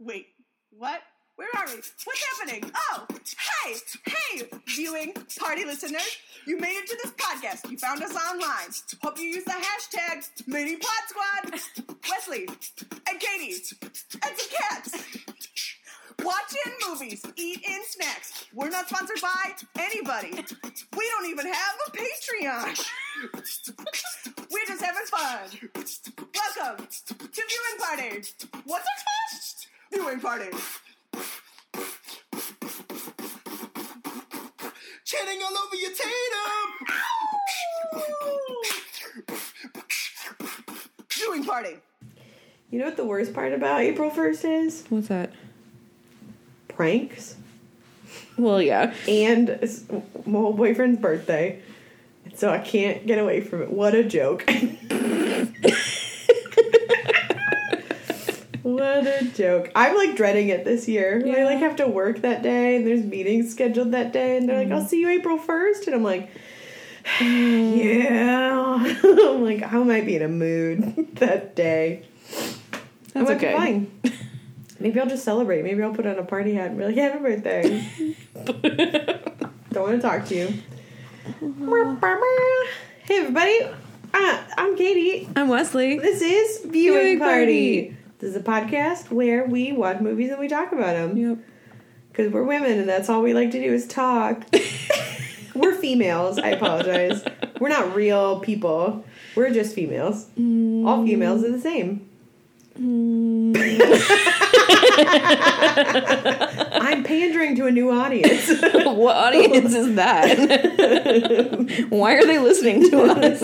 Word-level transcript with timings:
Wait, 0.00 0.28
what? 0.70 1.02
Where 1.36 1.48
are 1.58 1.66
we? 1.66 1.74
What's 1.74 2.24
happening? 2.38 2.72
Oh, 2.90 3.06
hey, 3.64 3.74
hey, 4.06 4.48
viewing 4.66 5.12
party 5.38 5.66
listeners. 5.66 6.16
You 6.46 6.58
made 6.58 6.72
it 6.72 6.86
to 6.88 6.98
this 7.02 7.12
podcast. 7.12 7.70
You 7.70 7.76
found 7.76 8.02
us 8.02 8.14
online. 8.14 8.70
Hope 9.02 9.18
you 9.18 9.24
use 9.24 9.44
the 9.44 9.50
hashtag 9.50 10.26
MiniPodSquad. 10.48 11.60
Wesley 12.08 12.48
and 13.10 13.20
Katie 13.20 13.62
and 13.82 14.36
some 14.36 14.50
cats. 14.58 15.04
Watch 16.22 16.54
in 16.66 16.72
movies, 16.88 17.22
eat 17.36 17.62
in 17.66 17.80
snacks. 17.84 18.46
We're 18.54 18.70
not 18.70 18.88
sponsored 18.88 19.20
by 19.20 19.52
anybody. 19.78 20.30
We 20.96 21.10
don't 21.10 21.28
even 21.28 21.46
have 21.46 21.74
a 21.86 21.90
Patreon. 21.90 22.90
We're 24.50 24.66
just 24.66 24.82
having 24.82 25.06
fun. 25.06 25.70
Welcome 26.56 26.86
to 26.86 27.14
Viewing 27.14 27.78
Party. 27.78 28.22
What's 28.64 28.84
it 28.84 29.04
called? 29.90 30.02
Viewing 30.02 30.20
Party. 30.20 30.50
Chanting 35.04 35.42
all 35.42 35.58
over 35.58 35.76
your 35.76 35.90
tatum. 35.90 36.70
Viewing 41.12 41.44
Party. 41.44 41.76
You 42.70 42.78
know 42.78 42.84
what 42.86 42.96
the 42.96 43.04
worst 43.04 43.34
part 43.34 43.52
about 43.52 43.80
April 43.80 44.10
1st 44.10 44.64
is? 44.64 44.84
What's 44.88 45.08
that? 45.08 45.32
Pranks. 46.68 47.36
Well, 48.38 48.62
yeah. 48.62 48.94
And 49.08 49.58
my 50.24 50.38
old 50.38 50.56
boyfriend's 50.56 51.00
birthday. 51.00 51.60
So 52.36 52.50
I 52.50 52.58
can't 52.58 53.06
get 53.06 53.18
away 53.18 53.40
from 53.40 53.62
it. 53.62 53.72
What 53.72 53.94
a 53.94 54.04
joke. 54.04 54.44
what 58.62 59.06
a 59.06 59.29
joke. 59.40 59.72
I'm 59.74 59.96
like 59.96 60.16
dreading 60.16 60.48
it 60.50 60.64
this 60.64 60.86
year. 60.86 61.22
I 61.26 61.44
like 61.44 61.58
have 61.58 61.76
to 61.76 61.88
work 61.88 62.20
that 62.22 62.42
day 62.42 62.76
and 62.76 62.86
there's 62.86 63.02
meetings 63.02 63.50
scheduled 63.50 63.92
that 63.92 64.12
day 64.12 64.36
and 64.36 64.48
they're 64.48 64.58
like, 64.58 64.70
I'll 64.70 64.86
see 64.86 65.00
you 65.00 65.08
April 65.08 65.38
1st. 65.38 65.86
And 65.86 65.96
I'm 65.96 66.02
like, 66.02 66.30
yeah. 67.20 68.96
I'm 69.02 69.42
like, 69.42 69.62
I 69.62 69.78
might 69.78 70.04
be 70.04 70.16
in 70.16 70.22
a 70.22 70.28
mood 70.28 71.08
that 71.16 71.56
day. 71.56 72.06
That's 73.14 73.30
okay. 73.30 73.54
fine. 73.54 73.90
Maybe 74.78 75.00
I'll 75.00 75.08
just 75.08 75.24
celebrate. 75.24 75.62
Maybe 75.62 75.82
I'll 75.82 75.94
put 75.94 76.06
on 76.06 76.18
a 76.18 76.24
party 76.24 76.54
hat 76.54 76.70
and 76.70 76.78
be 76.78 76.84
like, 76.84 76.96
happy 76.96 77.18
birthday. 77.18 77.86
Don't 79.72 79.88
want 79.88 80.00
to 80.00 80.06
talk 80.06 80.26
to 80.26 80.34
you. 80.34 80.54
Hey, 83.04 83.18
everybody. 83.18 83.62
Uh, 84.12 84.42
I'm 84.58 84.76
Katie. 84.76 85.28
I'm 85.36 85.48
Wesley. 85.48 85.98
This 85.98 86.20
is 86.20 86.60
Viewing, 86.64 86.72
Viewing 86.72 87.18
Party. 87.18 87.82
Party. 87.88 87.99
This 88.20 88.30
is 88.30 88.36
a 88.36 88.40
podcast 88.40 89.10
where 89.10 89.46
we 89.46 89.72
watch 89.72 90.00
movies 90.00 90.30
and 90.30 90.38
we 90.38 90.46
talk 90.46 90.72
about 90.72 90.92
them. 90.92 91.16
Yep. 91.16 91.38
Because 92.10 92.30
we're 92.30 92.44
women 92.44 92.78
and 92.78 92.86
that's 92.86 93.08
all 93.08 93.22
we 93.22 93.32
like 93.32 93.50
to 93.52 93.58
do 93.58 93.72
is 93.72 93.86
talk. 93.86 94.44
we're 95.54 95.74
females. 95.74 96.38
I 96.38 96.48
apologize. 96.48 97.24
We're 97.58 97.70
not 97.70 97.94
real 97.94 98.40
people. 98.40 99.06
We're 99.34 99.54
just 99.54 99.74
females. 99.74 100.26
All 100.36 100.98
mm. 100.98 101.06
females 101.06 101.42
are 101.44 101.50
the 101.50 101.60
same. 101.60 102.06
Mm. 102.78 103.56
I'm 106.82 107.04
pandering 107.04 107.56
to 107.56 107.66
a 107.66 107.70
new 107.70 107.90
audience. 107.90 108.48
what 108.84 109.16
audience 109.16 109.74
is 109.74 109.94
that? 109.94 111.86
Why 111.88 112.16
are 112.16 112.26
they 112.26 112.38
listening 112.38 112.90
to 112.90 113.02
us? 113.02 113.40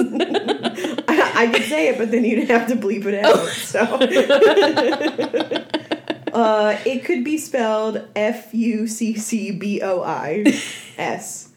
I, 1.35 1.45
I 1.45 1.47
could 1.53 1.65
say 1.65 1.89
it, 1.89 1.99
but 1.99 2.11
then 2.11 2.25
you'd 2.25 2.49
have 2.49 2.69
to 2.69 2.77
bleep 2.77 3.05
it 3.07 3.25
out. 3.25 3.47
So, 3.49 3.81
uh, 6.33 6.79
it 6.85 7.05
could 7.05 7.25
be 7.25 7.39
spelled 7.39 8.07
F 8.15 8.53
U 8.55 8.87
C 8.87 9.17
C 9.17 9.51
B 9.53 9.81
O 9.83 10.03
I 10.03 10.45
S 10.99 11.49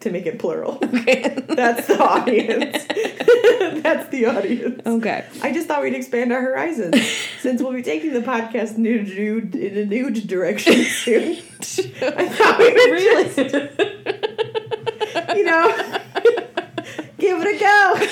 to 0.00 0.10
make 0.10 0.26
it 0.26 0.38
plural. 0.38 0.78
Okay. 0.82 1.36
That's 1.48 1.86
the 1.86 2.02
audience. 2.02 2.86
That's 3.82 4.08
the 4.08 4.26
audience. 4.26 4.80
Okay. 4.84 5.24
I 5.42 5.52
just 5.52 5.68
thought 5.68 5.82
we'd 5.82 5.94
expand 5.94 6.32
our 6.32 6.40
horizons 6.40 7.00
since 7.40 7.62
we'll 7.62 7.72
be 7.72 7.82
taking 7.82 8.12
the 8.12 8.20
podcast 8.20 8.76
new, 8.78 9.02
new, 9.02 9.38
in 9.52 9.76
a 9.78 9.84
new 9.84 10.10
direction 10.10 10.82
soon. 10.84 11.36
I 12.02 12.28
thought 12.28 12.58
we 12.58 12.72
would 12.72 12.90
Really? 12.90 13.24
just, 13.24 13.38
you 15.36 15.44
know, 15.44 15.72
give 17.18 17.40
it 17.40 17.54
a 17.54 17.58
go. 17.60 18.06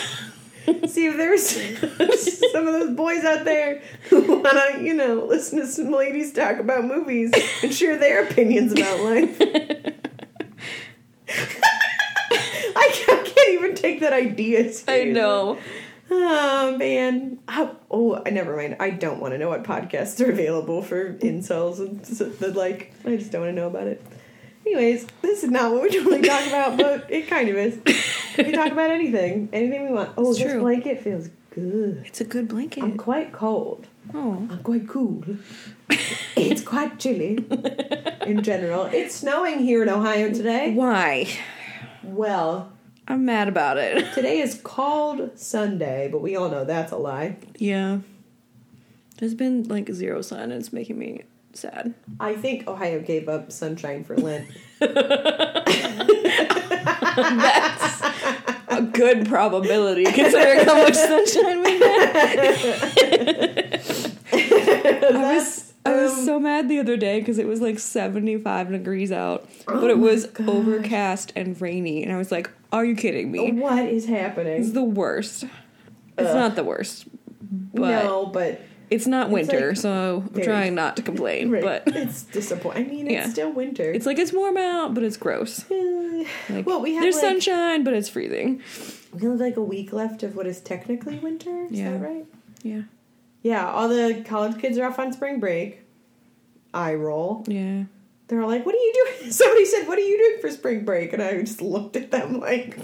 See 0.86 1.06
if 1.06 1.16
there's 1.16 1.48
some 2.52 2.66
of 2.66 2.72
those 2.74 2.96
boys 2.96 3.24
out 3.24 3.44
there 3.44 3.82
who 4.08 4.40
want 4.40 4.74
to, 4.76 4.82
you 4.82 4.94
know, 4.94 5.24
listen 5.24 5.58
to 5.60 5.66
some 5.66 5.90
ladies 5.90 6.32
talk 6.32 6.58
about 6.58 6.84
movies 6.84 7.32
and 7.62 7.72
share 7.72 7.98
their 7.98 8.24
opinions 8.24 8.72
about 8.72 9.00
life. 9.00 9.36
I 12.76 12.88
can't, 12.92 13.20
I 13.20 13.22
can't 13.24 13.48
even 13.50 13.74
take 13.74 14.00
that 14.00 14.12
idea 14.12 14.70
Seriously. 14.72 15.00
I 15.00 15.04
know. 15.04 15.58
Oh 16.10 16.76
man. 16.76 17.38
Oh, 17.48 17.76
oh, 17.90 18.22
I 18.26 18.30
never 18.30 18.56
mind. 18.56 18.76
I 18.80 18.90
don't 18.90 19.20
want 19.20 19.32
to 19.32 19.38
know 19.38 19.48
what 19.48 19.62
podcasts 19.62 20.24
are 20.24 20.30
available 20.30 20.82
for 20.82 21.14
incels 21.14 21.78
and 21.78 22.02
the 22.04 22.48
like. 22.48 22.92
I 23.04 23.16
just 23.16 23.30
don't 23.30 23.42
want 23.42 23.54
to 23.54 23.60
know 23.60 23.68
about 23.68 23.86
it. 23.86 24.04
Anyways, 24.70 25.04
this 25.20 25.42
is 25.42 25.50
not 25.50 25.72
what 25.72 25.82
we 25.82 25.98
normally 25.98 26.22
talk 26.22 26.46
about, 26.46 26.76
but 26.78 27.10
it 27.10 27.26
kind 27.26 27.48
of 27.48 27.56
is. 27.56 27.76
We 28.38 28.44
can 28.44 28.52
talk 28.52 28.70
about 28.70 28.92
anything, 28.92 29.48
anything 29.52 29.88
we 29.88 29.92
want. 29.92 30.10
Oh, 30.16 30.30
It's 30.30 30.38
this 30.38 30.52
true. 30.52 30.60
blanket 30.60 31.00
feels 31.02 31.28
good. 31.52 32.04
It's 32.06 32.20
a 32.20 32.24
good 32.24 32.46
blanket. 32.46 32.84
I'm 32.84 32.96
quite 32.96 33.32
cold. 33.32 33.88
oh. 34.14 34.46
I'm 34.48 34.62
quite 34.62 34.86
cool. 34.88 35.24
it's 36.36 36.62
quite 36.62 37.00
chilly 37.00 37.44
in 38.24 38.44
general. 38.44 38.84
It's 38.84 39.16
snowing 39.16 39.58
here 39.58 39.82
in 39.82 39.88
Ohio 39.88 40.32
today. 40.32 40.72
Why? 40.72 41.26
Well, 42.04 42.70
I'm 43.08 43.24
mad 43.24 43.48
about 43.48 43.76
it. 43.76 44.12
today 44.14 44.38
is 44.38 44.54
called 44.62 45.36
Sunday, 45.36 46.08
but 46.12 46.20
we 46.22 46.36
all 46.36 46.48
know 46.48 46.64
that's 46.64 46.92
a 46.92 46.96
lie. 46.96 47.38
Yeah. 47.58 47.98
There's 49.18 49.34
been 49.34 49.64
like 49.64 49.90
zero 49.92 50.22
sun 50.22 50.42
and 50.44 50.52
it's 50.52 50.72
making 50.72 50.96
me 50.96 51.24
sad. 51.52 51.94
I 52.18 52.34
think 52.34 52.68
Ohio 52.68 53.00
gave 53.00 53.28
up 53.28 53.52
sunshine 53.52 54.04
for 54.04 54.16
Lent. 54.16 54.48
That's 54.80 54.92
a 58.68 58.82
good 58.82 59.26
probability 59.26 60.04
considering 60.04 60.64
how 60.64 60.82
much 60.82 60.94
sunshine 60.94 61.62
we 61.62 61.78
had. 61.78 63.80
I 64.32 65.34
was 65.34 65.72
I 65.84 65.94
was 65.94 66.12
um, 66.12 66.24
so 66.24 66.40
mad 66.40 66.68
the 66.68 66.78
other 66.78 66.96
day 66.96 67.20
because 67.20 67.38
it 67.38 67.46
was 67.46 67.60
like 67.60 67.78
75 67.78 68.70
degrees 68.70 69.10
out, 69.10 69.48
but 69.66 69.90
it 69.90 69.98
was 69.98 70.28
overcast 70.46 71.32
and 71.36 71.60
rainy, 71.60 72.02
and 72.02 72.12
I 72.12 72.18
was 72.18 72.30
like, 72.30 72.50
"Are 72.70 72.84
you 72.84 72.94
kidding 72.94 73.32
me? 73.32 73.52
What 73.52 73.86
is 73.86 74.06
happening? 74.06 74.60
It's 74.60 74.72
the 74.72 74.84
worst." 74.84 75.44
It's 76.18 76.34
not 76.34 76.54
the 76.54 76.64
worst, 76.64 77.06
but 77.72 78.04
no, 78.04 78.26
but 78.26 78.60
it's 78.90 79.06
not 79.06 79.30
winter, 79.30 79.68
like 79.68 79.76
so 79.76 80.24
I'm 80.26 80.28
very- 80.34 80.44
trying 80.46 80.74
not 80.74 80.96
to 80.96 81.02
complain. 81.02 81.50
right, 81.50 81.62
But 81.62 81.84
it's 81.96 82.24
disappointing. 82.24 82.86
I 82.86 82.88
mean, 82.88 83.06
it's 83.06 83.12
Yeah. 83.12 83.28
still 83.28 83.52
winter. 83.52 83.90
it's 83.92 84.04
like 84.06 84.18
it's 84.18 84.32
warm 84.32 84.56
out, 84.56 84.94
but 84.94 85.02
it's 85.04 85.16
gross. 85.16 85.64
Eh, 85.70 86.24
Like, 86.50 86.66
well, 86.66 86.80
we 86.80 86.94
have 86.94 87.02
there's 87.02 87.14
like, 87.16 87.24
sunshine, 87.24 87.84
but 87.84 87.94
it's 87.94 88.08
freezing. 88.08 88.60
we 89.12 89.22
have 89.26 89.38
like 89.40 89.56
a 89.56 89.62
week 89.62 89.92
left 89.92 90.22
of 90.22 90.36
what 90.36 90.46
is 90.46 90.60
technically 90.60 91.18
winter. 91.18 91.64
Is 91.70 91.78
Yeah. 91.78 91.92
that 91.92 91.98
right? 92.00 92.26
Yeah, 92.62 92.82
Yeah, 93.42 93.70
all 93.70 93.88
the 93.88 94.22
college 94.26 94.58
kids 94.60 94.76
are 94.76 94.84
off 94.86 94.98
on 94.98 95.12
spring 95.12 95.40
break. 95.40 95.80
I 96.74 96.94
roll. 96.94 97.44
yeah. 97.48 97.84
They're 98.28 98.40
all 98.42 98.48
like, 98.48 98.64
"What 98.64 98.76
are 98.76 98.78
you 98.78 98.92
doing?" 99.18 99.32
Somebody 99.32 99.64
said, 99.64 99.88
"What 99.88 99.98
are 99.98 100.02
you 100.02 100.16
doing 100.16 100.40
for 100.40 100.50
spring 100.52 100.84
break?" 100.84 101.12
And 101.12 101.20
I 101.20 101.40
just 101.40 101.60
looked 101.60 101.96
at 101.96 102.12
them 102.12 102.38
like, 102.38 102.76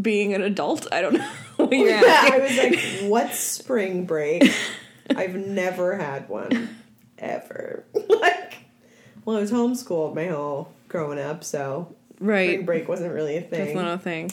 Being 0.00 0.32
an 0.32 0.40
adult, 0.40 0.86
I 0.92 1.02
don't 1.02 1.12
know. 1.14 1.28
what 1.56 1.72
you're 1.72 1.88
"Yeah." 1.90 2.02
asking. 2.06 2.32
I 2.32 2.38
was 2.38 2.56
like, 3.02 3.10
"What's 3.10 3.38
spring 3.38 4.06
break?" 4.06 4.44
I've 5.14 5.34
never 5.34 5.96
had 5.96 6.28
one, 6.28 6.76
ever. 7.18 7.84
like, 8.08 8.58
well, 9.24 9.36
I 9.36 9.40
was 9.40 9.50
homeschooled 9.52 10.14
my 10.14 10.26
whole 10.26 10.72
growing 10.88 11.18
up, 11.18 11.44
so 11.44 11.94
right. 12.20 12.50
spring 12.50 12.66
break 12.66 12.88
wasn't 12.88 13.12
really 13.12 13.36
a 13.36 13.42
thing. 13.42 13.64
That's 13.66 13.74
not 13.74 13.94
a 13.94 13.98
thing. 13.98 14.30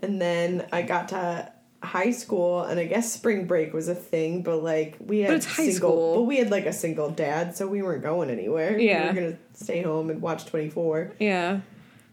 And 0.00 0.20
then 0.20 0.66
I 0.72 0.82
got 0.82 1.08
to 1.08 1.50
high 1.82 2.10
school, 2.10 2.62
and 2.62 2.78
I 2.80 2.84
guess 2.86 3.12
spring 3.12 3.46
break 3.46 3.72
was 3.72 3.88
a 3.88 3.94
thing, 3.94 4.42
but 4.42 4.62
like 4.62 4.96
we 5.00 5.20
had 5.20 5.28
But 5.28 5.36
it's 5.36 5.46
high 5.46 5.68
single, 5.70 5.90
school. 5.90 6.14
but 6.16 6.22
we 6.22 6.38
had 6.38 6.50
like 6.50 6.66
a 6.66 6.72
single 6.72 7.10
dad, 7.10 7.56
so 7.56 7.66
we 7.68 7.82
weren't 7.82 8.02
going 8.02 8.30
anywhere. 8.30 8.78
Yeah. 8.78 9.02
we 9.02 9.08
were 9.08 9.14
gonna 9.28 9.38
stay 9.54 9.82
home 9.82 10.10
and 10.10 10.20
watch 10.22 10.46
Twenty 10.46 10.70
Four 10.70 11.12
Yeah. 11.18 11.60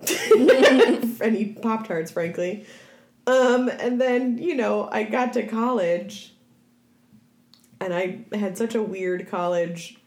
and 0.02 1.36
eat 1.36 1.62
Pop 1.62 1.88
Tarts, 1.88 2.12
frankly. 2.12 2.66
Um, 3.28 3.70
and 3.70 4.00
then 4.00 4.38
you 4.38 4.56
know 4.56 4.88
I 4.92 5.04
got 5.04 5.34
to 5.34 5.48
college, 5.48 6.34
and 7.80 7.94
I 7.94 8.26
had 8.36 8.58
such 8.58 8.76
a 8.76 8.82
weird 8.82 9.30
college 9.30 9.98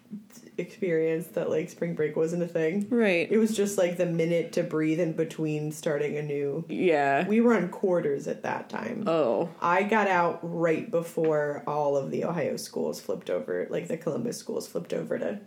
experience 0.59 1.29
that 1.29 1.49
like 1.49 1.71
spring 1.71 1.95
break 1.95 2.17
wasn't 2.17 2.43
a 2.43 2.49
thing. 2.49 2.87
Right. 2.91 3.31
It 3.31 3.39
was 3.39 3.57
just 3.57 3.79
like 3.79 3.97
the 3.97 4.07
minute 4.07 4.53
to 4.53 4.63
breathe 4.63 5.01
in 5.01 5.13
between 5.13 5.71
starting 5.73 6.17
a 6.17 6.23
new. 6.23 6.65
Yeah. 6.69 7.27
We 7.27 7.41
were 7.41 7.55
on 7.55 7.69
quarters 7.69 8.27
at 8.27 8.43
that 8.43 8.69
time. 8.69 9.05
oh. 9.07 9.51
I 9.61 9.85
got 9.85 10.09
out 10.09 10.41
right 10.43 10.91
before 10.91 11.63
all 11.67 11.97
of 11.97 12.11
the 12.11 12.25
Ohio 12.25 12.57
schools 12.57 13.01
flipped 13.01 13.31
over, 13.31 13.67
like 13.71 13.89
the 13.89 13.97
Columbus 13.97 14.37
schools 14.37 14.67
flipped 14.67 14.93
over 14.93 15.19
to 15.19 15.41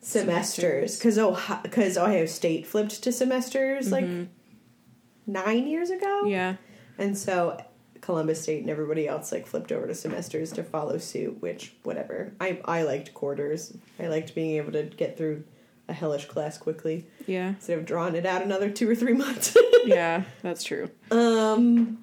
semesters 0.00 0.98
because 0.98 1.18
Ohio, 1.18 1.62
cause 1.70 1.96
Ohio 1.98 2.26
State 2.26 2.66
flipped 2.66 3.02
to 3.02 3.10
semesters 3.10 3.90
like 3.90 4.04
mm-hmm. 4.04 4.30
nine 5.26 5.66
years 5.66 5.90
ago. 5.90 6.26
Yeah. 6.26 6.56
And 6.98 7.18
so 7.18 7.58
Columbus 8.06 8.40
State 8.40 8.60
and 8.60 8.70
everybody 8.70 9.08
else 9.08 9.32
like 9.32 9.48
flipped 9.48 9.72
over 9.72 9.84
to 9.88 9.94
semesters 9.94 10.52
to 10.52 10.62
follow 10.62 10.96
suit, 10.96 11.42
which 11.42 11.74
whatever. 11.82 12.32
I 12.40 12.60
I 12.64 12.82
liked 12.82 13.12
quarters. 13.14 13.76
I 13.98 14.06
liked 14.06 14.32
being 14.32 14.52
able 14.58 14.70
to 14.72 14.84
get 14.84 15.18
through 15.18 15.42
a 15.88 15.92
hellish 15.92 16.26
class 16.26 16.56
quickly 16.56 17.06
Yeah. 17.26 17.48
instead 17.50 17.78
of 17.78 17.84
drawing 17.84 18.14
it 18.14 18.24
out 18.24 18.42
another 18.42 18.70
two 18.70 18.88
or 18.88 18.94
three 18.94 19.12
months. 19.12 19.56
Yeah. 19.86 20.22
That's 20.42 20.64
true. 20.64 20.90
um 21.12 21.98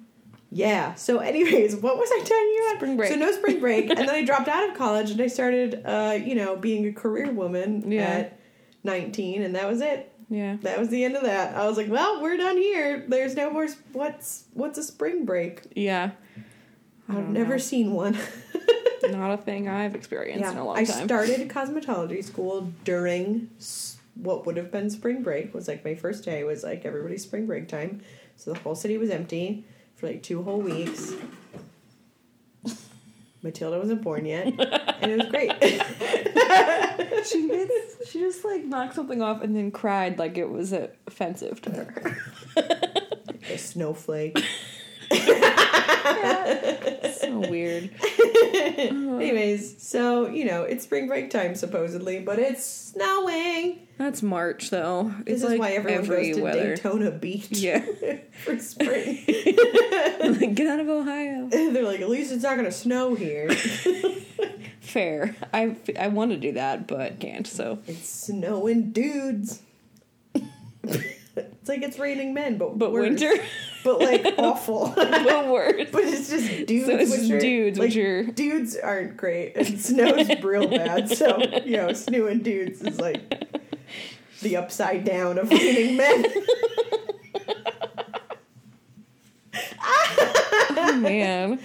yeah. 0.50 0.94
So 0.94 1.18
anyways, 1.18 1.76
what 1.76 1.98
was 1.98 2.08
I 2.12 2.20
telling 2.24 2.44
you 2.46 2.66
about? 2.68 2.76
Spring 2.78 2.96
break. 2.96 3.10
So 3.10 3.16
no 3.16 3.32
spring 3.32 3.60
break. 3.60 3.90
and 3.90 3.98
then 3.98 4.08
I 4.10 4.24
dropped 4.30 4.48
out 4.48 4.70
of 4.70 4.76
college 4.76 5.10
and 5.10 5.20
I 5.20 5.26
started 5.26 5.82
uh, 5.84 6.18
you 6.22 6.34
know, 6.34 6.56
being 6.56 6.86
a 6.86 6.92
career 6.92 7.30
woman 7.30 7.90
Yeah. 7.90 8.02
at 8.04 8.38
nineteen 8.84 9.42
and 9.42 9.54
that 9.54 9.68
was 9.68 9.80
it. 9.82 10.12
Yeah. 10.34 10.56
That 10.62 10.78
was 10.80 10.88
the 10.88 11.04
end 11.04 11.14
of 11.16 11.22
that. 11.22 11.54
I 11.56 11.66
was 11.68 11.76
like, 11.76 11.88
well, 11.90 12.20
we're 12.20 12.36
done 12.36 12.56
here. 12.56 13.04
There's 13.06 13.36
no 13.36 13.50
more. 13.50 13.64
s- 13.64 13.76
What's 13.92 14.44
what's 14.52 14.78
a 14.78 14.82
spring 14.82 15.24
break? 15.24 15.62
Yeah. 15.76 16.10
I've 17.08 17.28
never 17.28 17.52
know. 17.54 17.58
seen 17.58 17.92
one. 17.92 18.18
Not 19.10 19.32
a 19.32 19.36
thing 19.36 19.68
I've 19.68 19.94
experienced 19.94 20.50
in 20.50 20.56
a 20.58 20.64
long 20.64 20.78
I 20.78 20.84
time. 20.84 21.02
I 21.02 21.04
started 21.04 21.48
cosmetology 21.50 22.24
school 22.24 22.72
during 22.84 23.50
what 24.14 24.46
would 24.46 24.56
have 24.56 24.72
been 24.72 24.88
spring 24.90 25.22
break. 25.22 25.52
Was 25.54 25.68
like 25.68 25.84
my 25.84 25.94
first 25.94 26.24
day 26.24 26.42
was 26.42 26.64
like 26.64 26.84
everybody's 26.86 27.22
spring 27.22 27.46
break 27.46 27.68
time, 27.68 28.00
so 28.36 28.52
the 28.54 28.58
whole 28.60 28.74
city 28.74 28.96
was 28.98 29.10
empty 29.10 29.64
for 29.94 30.06
like 30.08 30.22
two 30.22 30.42
whole 30.42 30.60
weeks. 30.60 31.12
Matilda 33.42 33.78
wasn't 33.78 34.00
born 34.02 34.24
yet, 34.24 34.46
and 35.02 35.12
it 35.12 35.18
was 35.18 35.28
great. 35.28 35.52
she 37.30 37.48
gets, 37.48 38.10
she 38.10 38.20
just 38.20 38.44
like 38.44 38.64
knocked 38.64 38.94
something 38.94 39.22
off 39.22 39.42
and 39.42 39.56
then 39.56 39.70
cried 39.70 40.18
like 40.18 40.36
it 40.36 40.50
was 40.50 40.72
uh, 40.72 40.88
offensive 41.06 41.62
to 41.62 41.70
her. 41.70 42.18
a 43.50 43.58
snowflake. 43.58 44.38
so 45.10 45.20
weird. 47.50 47.90
Anyways, 48.78 49.82
so 49.82 50.28
you 50.28 50.44
know 50.44 50.62
it's 50.62 50.84
spring 50.84 51.06
break 51.06 51.30
time 51.30 51.54
supposedly, 51.54 52.20
but 52.20 52.38
it's 52.38 52.64
snowing. 52.64 53.86
That's 53.98 54.22
March 54.22 54.70
though. 54.70 55.12
This 55.24 55.34
it's 55.34 55.42
is 55.44 55.50
like 55.50 55.60
why 55.60 55.70
everyone 55.72 56.04
every 56.04 56.28
goes 56.28 56.36
to 56.36 56.42
weather. 56.42 56.74
Daytona 56.74 57.10
Beach. 57.12 57.48
Yeah. 57.50 57.84
for 58.44 58.58
spring. 58.58 59.24
like, 59.26 60.54
get 60.54 60.66
out 60.66 60.80
of 60.80 60.88
Ohio. 60.88 61.48
They're 61.48 61.82
like, 61.82 62.00
at 62.00 62.10
least 62.10 62.32
it's 62.32 62.42
not 62.42 62.56
gonna 62.56 62.72
snow 62.72 63.14
here. 63.14 63.50
Fair. 64.84 65.34
I 65.52 65.76
I 65.98 66.08
want 66.08 66.30
to 66.32 66.36
do 66.36 66.52
that, 66.52 66.86
but 66.86 67.18
can't. 67.18 67.46
So 67.46 67.78
it's 67.86 68.08
snowing, 68.08 68.90
dudes. 68.92 69.60
it's 70.34 71.68
like 71.68 71.82
it's 71.82 71.98
raining 71.98 72.34
men, 72.34 72.58
but 72.58 72.78
but 72.78 72.92
worse. 72.92 73.08
winter, 73.08 73.32
but 73.82 73.98
like 74.00 74.34
awful. 74.38 74.92
but 74.96 75.48
worse. 75.48 75.88
But 75.90 76.04
it's 76.04 76.28
just 76.30 76.66
dudes. 76.66 76.86
So 76.86 76.96
it's 76.96 77.10
which 77.10 77.30
are- 77.30 77.40
dudes, 77.40 77.78
like, 77.78 77.88
which 77.88 77.96
are- 77.96 78.22
dudes 78.24 78.76
aren't 78.76 79.16
great, 79.16 79.56
and 79.56 79.80
snow's 79.80 80.28
real 80.42 80.68
bad. 80.68 81.08
So 81.08 81.40
you 81.64 81.76
know, 81.78 81.92
snowing 81.92 82.40
dudes 82.40 82.82
is 82.82 83.00
like 83.00 83.42
the 84.42 84.56
upside 84.58 85.04
down 85.04 85.38
of 85.38 85.50
raining 85.50 85.96
men. 85.96 86.24
Oh 90.76 90.96
man. 90.98 91.60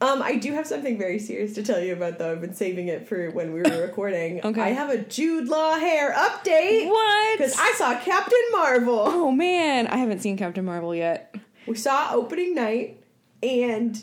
Um, 0.00 0.22
I 0.22 0.36
do 0.36 0.52
have 0.52 0.66
something 0.66 0.98
very 0.98 1.18
serious 1.18 1.54
to 1.54 1.62
tell 1.62 1.80
you 1.80 1.92
about, 1.92 2.18
though. 2.18 2.32
I've 2.32 2.40
been 2.40 2.54
saving 2.54 2.88
it 2.88 3.08
for 3.08 3.30
when 3.30 3.52
we 3.54 3.62
were 3.62 3.80
recording. 3.86 4.40
Okay. 4.44 4.60
I 4.60 4.68
have 4.70 4.90
a 4.90 4.98
Jude 4.98 5.48
Law 5.48 5.78
hair 5.78 6.12
update 6.12 6.88
What? 6.88 7.38
because 7.38 7.56
I 7.58 7.72
saw 7.72 7.98
Captain 8.00 8.38
Marvel. 8.52 9.02
Oh 9.06 9.30
man, 9.30 9.86
I 9.86 9.96
haven't 9.96 10.20
seen 10.20 10.36
Captain 10.36 10.64
Marvel 10.64 10.94
yet. 10.94 11.34
We 11.66 11.76
saw 11.76 12.10
opening 12.12 12.54
night, 12.54 13.02
and 13.42 14.02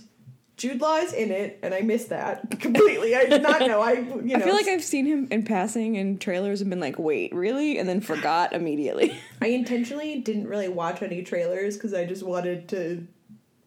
Jude 0.57 0.79
Law 0.81 0.97
is 0.97 1.11
in 1.13 1.29
it, 1.29 1.59
and 1.61 1.73
I 1.73 1.81
missed 1.81 2.09
that 2.09 2.49
completely. 2.59 3.15
I 3.15 3.25
did 3.25 3.41
not 3.43 3.59
know. 3.61 3.81
I 3.81 3.91
you 3.93 4.23
know 4.23 4.35
I 4.37 4.41
feel 4.41 4.55
like 4.55 4.67
I've 4.67 4.83
seen 4.83 5.05
him 5.05 5.27
in 5.29 5.43
passing 5.43 5.95
in 5.95 6.17
trailers 6.17 6.61
and 6.61 6.69
been 6.69 6.79
like, 6.79 6.97
wait, 6.97 7.35
really? 7.35 7.77
And 7.77 7.87
then 7.87 7.99
forgot 8.01 8.53
immediately. 8.53 9.15
I 9.41 9.47
intentionally 9.47 10.19
didn't 10.21 10.47
really 10.47 10.69
watch 10.69 11.01
any 11.03 11.21
trailers 11.21 11.75
because 11.75 11.93
I 11.93 12.05
just 12.05 12.23
wanted 12.23 12.69
to 12.69 13.05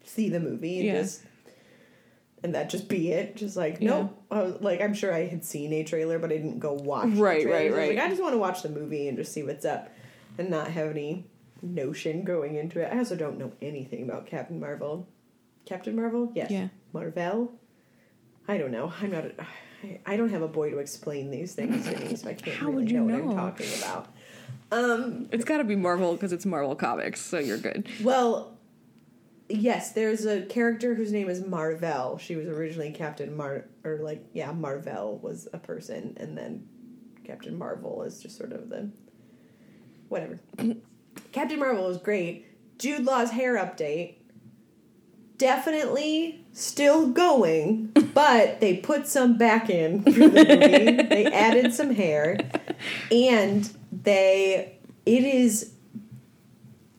see 0.05 0.29
the 0.31 0.41
movie 0.41 0.79
and 0.79 0.87
Yeah. 0.87 1.03
just 1.03 1.23
and 2.45 2.55
that 2.55 2.69
just 2.71 2.89
be 2.89 3.11
it. 3.11 3.35
Just 3.35 3.57
like 3.57 3.79
Yeah. 3.81 3.91
nope. 3.91 4.23
I 4.31 4.43
was, 4.43 4.61
like 4.61 4.81
I'm 4.81 4.95
sure 4.95 5.13
I 5.13 5.27
had 5.27 5.45
seen 5.45 5.73
a 5.73 5.83
trailer, 5.83 6.19
but 6.21 6.31
I 6.31 6.37
didn't 6.37 6.61
go 6.61 6.75
watch. 6.75 7.11
the 7.11 7.21
Right, 7.21 7.47
right, 7.47 7.67
I 7.67 7.71
was 7.71 7.79
right. 7.79 7.97
Like 7.97 8.05
I 8.05 8.09
just 8.09 8.23
want 8.23 8.35
to 8.35 8.39
watch 8.39 8.63
the 8.63 8.69
movie 8.69 9.09
and 9.09 9.17
just 9.17 9.33
see 9.33 9.43
what's 9.43 9.65
up, 9.65 9.91
and 10.39 10.51
not 10.51 10.69
have 10.69 10.91
any 10.91 11.25
notion 11.63 12.23
going 12.23 12.55
into 12.57 12.81
it. 12.81 12.93
I 12.93 12.99
also 12.99 13.17
don't 13.17 13.39
know 13.39 13.51
anything 13.63 14.03
about 14.05 14.27
Captain 14.27 14.61
Marvel. 14.61 15.09
Captain 15.65 15.97
Marvel, 15.97 16.31
yes. 16.35 16.51
Yeah. 16.51 16.69
Marvel. 16.93 17.55
I 18.47 18.59
don't 18.59 18.71
know. 18.71 18.93
I'm 19.01 19.11
not. 19.11 19.25
A, 19.25 19.33
I, 19.83 20.01
I 20.05 20.17
don't 20.19 20.29
have 20.29 20.43
a 20.43 20.49
boy 20.49 20.71
to 20.71 20.79
explain 20.79 21.31
these 21.31 21.55
things 21.55 21.89
to 21.89 21.99
me, 21.99 22.15
so 22.15 22.29
I 22.29 22.35
can't 22.35 22.57
How 22.57 22.67
really 22.67 22.83
would 22.83 22.91
you 22.91 23.01
know, 23.01 23.25
what? 23.25 23.31
I'm 23.31 23.37
talking 23.37 23.67
about. 23.79 24.09
Um. 24.71 25.29
It's 25.33 25.45
got 25.45 25.59
to 25.59 25.65
be 25.65 25.77
Marvel 25.77 26.13
because 26.13 26.33
it's 26.33 26.45
Marvel 26.45 26.75
Comics, 26.77 27.23
so 27.23 27.39
you're 27.39 27.59
good. 27.59 27.89
Well, 28.03 28.54
yes, 29.49 29.93
there's 29.93 30.25
a 30.25 30.43
character 30.43 30.95
whose 30.95 31.13
name 31.13 31.29
is 31.29 31.45
Marvel. 31.45 32.19
She 32.19 32.37
was 32.37 32.49
originally 32.49 32.93
Captain 32.93 33.37
Mar, 33.37 33.67
or 33.85 33.99
like 33.99 34.25
yeah, 34.33 34.53
Marvel 34.53 35.19
was 35.23 35.49
a 35.53 35.59
person, 35.59 36.17
and 36.19 36.37
then 36.37 36.67
Captain 37.25 37.57
Marvel 37.57 38.03
is 38.03 38.21
just 38.23 38.37
sort 38.37 38.53
of 38.53 38.69
the 38.69 38.91
whatever. 40.09 40.41
Captain 41.33 41.59
Marvel 41.59 41.89
is 41.89 41.99
great. 41.99 42.47
Jude 42.79 43.05
Law's 43.05 43.31
hair 43.31 43.57
update. 43.57 44.17
Definitely 45.37 46.47
still 46.53 47.09
going, 47.09 47.87
but 48.15 48.61
they 48.61 48.77
put 48.77 49.09
some 49.09 49.37
back 49.37 49.69
in 49.69 50.03
for 50.03 50.11
the 50.11 50.29
movie. 50.29 51.03
they 51.03 51.27
added 51.27 51.75
some 51.75 51.93
hair, 51.93 52.39
and 53.11 53.69
they 53.91 54.79
it 55.05 55.25
is 55.25 55.74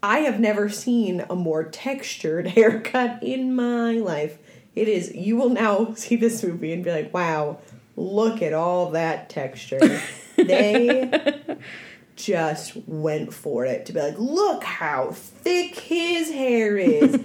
I 0.02 0.20
have 0.20 0.40
never 0.40 0.70
seen 0.70 1.26
a 1.30 1.36
more 1.36 1.64
textured 1.64 2.48
haircut 2.56 3.24
in 3.24 3.56
my 3.56 3.94
life. 3.94 4.38
It 4.76 4.88
is, 4.88 5.14
you 5.16 5.38
will 5.38 5.50
now 5.50 5.94
see 5.96 6.16
this 6.16 6.44
movie 6.44 6.74
and 6.74 6.84
be 6.84 6.92
like, 6.92 7.14
wow, 7.14 7.60
look 7.96 8.42
at 8.42 8.54
all 8.54 8.92
that 8.92 9.30
texture. 9.30 10.02
they 10.36 11.10
just 12.16 12.76
went 12.88 13.34
for 13.34 13.66
it 13.66 13.86
to 13.86 13.94
be 13.94 14.00
like, 14.00 14.18
look 14.18 14.64
how 14.64 15.12
thick 15.12 15.76
his 15.76 16.32
hair 16.32 16.78
is. 16.78 17.20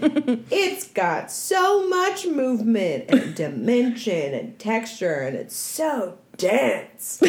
it's 0.51 0.89
got 0.89 1.31
so 1.31 1.89
much 1.89 2.27
movement 2.27 3.05
and 3.09 3.35
dimension 3.35 4.35
and 4.35 4.59
texture, 4.59 5.21
and 5.21 5.37
it's 5.37 5.57
so 5.57 6.19
dense. 6.37 7.21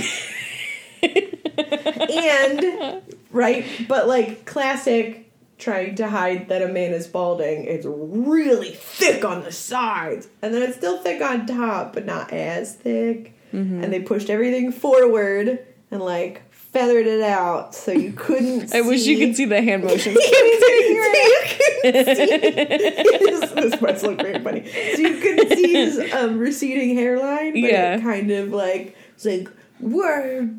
and 1.04 3.02
right 3.32 3.66
but 3.88 4.08
like 4.08 4.46
classic 4.46 5.31
trying 5.62 5.96
to 5.96 6.10
hide 6.10 6.50
that 6.50 6.62
a 6.62 6.68
man 6.68 6.92
is 6.92 7.08
balding 7.08 7.64
it's 7.66 7.86
really 7.88 8.72
thick 8.74 9.24
on 9.24 9.44
the 9.44 9.52
sides 9.52 10.28
and 10.42 10.54
then 10.54 10.62
it's 10.62 10.76
still 10.76 10.98
thick 10.98 11.22
on 11.22 11.46
top 11.46 11.94
but 11.94 12.06
not 12.06 12.34
as 12.34 12.76
thick 12.76 13.34
Mm-hmm. 13.54 13.84
and 13.84 13.92
they 13.92 14.00
pushed 14.00 14.30
everything 14.30 14.72
forward 14.72 15.60
and 15.92 16.02
like 16.02 16.42
feathered 16.54 17.06
it 17.06 17.22
out 17.22 17.76
so 17.76 17.92
you 17.92 18.14
couldn't 18.14 18.74
I 18.80 18.80
wish 18.80 19.06
you 19.06 19.18
could 19.18 19.36
see 19.36 19.44
the 19.44 19.62
hand 19.62 19.84
motions. 19.90 20.16
this, 21.84 23.52
this 23.52 23.82
must 23.82 24.04
look 24.04 24.22
very 24.22 24.40
funny. 24.42 24.66
So 24.96 25.02
you 25.02 25.18
couldn't 25.20 25.50
see 25.58 25.74
his 25.74 26.14
um, 26.14 26.38
receding 26.40 26.96
hairline, 26.96 27.52
but 27.54 27.60
Yeah. 27.62 27.96
it 27.98 28.02
kind 28.02 28.32
of 28.32 28.54
like 28.54 28.96
it's 29.16 29.26
like 29.26 29.50
we're 29.82 30.50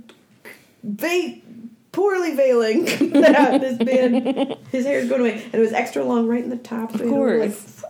poorly 1.93 2.35
veiling 2.35 2.85
that 3.13 3.61
this 3.61 3.79
man 3.79 4.57
his 4.71 4.85
hair's 4.87 5.09
going 5.09 5.21
away, 5.21 5.43
and 5.45 5.55
it 5.55 5.59
was 5.61 5.73
extra 5.73 6.03
long 6.03 6.27
right 6.27 6.43
in 6.43 6.51
the 6.51 6.57
top. 6.57 6.95
Of 6.95 7.03
course. 7.03 7.85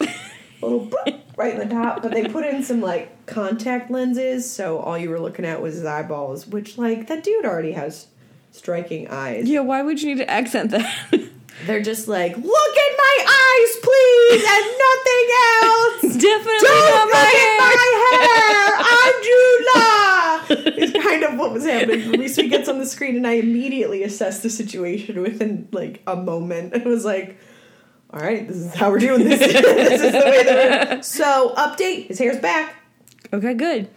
like, 0.00 0.10
a 0.62 0.66
little 0.66 0.90
right 1.36 1.54
in 1.60 1.68
the 1.68 1.74
top. 1.74 2.02
But 2.02 2.12
they 2.12 2.28
put 2.28 2.44
in 2.44 2.62
some 2.62 2.80
like 2.80 3.26
contact 3.26 3.90
lenses, 3.90 4.50
so 4.50 4.78
all 4.78 4.98
you 4.98 5.10
were 5.10 5.20
looking 5.20 5.44
at 5.44 5.62
was 5.62 5.74
his 5.74 5.84
eyeballs, 5.84 6.46
which 6.46 6.76
like 6.78 7.06
that 7.08 7.22
dude 7.24 7.44
already 7.44 7.72
has 7.72 8.08
striking 8.52 9.08
eyes. 9.08 9.48
yeah, 9.48 9.60
why 9.60 9.82
would 9.82 10.00
you 10.02 10.08
need 10.14 10.18
to 10.22 10.30
accent 10.30 10.70
that? 10.72 10.86
They're 11.66 11.82
just 11.82 12.06
like, 12.06 12.36
look 12.36 12.44
at 12.76 12.92
my 12.98 13.16
eyes, 13.24 13.76
please, 13.82 14.44
and 14.44 14.66
nothing 14.76 15.26
else. 15.62 16.22
Definitely 16.22 16.68
Don't 16.68 16.90
not 16.90 17.04
look 17.06 17.14
my 17.14 17.20
at 17.20 17.32
hair. 17.32 17.58
my 17.58 17.88
hair. 18.12 18.75
Jude 21.20 21.34
Law. 21.38 21.44
It's 21.46 21.54
was 21.54 21.64
happening. 21.64 22.10
Reese 22.20 22.36
gets 22.36 22.68
on 22.68 22.78
the 22.78 22.86
screen, 22.86 23.16
and 23.16 23.26
I 23.26 23.32
immediately 23.34 24.02
assess 24.02 24.40
the 24.42 24.50
situation 24.50 25.20
within 25.22 25.68
like 25.72 26.02
a 26.06 26.16
moment. 26.16 26.74
It 26.74 26.84
was 26.84 27.04
like, 27.04 27.38
all 28.10 28.20
right, 28.20 28.46
this 28.46 28.56
is 28.56 28.74
how 28.74 28.90
we're 28.90 28.98
doing 28.98 29.24
this. 29.24 29.38
this 29.40 30.00
is 30.02 30.12
the 30.12 30.18
way 30.18 30.42
that 30.44 30.90
we're. 30.90 31.02
So, 31.02 31.52
update: 31.56 32.06
his 32.08 32.18
hair's 32.18 32.38
back, 32.38 32.74
Okay, 33.32 33.54
good. 33.54 33.88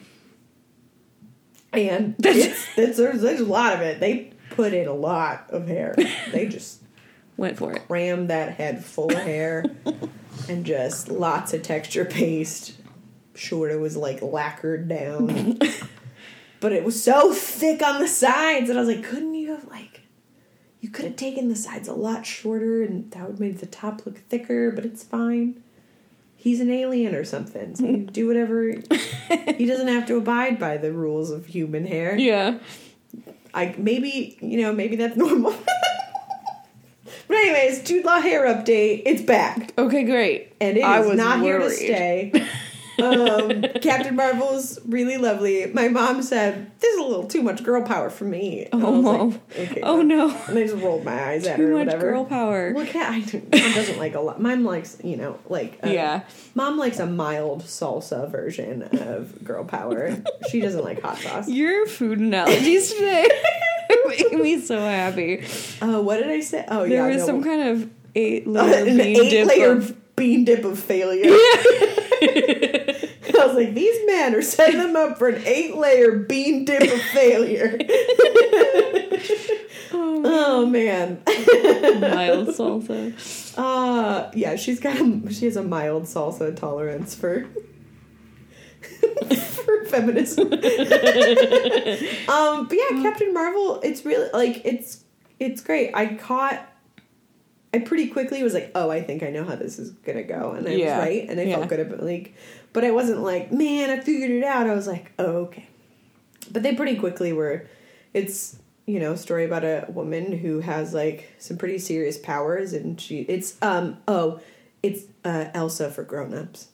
and 1.74 2.16
it's, 2.26 2.68
it's 2.78 2.98
there's, 2.98 3.22
there's 3.22 3.40
a 3.42 3.46
lot 3.46 3.74
of 3.74 3.82
it. 3.82 4.00
They 4.00 4.34
put 4.52 4.74
in 4.74 4.88
a 4.88 4.94
lot 4.94 5.46
of 5.50 5.68
hair. 5.68 5.96
They 6.32 6.48
just 6.48 6.82
Went 7.38 7.58
for 7.58 7.74
it. 7.74 7.88
crammed 7.88 8.30
that 8.30 8.54
head 8.56 8.84
full 8.84 9.12
of 9.12 9.18
hair, 9.20 9.64
and 10.50 10.66
just 10.66 11.10
lots 11.10 11.54
of 11.54 11.62
texture 11.64 12.06
paste. 12.06 12.74
Sure, 13.36 13.70
it 13.70 13.80
was 13.80 13.96
like 13.96 14.22
lacquered 14.22 14.90
down. 14.90 15.60
But 16.60 16.72
it 16.74 16.84
was 16.84 17.02
so 17.02 17.34
thick 17.34 17.82
on 17.82 18.00
the 18.02 18.08
sides, 18.08 18.70
and 18.70 18.78
I 18.78 18.82
was 18.82 18.94
like, 18.96 19.04
couldn't 19.04 19.34
you 19.36 19.52
have 19.52 19.66
like, 19.68 20.02
you 20.82 20.90
could 20.90 21.06
have 21.06 21.16
taken 21.16 21.50
the 21.50 21.56
sides 21.56 21.88
a 21.88 21.94
lot 21.94 22.26
shorter, 22.26 22.84
and 22.84 23.10
that 23.12 23.28
would 23.28 23.40
make 23.40 23.60
the 23.60 23.66
top 23.66 24.06
look 24.06 24.18
thicker. 24.30 24.72
But 24.72 24.86
it's 24.86 25.04
fine. 25.04 25.62
He's 26.36 26.62
an 26.62 26.70
alien 26.72 27.16
or 27.16 27.26
something, 27.26 27.76
so 27.76 27.86
you 27.86 27.98
do 27.98 28.26
whatever. 28.28 28.72
he 29.58 29.66
doesn't 29.66 29.90
have 29.90 30.06
to 30.08 30.16
abide 30.16 30.58
by 30.58 30.78
the 30.78 30.94
rules 30.94 31.32
of 31.32 31.48
human 31.48 31.86
hair. 31.86 32.18
Yeah. 32.18 32.60
I 33.54 33.76
maybe 33.78 34.38
you 34.42 34.62
know 34.62 34.72
maybe 34.72 34.96
that's 34.96 35.18
normal. 35.18 35.54
but 37.28 37.36
anyways, 37.38 37.84
Jude 37.84 38.06
Law 38.06 38.22
hair 38.22 38.46
update. 38.46 39.04
It's 39.06 39.22
back, 39.22 39.74
Okay, 39.78 40.04
great. 40.04 40.54
and 40.62 40.78
it 40.78 40.82
is 40.82 40.86
I 40.86 41.00
was 41.02 41.18
not 41.18 41.42
here 41.42 41.60
to 41.60 41.70
stay. 41.70 42.32
um, 43.02 43.64
Captain 43.82 44.16
Marvel's 44.16 44.80
really 44.86 45.18
lovely. 45.18 45.68
My 45.74 45.88
mom 45.88 46.22
said, 46.22 46.72
"This 46.80 46.94
is 46.94 47.00
a 47.00 47.04
little 47.04 47.26
too 47.26 47.42
much 47.42 47.64
girl 47.64 47.82
power 47.84 48.10
for 48.10 48.26
me." 48.26 48.68
And 48.72 48.84
Oh, 48.84 49.02
Mom. 49.02 49.30
like, 49.32 49.42
okay. 49.72 49.82
Oh 49.82 50.02
no. 50.02 50.30
And 50.48 50.58
I 50.58 50.64
just 50.68 50.76
rolled 50.84 51.04
my 51.06 51.30
eyes 51.30 51.46
at 51.48 51.58
her. 51.60 51.66
Too 51.68 51.86
much 51.86 52.00
girl 52.00 52.26
power. 52.26 52.74
Well, 52.74 52.86
cat, 52.86 53.12
I 53.12 53.20
don't, 53.22 53.52
mom 53.52 53.74
doesn't 53.74 53.98
like 53.98 54.16
a 54.16 54.20
lot. 54.20 54.42
Mom 54.42 54.64
likes, 54.64 54.98
you 55.04 55.16
know, 55.18 55.40
like 55.50 55.80
uh, 55.84 55.90
Yeah. 55.90 56.22
Mom 56.56 56.78
likes 56.78 57.00
a 57.00 57.06
mild 57.06 57.64
salsa 57.64 58.30
version 58.30 58.84
of 58.84 59.44
girl 59.44 59.64
power. 59.66 60.16
she 60.50 60.60
doesn't 60.62 60.84
like 60.84 61.02
hot 61.02 61.18
sauce. 61.18 61.48
Your 61.50 61.86
food 61.88 62.20
analogies 62.20 62.94
today 62.94 63.28
make 64.08 64.34
me 64.34 64.60
so 64.62 64.80
happy. 64.80 65.44
Uh, 65.82 66.02
what 66.02 66.18
did 66.18 66.30
I 66.30 66.40
say? 66.42 66.66
Oh 66.68 66.82
There 66.88 66.90
yeah, 66.90 67.08
was 67.08 67.18
no, 67.18 67.26
some 67.26 67.44
kind 67.44 67.70
of 67.70 67.90
eight 68.16 68.46
uh, 68.48 68.52
layer 68.52 68.78
an 68.88 68.98
bean 68.98 69.02
eight 69.02 69.30
dip 69.30 69.48
layer 69.48 69.72
of- 69.74 70.16
bean 70.16 70.44
dip 70.46 70.64
of 70.66 70.78
failure. 70.80 71.36
I 73.40 73.46
was 73.48 73.56
like, 73.56 73.74
these 73.74 73.98
men 74.06 74.36
are 74.36 74.42
setting 74.42 74.78
them 74.78 74.96
up 74.96 75.18
for 75.18 75.28
an 75.30 75.42
eight 75.46 75.76
layer 75.76 76.18
bean 76.20 76.66
dip 76.66 76.82
of 76.84 77.02
failure. 77.02 77.78
oh 79.92 80.66
man. 80.70 81.22
mild 82.00 82.50
salsa. 82.50 83.14
Uh 83.58 84.30
yeah, 84.34 84.56
she's 84.56 84.80
got 84.80 85.00
a, 85.00 85.34
she 85.34 85.46
has 85.46 85.56
a 85.56 85.64
mild 85.64 86.04
salsa 86.04 86.56
tolerance 86.56 87.16
for 87.16 87.46
for 89.36 89.86
feminism. 89.86 90.52
um 90.54 90.60
but 92.68 92.78
yeah, 92.78 93.02
Captain 93.02 93.34
Marvel, 93.34 93.80
it's 93.82 94.06
really 94.06 94.30
like 94.34 94.62
it's 94.66 95.04
it's 95.40 95.62
great. 95.62 95.92
I 95.94 96.16
caught 96.16 96.66
I 97.74 97.78
pretty 97.80 98.08
quickly 98.08 98.42
was 98.42 98.54
like, 98.56 98.72
oh, 98.74 98.90
I 98.90 99.02
think 99.02 99.22
I 99.22 99.30
know 99.30 99.44
how 99.46 99.56
this 99.56 99.78
is 99.78 99.92
gonna 99.92 100.24
go, 100.24 100.52
and 100.52 100.68
I 100.68 100.72
Yeah. 100.72 100.98
was 100.98 101.06
right, 101.08 101.30
and 101.30 101.40
I 101.40 101.44
Yeah. 101.44 101.58
felt 101.58 101.70
good 101.70 101.80
about 101.82 102.04
like, 102.04 102.34
but 102.74 102.84
I 102.84 102.92
wasn't 102.92 103.22
like, 103.22 103.52
man, 103.52 103.90
I 103.90 104.00
figured 104.00 104.32
it 104.32 104.44
out. 104.44 104.68
I 104.68 104.76
was 104.76 104.88
like, 104.88 105.12
oh, 105.20 105.38
okay. 105.48 105.68
But 106.52 106.64
they 106.64 106.76
pretty 106.76 106.96
quickly 106.96 107.34
were. 107.34 107.68
It's 108.14 108.58
you 108.86 109.00
know 109.00 109.12
a 109.12 109.18
story 109.18 109.46
about 109.46 109.64
a 109.64 109.86
woman 109.90 110.32
who 110.32 110.62
has 110.62 110.94
like 110.94 111.32
some 111.38 111.58
pretty 111.58 111.78
serious 111.78 112.18
powers, 112.18 112.74
and 112.74 113.00
she 113.00 113.20
it's 113.22 113.56
um 113.62 113.98
oh 114.08 114.40
it's 114.82 115.04
uh, 115.26 115.46
Elsa 115.54 115.92
for 115.92 116.04
grown-ups. 116.04 116.70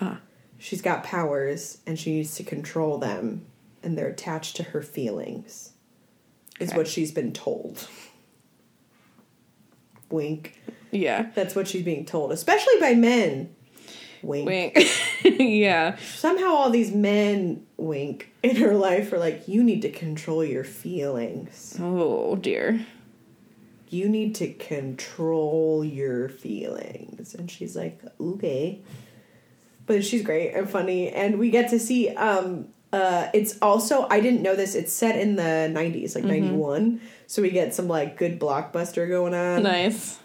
Ah. 0.00 0.20
She's 0.58 0.82
got 0.82 1.04
powers, 1.04 1.78
and 1.86 1.98
she 1.98 2.14
needs 2.14 2.34
to 2.36 2.42
control 2.42 2.98
them, 2.98 3.46
and 3.82 3.96
they're 3.96 4.08
attached 4.08 4.56
to 4.56 4.62
her 4.64 4.82
feelings. 4.82 5.72
Is 6.58 6.70
Okay. 6.70 6.76
what 6.78 6.88
she's 6.88 7.12
been 7.12 7.32
told. 7.32 7.86
Wink. 10.10 10.60
Yeah. 10.90 11.30
That's 11.34 11.54
what 11.54 11.68
she's 11.68 11.84
being 11.84 12.04
told, 12.04 12.32
especially 12.32 12.74
by 12.80 12.94
men. 12.94 13.54
Wink. 14.22 14.46
Wait. 14.46 14.90
yeah. 15.40 15.96
Somehow, 15.96 16.48
all 16.48 16.70
these 16.70 16.92
men 16.92 17.66
wink 17.76 18.32
in 18.42 18.56
her 18.56 18.74
life 18.74 19.12
are 19.12 19.18
like, 19.18 19.48
you 19.48 19.62
need 19.62 19.82
to 19.82 19.90
control 19.90 20.44
your 20.44 20.64
feelings. 20.64 21.76
Oh 21.80 22.36
dear. 22.36 22.84
You 23.88 24.08
need 24.08 24.36
to 24.36 24.52
control 24.52 25.84
your 25.84 26.28
feelings. 26.28 27.34
And 27.34 27.50
she's 27.50 27.74
like, 27.74 28.00
okay. 28.20 28.82
But 29.86 30.04
she's 30.04 30.22
great 30.22 30.52
and 30.52 30.70
funny. 30.70 31.10
And 31.10 31.38
we 31.38 31.50
get 31.50 31.70
to 31.70 31.78
see, 31.80 32.10
um, 32.10 32.68
uh, 32.92 33.28
it's 33.34 33.58
also, 33.60 34.06
I 34.08 34.20
didn't 34.20 34.42
know 34.42 34.54
this, 34.54 34.74
it's 34.76 34.92
set 34.92 35.18
in 35.18 35.36
the 35.36 35.42
90s, 35.42 36.14
like 36.14 36.24
91. 36.24 37.00
So 37.26 37.42
we 37.42 37.50
get 37.50 37.74
some 37.74 37.88
like 37.88 38.16
good 38.16 38.38
blockbuster 38.38 39.08
going 39.08 39.34
on. 39.34 39.64
Nice. 39.64 40.20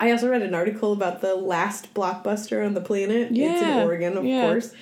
I 0.00 0.10
also 0.12 0.28
read 0.30 0.42
an 0.42 0.54
article 0.54 0.92
about 0.92 1.20
the 1.20 1.34
last 1.34 1.92
blockbuster 1.94 2.64
on 2.64 2.74
the 2.74 2.80
planet. 2.80 3.28
It's 3.30 3.62
in 3.62 3.68
Oregon, 3.84 4.16
of 4.16 4.24
yeah. 4.24 4.48
course. 4.48 4.72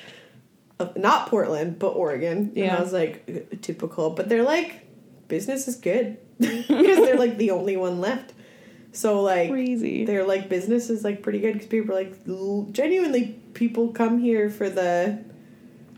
Uh, 0.80 0.88
not 0.96 1.28
Portland, 1.28 1.78
but 1.80 1.88
Oregon. 1.90 2.38
And 2.38 2.56
Yeah. 2.56 2.76
I 2.76 2.80
was 2.80 2.92
like, 2.92 3.60
typical. 3.60 4.10
But 4.10 4.28
they're 4.28 4.44
like, 4.44 4.86
business 5.26 5.66
is 5.66 5.74
good. 5.76 6.18
because 6.38 6.68
they're 6.68 7.18
like 7.18 7.36
the 7.36 7.50
only 7.50 7.76
one 7.76 8.00
left. 8.00 8.32
So, 8.92 9.20
like, 9.22 9.50
Crazy. 9.50 10.04
they're 10.04 10.24
like, 10.24 10.48
business 10.48 10.88
is 10.88 11.02
like 11.04 11.20
pretty 11.22 11.40
good 11.40 11.54
because 11.54 11.66
people 11.68 11.90
are 11.94 11.98
like, 12.04 12.14
l- 12.28 12.68
genuinely, 12.70 13.38
people 13.54 13.88
come 13.88 14.18
here 14.20 14.48
for 14.48 14.70
the 14.70 15.18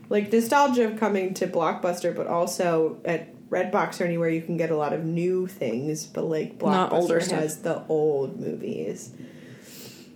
like 0.09 0.33
nostalgia 0.33 0.85
of 0.91 0.99
coming 0.99 1.33
to 1.35 1.47
Blockbuster, 1.47 2.13
but 2.15 2.25
also 2.27 2.99
at 3.05 3.33
Redbox 3.51 3.99
or 4.01 4.05
anywhere 4.05 4.29
you 4.29 4.41
can 4.41 4.57
get 4.57 4.71
a 4.71 4.75
lot 4.77 4.93
of 4.93 5.03
new 5.03 5.45
things. 5.45 6.05
But 6.07 6.23
like 6.23 6.57
Blockbuster 6.57 7.19
has 7.31 7.57
the 7.61 7.83
old 7.89 8.39
movies 8.39 9.11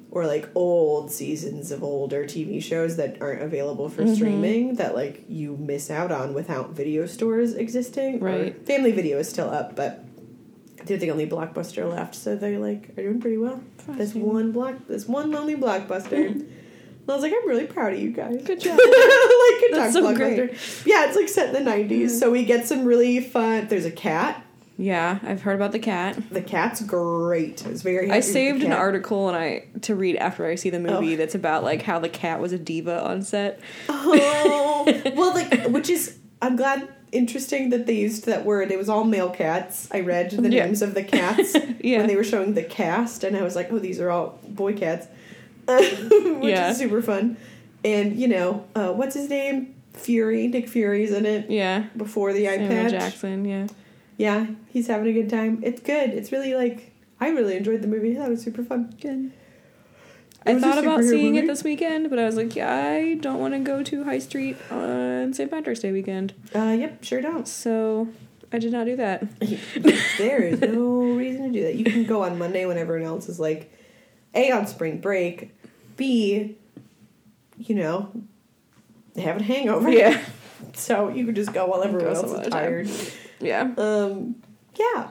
or 0.09 0.25
like 0.25 0.47
old 0.55 1.11
seasons 1.11 1.71
of 1.71 1.83
older 1.83 2.23
TV 2.23 2.63
shows 2.63 2.95
that 2.95 3.21
aren't 3.21 3.41
available 3.41 3.89
Mm-hmm. 3.89 4.07
for 4.07 4.15
streaming 4.15 4.75
that 4.75 4.95
like 4.95 5.25
you 5.27 5.57
miss 5.57 5.91
out 5.91 6.11
on 6.11 6.33
without 6.33 6.69
video 6.71 7.05
stores 7.05 7.53
existing. 7.53 8.21
Or 8.23 8.27
Right. 8.27 8.65
Family 8.65 8.93
Video 8.93 9.19
is 9.19 9.27
still 9.29 9.49
up, 9.49 9.75
but 9.75 10.05
they're 10.85 10.97
the 10.97 11.11
only 11.11 11.27
blockbuster 11.27 11.89
left, 11.89 12.15
so 12.15 12.35
they 12.37 12.57
like 12.57 12.91
are 12.97 13.01
doing 13.03 13.19
pretty 13.19 13.37
well. 13.37 13.61
This 13.89 14.13
one 14.15 14.51
block, 14.53 14.87
this 14.87 15.07
one 15.07 15.31
lonely 15.31 15.55
blockbuster. 15.57 16.47
And 17.05 17.11
I 17.11 17.13
was 17.13 17.21
like, 17.21 17.33
I'm 17.39 17.47
really 17.47 17.67
proud 17.67 17.93
of 17.93 17.99
you 17.99 18.09
guys. 18.09 18.41
Good 18.43 18.59
job. 18.59 18.71
like 18.79 18.79
good 18.79 19.73
That's 19.73 19.93
job, 19.93 20.03
so 20.03 20.13
blockbuster. 20.13 20.85
Yeah, 20.85 21.05
it's 21.05 21.15
like 21.15 21.29
set 21.29 21.55
in 21.55 21.63
the 21.63 21.69
'90s, 21.69 21.89
mm-hmm. 21.89 22.07
so 22.09 22.31
we 22.31 22.43
get 22.45 22.67
some 22.67 22.83
really 22.83 23.19
fun. 23.19 23.67
There's 23.67 23.85
a 23.85 23.91
cat. 23.91 24.43
Yeah, 24.77 25.19
I've 25.23 25.41
heard 25.41 25.55
about 25.55 25.71
the 25.71 25.79
cat. 25.79 26.17
The 26.31 26.41
cat's 26.41 26.81
great. 26.81 27.65
It's 27.65 27.81
very. 27.81 28.09
I 28.11 28.15
happy 28.15 28.17
with 28.17 28.25
the 28.25 28.31
saved 28.33 28.63
an 28.63 28.73
article 28.73 29.29
and 29.29 29.37
I 29.37 29.67
to 29.81 29.95
read 29.95 30.17
after 30.17 30.45
I 30.45 30.55
see 30.55 30.69
the 30.69 30.77
oh. 30.77 30.99
movie 30.99 31.13
Oh. 31.13 31.17
that's 31.17 31.35
about 31.35 31.63
like 31.63 31.83
how 31.83 31.99
the 31.99 32.09
cat 32.09 32.41
was 32.41 32.51
a 32.51 32.59
diva 32.59 33.03
on 33.03 33.21
set. 33.21 33.59
Oh, 33.87 34.83
well, 35.15 35.33
like 35.33 35.67
which 35.67 35.89
is 35.89 36.17
I'm 36.41 36.55
glad 36.55 36.89
interesting 37.11 37.69
that 37.69 37.85
they 37.85 37.93
used 37.93 38.25
that 38.25 38.43
word. 38.45 38.71
It 38.71 38.77
was 38.77 38.89
all 38.89 39.05
male 39.05 39.29
cats. 39.29 39.87
I 39.91 40.01
read 40.01 40.31
the 40.31 40.49
Yeah. 40.49 40.65
names 40.65 40.81
of 40.81 40.93
the 40.93 41.03
cats 41.03 41.55
Yeah. 41.79 41.99
when 41.99 42.07
they 42.07 42.15
were 42.17 42.23
showing 42.25 42.53
the 42.53 42.63
cast, 42.63 43.23
and 43.23 43.37
I 43.37 43.43
was 43.43 43.55
like, 43.55 43.71
oh, 43.71 43.79
these 43.79 44.01
are 44.01 44.09
all 44.09 44.39
boy 44.47 44.73
cats, 44.73 45.07
which 46.39 46.49
Yeah. 46.51 46.71
is 46.71 46.77
super 46.77 47.01
fun. 47.01 47.37
And 47.83 48.15
you 48.19 48.27
know, 48.27 48.65
uh, 48.75 48.91
what's 48.93 49.15
his 49.15 49.29
name? 49.29 49.75
Fury. 49.93 50.47
Nick 50.47 50.67
Fury's 50.67 51.11
in 51.11 51.25
it 51.25 51.49
Yeah. 51.49 51.85
before 51.95 52.33
the 52.33 52.47
eye 52.49 52.57
Samuel 52.57 52.69
patch. 52.69 52.91
Jackson, 52.91 53.45
yeah. 53.45 53.67
Yeah, 54.17 54.47
he's 54.69 54.87
having 54.87 55.07
a 55.07 55.13
good 55.13 55.29
time. 55.29 55.59
It's 55.63 55.81
good. 55.81 56.09
It's 56.11 56.31
really 56.31 56.53
like 56.55 56.91
I 57.19 57.29
really 57.29 57.55
enjoyed 57.57 57.81
the 57.81 57.87
movie. 57.87 58.11
I 58.13 58.15
thought 58.19 58.27
it 58.27 58.31
was 58.31 58.43
super 58.43 58.63
fun. 58.63 58.93
Good. 59.01 59.31
I 60.47 60.59
thought 60.59 60.77
about 60.77 61.03
seeing 61.03 61.33
movie. 61.33 61.45
it 61.45 61.47
this 61.47 61.63
weekend, 61.63 62.09
but 62.11 62.19
I 62.19 62.25
was 62.25 62.35
like, 62.35 62.55
yeah, 62.55 62.71
I 62.75 63.15
don't 63.15 63.39
want 63.39 63.55
to 63.55 63.59
go 63.61 63.81
to 63.81 64.03
High 64.03 64.19
Street 64.19 64.57
on 64.69 65.33
St. 65.33 65.49
Patrick's 65.49 65.79
Day 65.79 65.91
weekend. 65.91 66.33
Uh, 66.53 66.75
yep, 66.77 67.03
sure 67.03 67.19
don't. 67.19 67.47
So 67.47 68.09
I 68.53 68.59
did 68.59 68.71
not 68.71 68.85
do 68.85 68.95
that. 68.97 69.23
there 70.19 70.43
is 70.43 70.61
no 70.61 71.01
reason 71.15 71.45
to 71.45 71.51
do 71.51 71.63
that. 71.63 71.75
You 71.75 71.85
can 71.85 72.03
go 72.03 72.23
on 72.23 72.37
Monday 72.37 72.67
when 72.67 72.77
everyone 72.77 73.07
else 73.07 73.27
is 73.27 73.39
like, 73.39 73.71
A, 74.35 74.51
on 74.51 74.67
spring 74.67 74.99
break, 74.99 75.51
B, 75.97 76.57
you 77.57 77.75
know, 77.75 78.11
have 79.17 79.37
a 79.39 79.43
hangover. 79.43 79.89
Yeah. 79.89 80.21
So 80.73 81.07
you 81.07 81.25
could 81.25 81.35
just 81.35 81.53
go 81.53 81.67
while 81.67 81.83
everyone 81.83 82.13
else 82.15 82.29
is 82.33 82.47
tired. 82.49 82.89
Yeah. 83.39 83.73
Um, 83.77 84.35
yeah. 84.77 85.07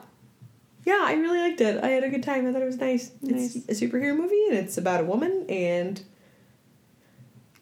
Yeah, 0.84 1.00
I 1.02 1.14
really 1.14 1.38
liked 1.38 1.60
it. 1.62 1.82
I 1.82 1.88
had 1.88 2.04
a 2.04 2.10
good 2.10 2.22
time. 2.22 2.46
I 2.46 2.52
thought 2.52 2.60
it 2.60 2.66
was 2.66 2.76
nice. 2.76 3.12
Nice. 3.22 3.56
It's 3.56 3.80
a 3.82 3.86
superhero 3.86 4.14
movie 4.14 4.44
and 4.48 4.58
it's 4.58 4.76
about 4.76 5.00
a 5.00 5.04
woman 5.04 5.46
and 5.48 6.02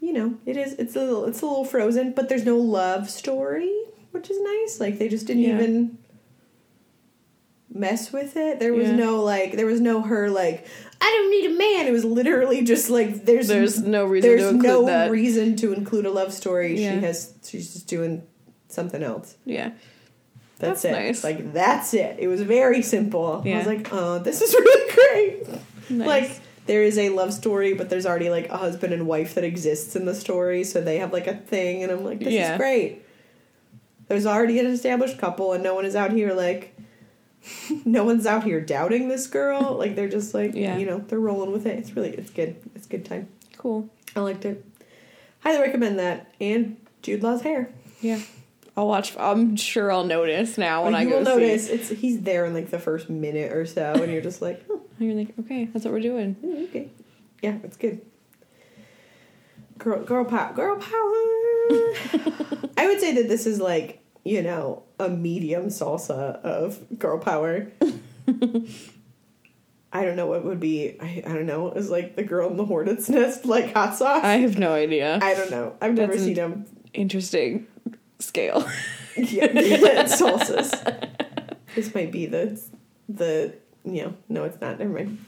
you 0.00 0.12
know, 0.12 0.34
it 0.46 0.56
is 0.56 0.72
it's 0.74 0.96
a 0.96 1.00
little 1.00 1.26
it's 1.26 1.42
a 1.42 1.46
little 1.46 1.64
frozen, 1.64 2.12
but 2.12 2.28
there's 2.28 2.44
no 2.44 2.56
love 2.56 3.08
story. 3.08 3.72
which 4.10 4.28
is 4.30 4.40
nice. 4.40 4.80
Like 4.80 4.98
they 4.98 5.08
just 5.08 5.26
didn't 5.28 5.42
Yeah. 5.44 5.54
even 5.54 5.98
mess 7.72 8.12
with 8.12 8.36
it. 8.36 8.58
There 8.58 8.74
was 8.74 8.88
Yeah. 8.88 8.96
no 8.96 9.22
like 9.22 9.52
there 9.52 9.66
was 9.66 9.80
no 9.80 10.02
her 10.02 10.28
like 10.28 10.66
I 11.04 11.10
don't 11.10 11.30
need 11.32 11.46
a 11.50 11.58
man. 11.58 11.86
It 11.88 11.92
was 11.92 12.04
literally 12.04 12.62
just 12.62 12.88
like 12.88 13.24
there's 13.24 13.48
There's 13.48 13.82
no 13.82 14.04
reason 14.04 14.30
there's 14.30 14.42
to 14.42 14.48
include 14.50 14.62
no 14.72 14.86
that. 14.86 15.10
reason 15.10 15.56
to 15.56 15.72
include 15.72 16.06
a 16.06 16.10
love 16.12 16.32
story. 16.32 16.80
Yeah. 16.80 16.94
She 16.94 17.04
has 17.06 17.34
she's 17.44 17.72
just 17.72 17.88
doing 17.88 18.22
something 18.68 19.02
else. 19.02 19.36
Yeah. 19.44 19.72
That's, 20.58 20.82
That's 20.82 20.84
it. 20.84 20.92
nice. 20.92 21.24
Like 21.24 21.52
that's 21.52 21.92
it. 21.92 22.18
It 22.20 22.28
was 22.28 22.40
very 22.42 22.82
simple. 22.82 23.42
I 23.44 23.56
was 23.56 23.66
like, 23.66 23.88
oh, 23.92 24.20
this 24.20 24.40
is 24.42 24.54
really 24.58 24.92
great. 25.48 25.60
Nice. 25.90 26.06
Like 26.06 26.40
there 26.66 26.84
is 26.84 26.96
a 26.98 27.08
love 27.08 27.32
story, 27.32 27.74
but 27.74 27.90
there's 27.90 28.06
already 28.06 28.30
like 28.30 28.48
a 28.48 28.56
husband 28.56 28.92
and 28.92 29.08
wife 29.08 29.34
that 29.34 29.42
exists 29.42 29.96
in 29.96 30.04
the 30.04 30.14
story, 30.14 30.62
so 30.62 30.80
they 30.80 30.98
have 30.98 31.12
like 31.12 31.26
a 31.26 31.34
thing, 31.34 31.82
and 31.82 31.90
I'm 31.90 32.04
like, 32.04 32.20
this 32.20 32.32
Yeah. 32.32 32.52
is 32.52 32.58
great. 32.58 33.02
There's 34.06 34.26
already 34.26 34.60
an 34.60 34.66
established 34.66 35.18
couple, 35.18 35.52
and 35.52 35.64
no 35.64 35.74
one 35.74 35.84
is 35.84 35.96
out 35.96 36.12
here 36.12 36.32
like, 36.32 36.76
no 37.84 38.04
one's 38.04 38.26
out 38.26 38.44
here 38.44 38.60
doubting 38.60 39.08
this 39.08 39.26
girl. 39.26 39.76
Like 39.78 39.96
they're 39.96 40.08
just 40.08 40.34
like, 40.34 40.54
Yeah. 40.54 40.76
you 40.78 40.86
know, 40.86 40.98
they're 40.98 41.18
rolling 41.20 41.50
with 41.52 41.66
it. 41.66 41.78
It's 41.78 41.94
really, 41.96 42.10
it's 42.10 42.30
good. 42.30 42.56
It's 42.74 42.86
a 42.86 42.88
good 42.88 43.04
time. 43.04 43.28
cool. 43.58 43.88
I 44.14 44.20
liked 44.20 44.44
it. 44.44 44.64
Highly 45.40 45.60
recommend 45.60 45.98
that. 45.98 46.32
And 46.40 46.76
Jude 47.02 47.22
Law's 47.22 47.42
hair. 47.42 47.70
Yeah. 48.00 48.20
I'll 48.76 48.86
watch. 48.88 49.16
I'm 49.18 49.56
sure 49.56 49.90
I'll 49.92 50.04
notice 50.04 50.56
now 50.56 50.84
when 50.84 50.92
Like, 50.92 51.06
I 51.06 51.10
go 51.10 51.16
will 51.18 51.24
notice 51.24 51.68
it's 51.68 51.88
he's 51.90 52.20
there 52.22 52.46
in 52.46 52.54
like 52.54 52.70
the 52.70 52.78
first 52.78 53.10
minute 53.10 53.52
or 53.52 53.66
so, 53.66 53.92
and 53.94 54.10
you're 54.12 54.22
just 54.22 54.40
like, 54.40 54.64
oh, 54.70 54.80
And 54.98 55.08
you're 55.08 55.16
like, 55.18 55.34
okay, 55.40 55.64
that's 55.66 55.84
what 55.84 55.92
we're 55.92 56.00
doing. 56.00 56.36
Mm, 56.44 56.68
okay. 56.68 56.88
Yeah, 57.42 57.58
it's 57.64 57.76
good. 57.76 58.00
Girl, 59.78 60.02
girl 60.04 60.24
power, 60.24 60.52
girl 60.54 60.76
power. 60.76 60.88
I 62.78 62.86
would 62.86 63.00
say 63.00 63.14
that 63.16 63.28
this 63.28 63.46
is 63.46 63.60
like 63.60 64.01
you 64.24 64.42
know 64.42 64.82
a 64.98 65.08
medium 65.08 65.66
salsa 65.66 66.40
of 66.42 66.98
girl 66.98 67.18
power. 67.18 67.68
I 69.94 70.04
don't 70.06 70.16
know 70.16 70.26
what 70.26 70.44
would 70.44 70.60
be. 70.60 70.96
I, 71.00 71.22
I 71.26 71.32
don't 71.34 71.44
know. 71.44 71.72
Is 71.72 71.90
like 71.90 72.16
the 72.16 72.22
girl 72.22 72.50
in 72.50 72.56
the 72.56 72.64
hornet's 72.64 73.10
nest 73.10 73.44
like 73.44 73.74
hot 73.74 73.94
sauce? 73.96 74.24
I 74.24 74.36
have 74.36 74.58
no 74.58 74.72
idea. 74.72 75.18
I 75.20 75.34
don't 75.34 75.50
know. 75.50 75.76
I've 75.82 75.94
never 75.94 76.12
That's 76.12 76.24
seen 76.24 76.34
them. 76.34 76.64
Interesting 76.94 77.66
scale. 78.18 78.68
Yeah, 79.14 79.48
salsas. 80.04 80.72
This 81.74 81.94
might 81.94 82.10
be 82.10 82.24
the 82.24 82.58
the 83.10 83.52
you 83.84 84.04
know 84.04 84.14
no 84.30 84.44
it's 84.44 84.58
not. 84.58 84.78
Never 84.78 84.90
mind. 84.90 85.22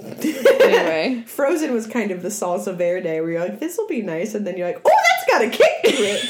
anyway, 0.00 1.22
Frozen 1.26 1.74
was 1.74 1.86
kind 1.86 2.12
of 2.12 2.22
the 2.22 2.30
salsa 2.30 2.74
verde 2.74 3.20
where 3.20 3.30
you're 3.30 3.40
like, 3.42 3.60
this 3.60 3.76
will 3.76 3.88
be 3.88 4.00
nice, 4.00 4.34
and 4.34 4.46
then 4.46 4.56
you're 4.56 4.66
like, 4.66 4.80
oh, 4.82 4.90
that's 4.90 5.30
got 5.30 5.42
a 5.42 5.50
kick 5.50 5.82
to 5.82 6.02
it 6.02 6.24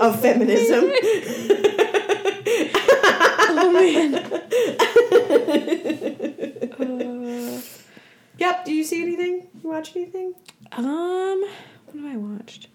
of 0.00 0.20
feminism. 0.20 0.90
oh 3.52 3.70
man. 3.72 4.14
Uh, 6.80 7.60
yep. 8.38 8.64
Do 8.64 8.72
you 8.72 8.84
see 8.84 9.02
anything? 9.02 9.48
You 9.62 9.70
watch 9.70 9.94
anything? 9.94 10.34
Um, 10.72 11.44
what 11.86 11.96
have 11.96 12.04
I 12.06 12.16
watched? 12.16 12.68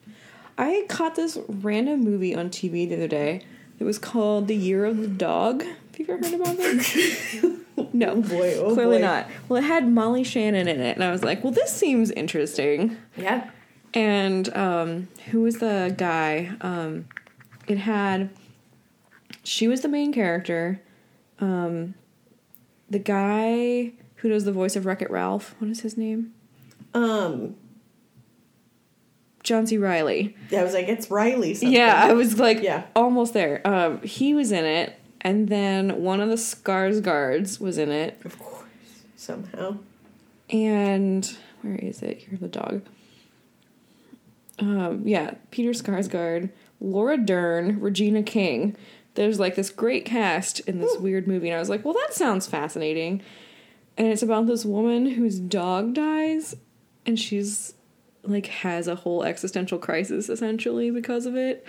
I 0.57 0.85
caught 0.87 1.15
this 1.15 1.37
random 1.47 2.01
movie 2.01 2.35
on 2.35 2.49
TV 2.49 2.87
the 2.87 2.95
other 2.95 3.07
day. 3.07 3.41
It 3.79 3.83
was 3.83 3.99
called 3.99 4.47
The 4.47 4.55
Year 4.55 4.85
of 4.85 4.97
the 4.97 5.07
Dog. 5.07 5.63
Have 5.63 5.99
you 5.99 6.05
ever 6.09 6.25
heard 6.25 6.33
about 6.33 6.55
this? 6.57 7.35
no, 7.93 8.21
boy, 8.21 8.55
oh 8.57 8.73
clearly 8.73 8.97
boy. 8.97 9.03
not. 9.03 9.27
Well, 9.49 9.61
it 9.61 9.65
had 9.65 9.87
Molly 9.89 10.23
Shannon 10.23 10.67
in 10.67 10.79
it, 10.79 10.95
and 10.95 11.03
I 11.03 11.11
was 11.11 11.23
like, 11.23 11.43
"Well, 11.43 11.51
this 11.51 11.71
seems 11.71 12.11
interesting." 12.11 12.97
Yeah. 13.17 13.49
And 13.93 14.53
um, 14.55 15.07
who 15.31 15.41
was 15.41 15.59
the 15.59 15.93
guy? 15.97 16.51
Um, 16.61 17.05
it 17.67 17.77
had. 17.79 18.29
She 19.43 19.67
was 19.67 19.81
the 19.81 19.87
main 19.87 20.11
character. 20.13 20.81
Um, 21.39 21.95
the 22.89 22.99
guy 22.99 23.91
who 24.17 24.29
does 24.29 24.45
the 24.45 24.51
voice 24.51 24.75
of 24.75 24.85
Wreck 24.85 25.01
It 25.01 25.09
Ralph. 25.11 25.55
What 25.59 25.69
is 25.69 25.81
his 25.81 25.97
name? 25.97 26.33
Um. 26.93 27.55
John 29.43 29.67
C. 29.67 29.77
Reilly. 29.77 30.35
I 30.51 30.63
was 30.63 30.73
like, 30.73 30.87
it's 30.87 31.11
Reilly. 31.11 31.53
Something. 31.53 31.75
Yeah, 31.77 32.03
I 32.03 32.13
was 32.13 32.39
like 32.39 32.63
Yeah. 32.63 32.85
almost 32.95 33.33
there. 33.35 33.61
Um, 33.67 34.01
he 34.01 34.33
was 34.33 34.51
in 34.51 34.65
it, 34.65 34.97
and 35.21 35.49
then 35.49 36.01
one 36.01 36.19
of 36.19 36.29
the 36.29 36.35
Skarsgårds 36.35 37.59
was 37.59 37.77
in 37.77 37.91
it, 37.91 38.19
Of 38.25 38.39
course. 38.39 38.63
Somehow. 39.15 39.77
and 40.49 41.37
where 41.61 41.75
is 41.75 42.01
it? 42.01 42.23
Here's 42.23 42.39
the 42.39 42.47
dog. 42.47 42.81
Um, 44.57 45.01
yeah, 45.05 45.35
Peter 45.51 45.71
Skarsgård, 45.71 46.49
Laura 46.79 47.17
Dern, 47.17 47.79
Regina 47.79 48.23
King. 48.23 48.75
There's 49.15 49.39
like 49.39 49.55
this 49.55 49.69
great 49.69 50.05
cast 50.05 50.59
in 50.61 50.79
this 50.79 50.97
weird 50.97 51.27
movie, 51.27 51.47
and 51.49 51.55
I 51.55 51.59
was 51.59 51.69
like, 51.69 51.85
well, 51.85 51.93
that 51.93 52.13
sounds 52.13 52.47
fascinating. 52.47 53.21
And 53.97 54.07
it's 54.07 54.21
about 54.23 54.45
this 54.47 54.65
woman 54.65 55.05
whose 55.05 55.39
dog 55.39 55.93
dies, 55.93 56.55
and 57.05 57.17
she's 57.19 57.73
like 58.23 58.47
has 58.47 58.87
a 58.87 58.95
whole 58.95 59.23
existential 59.23 59.77
crisis 59.77 60.29
essentially 60.29 60.89
because 60.91 61.25
of 61.27 61.35
it. 61.37 61.65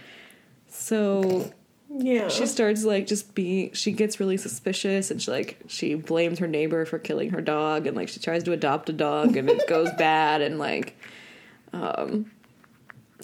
So 0.69 1.53
Yeah. 1.91 2.29
she 2.29 2.47
starts 2.47 2.83
like 2.85 3.07
just 3.07 3.35
being 3.35 3.73
she 3.75 3.93
gets 3.93 4.19
really 4.19 4.37
suspicious 4.39 5.11
and 5.11 5.21
she 5.23 5.31
like 5.31 5.59
she 5.69 5.95
blames 5.95 6.39
her 6.39 6.49
neighbor 6.49 6.85
for 6.87 6.99
killing 6.99 7.31
her 7.31 7.41
dog 7.43 7.87
and 7.87 7.95
like 7.97 8.09
she 8.09 8.21
tries 8.21 8.43
to 8.45 8.53
adopt 8.53 8.89
a 8.89 8.93
dog 8.95 9.37
and 9.37 9.49
it 9.51 9.69
goes 9.69 9.91
bad 9.99 10.41
and 10.41 10.59
like 10.59 10.99
um 11.75 12.31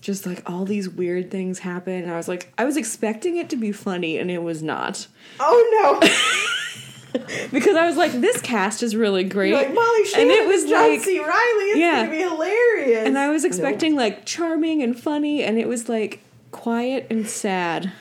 just 0.01 0.27
like 0.27 0.49
all 0.51 0.65
these 0.65 0.89
weird 0.89 1.31
things 1.31 1.61
happen 1.61 2.03
and 2.03 2.11
I 2.13 2.17
was 2.17 2.27
like 2.29 2.53
I 2.59 2.65
was 2.65 2.77
expecting 2.77 3.37
it 3.37 3.51
to 3.51 3.57
be 3.57 3.71
funny 3.73 4.19
and 4.19 4.31
it 4.31 4.43
was 4.43 4.63
not 4.63 5.07
oh 5.39 6.01
no. 6.03 7.19
because 7.53 7.77
I 7.77 7.87
was 7.87 7.97
like 7.97 8.13
this 8.13 8.41
cast 8.41 8.83
is 8.83 8.97
really 8.97 9.23
great 9.25 9.51
You're 9.51 9.59
like 9.59 9.75
Molly 9.75 10.05
Shannon 10.07 10.31
and 10.31 10.39
it 10.41 10.47
was 10.49 10.65
John 10.65 10.89
like 10.91 11.01
C. 11.03 11.19
Reilly. 11.19 11.31
It's 11.31 11.79
Yeah. 11.79 12.07
gonna 12.07 12.11
be 12.11 12.23
hilarious. 12.23 13.07
and 13.07 13.19
I 13.19 13.29
was 13.31 13.45
expecting 13.45 13.95
like 13.95 14.25
charming 14.25 14.83
and 14.83 14.99
funny 14.99 15.43
and 15.45 15.59
it 15.59 15.69
was 15.69 15.89
like 15.89 16.21
quiet 16.53 17.07
and 17.11 17.29
sad 17.29 17.93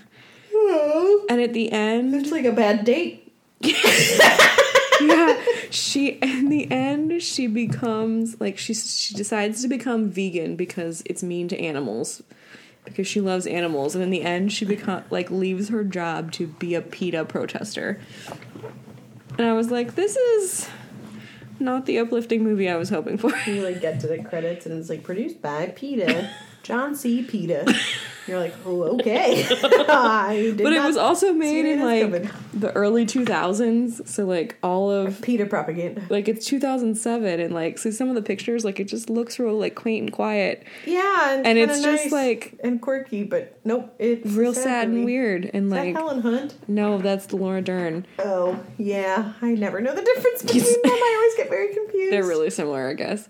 Oh, 0.53 1.25
and 1.29 1.41
at 1.41 1.53
the 1.53 1.71
end 1.71 2.13
it's 2.15 2.31
like 2.31 2.45
a 2.45 2.51
bad 2.51 2.85
date. 2.85 3.31
she 5.69 6.09
in 6.21 6.49
the 6.49 6.71
end 6.71 7.21
she 7.21 7.47
becomes 7.47 8.39
like 8.39 8.57
she 8.57 8.73
she 8.73 9.13
decides 9.13 9.61
to 9.61 9.67
become 9.67 10.09
vegan 10.09 10.55
because 10.55 11.03
it's 11.05 11.23
mean 11.23 11.47
to 11.49 11.59
animals. 11.59 12.23
Because 12.83 13.07
she 13.07 13.21
loves 13.21 13.45
animals. 13.45 13.93
And 13.93 14.03
in 14.03 14.09
the 14.09 14.23
end 14.23 14.51
she 14.51 14.65
become 14.65 15.03
like 15.09 15.29
leaves 15.29 15.69
her 15.69 15.83
job 15.83 16.31
to 16.33 16.47
be 16.47 16.75
a 16.75 16.81
PETA 16.81 17.25
protester. 17.25 17.99
And 19.37 19.47
I 19.47 19.53
was 19.53 19.71
like 19.71 19.95
this 19.95 20.15
is 20.15 20.69
not 21.61 21.85
the 21.85 21.99
uplifting 21.99 22.43
movie 22.43 22.69
I 22.69 22.75
was 22.75 22.89
hoping 22.89 23.17
for. 23.17 23.31
You 23.45 23.63
like 23.63 23.81
get 23.81 23.99
to 24.01 24.07
the 24.07 24.23
credits 24.23 24.65
and 24.65 24.77
it's 24.77 24.89
like 24.89 25.03
produced 25.03 25.41
by 25.41 25.67
PETA, 25.67 26.29
John 26.63 26.95
C. 26.95 27.23
PETA. 27.23 27.73
You're 28.27 28.39
like, 28.39 28.53
oh, 28.67 28.83
okay. 28.99 29.45
I 29.89 30.53
did 30.55 30.57
but 30.63 30.71
it 30.73 30.77
not 30.77 30.87
was 30.87 30.95
also 30.95 31.27
see 31.27 31.33
made 31.33 31.65
in 31.65 31.81
like 31.83 32.03
coming. 32.03 32.29
the 32.53 32.71
early 32.73 33.03
2000s 33.05 34.07
so 34.07 34.25
like 34.25 34.57
all 34.61 34.91
of 34.91 35.19
PETA 35.23 35.47
propaganda. 35.47 36.03
like 36.09 36.27
it's 36.29 36.45
2007 36.45 37.39
and 37.39 37.53
like 37.53 37.79
so 37.79 37.89
some 37.89 38.09
of 38.09 38.15
the 38.15 38.21
pictures 38.21 38.63
like 38.63 38.79
it 38.79 38.83
just 38.87 39.09
looks 39.09 39.39
real 39.39 39.57
like 39.57 39.73
quaint 39.73 40.03
and 40.03 40.13
quiet 40.13 40.63
Yeah, 40.85 41.33
and, 41.33 41.45
kinda 41.45 41.61
it's 41.63 41.81
just, 41.81 42.03
nice 42.05 42.11
like- 42.11 42.59
and 42.63 42.79
quirky, 42.79 43.23
but 43.23 43.57
nope, 43.65 43.93
it's 43.97 44.25
real 44.31 44.53
sad 44.53 44.87
and 44.87 45.03
weird 45.03 45.49
and 45.51 45.65
Is 45.65 45.71
like 45.71 45.93
that 45.95 45.99
Helen 45.99 46.21
Hunt? 46.21 46.55
no 46.67 46.99
that's 46.99 47.25
the 47.25 47.37
Laura 47.37 47.61
Dern 47.63 48.05
Oh, 48.19 48.57
yeah. 48.77 49.33
I 49.41 49.55
never 49.55 49.81
know 49.81 49.95
the 49.95 50.03
difference 50.03 50.43
between 50.43 50.63
them. 50.63 50.81
I 50.85 51.15
always 51.17 51.37
get 51.37 51.49
very 51.49 51.73
confused. 51.73 52.13
they're 52.13 52.23
really 52.27 52.51
similar 52.51 52.87
I 52.87 52.93
guess 52.93 53.27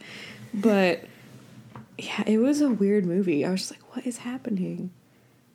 but 0.54 1.06
yeah 2.02 2.24
it 2.26 2.38
was 2.40 2.62
a 2.62 2.70
weird 2.70 3.06
movie 3.06 3.46
I 3.46 3.52
was 3.52 3.62
just 3.62 3.72
like 3.72 3.96
what 3.96 4.06
is 4.06 4.18
happening 4.20 4.92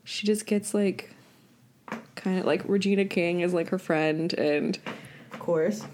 she 0.05 0.27
just 0.27 0.47
gets 0.47 0.73
like 0.75 1.15
kind 2.15 2.39
of 2.39 2.45
like 2.47 2.63
Regina 2.67 3.05
King 3.05 3.41
is 3.41 3.53
like 3.53 3.69
her 3.71 3.79
friend 3.79 4.33
and 4.35 4.79
Of 5.33 5.39
course. 5.41 5.85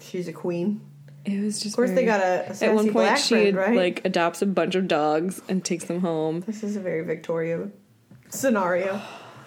She's 0.00 0.28
a 0.28 0.32
queen. 0.32 0.80
it 1.24 1.40
was 1.42 1.60
just 1.60 1.74
Of 1.74 1.76
course, 1.76 1.90
they 1.90 2.04
very- 2.04 2.06
got 2.06 2.20
a, 2.20 2.52
a 2.60 2.64
at 2.68 2.74
one 2.74 2.84
point 2.84 2.92
black 2.94 3.18
she 3.18 3.34
friend, 3.52 3.56
right? 3.56 3.76
like 3.76 4.04
adopts 4.04 4.42
a 4.42 4.46
bunch 4.46 4.74
of 4.74 4.86
dogs 4.88 5.40
and 5.48 5.64
takes 5.64 5.84
them 5.84 6.00
home 6.00 6.40
This 6.46 6.62
is 6.62 6.76
a 6.76 6.80
very 6.80 7.02
Victoria 7.04 7.68
scenario. 8.30 9.00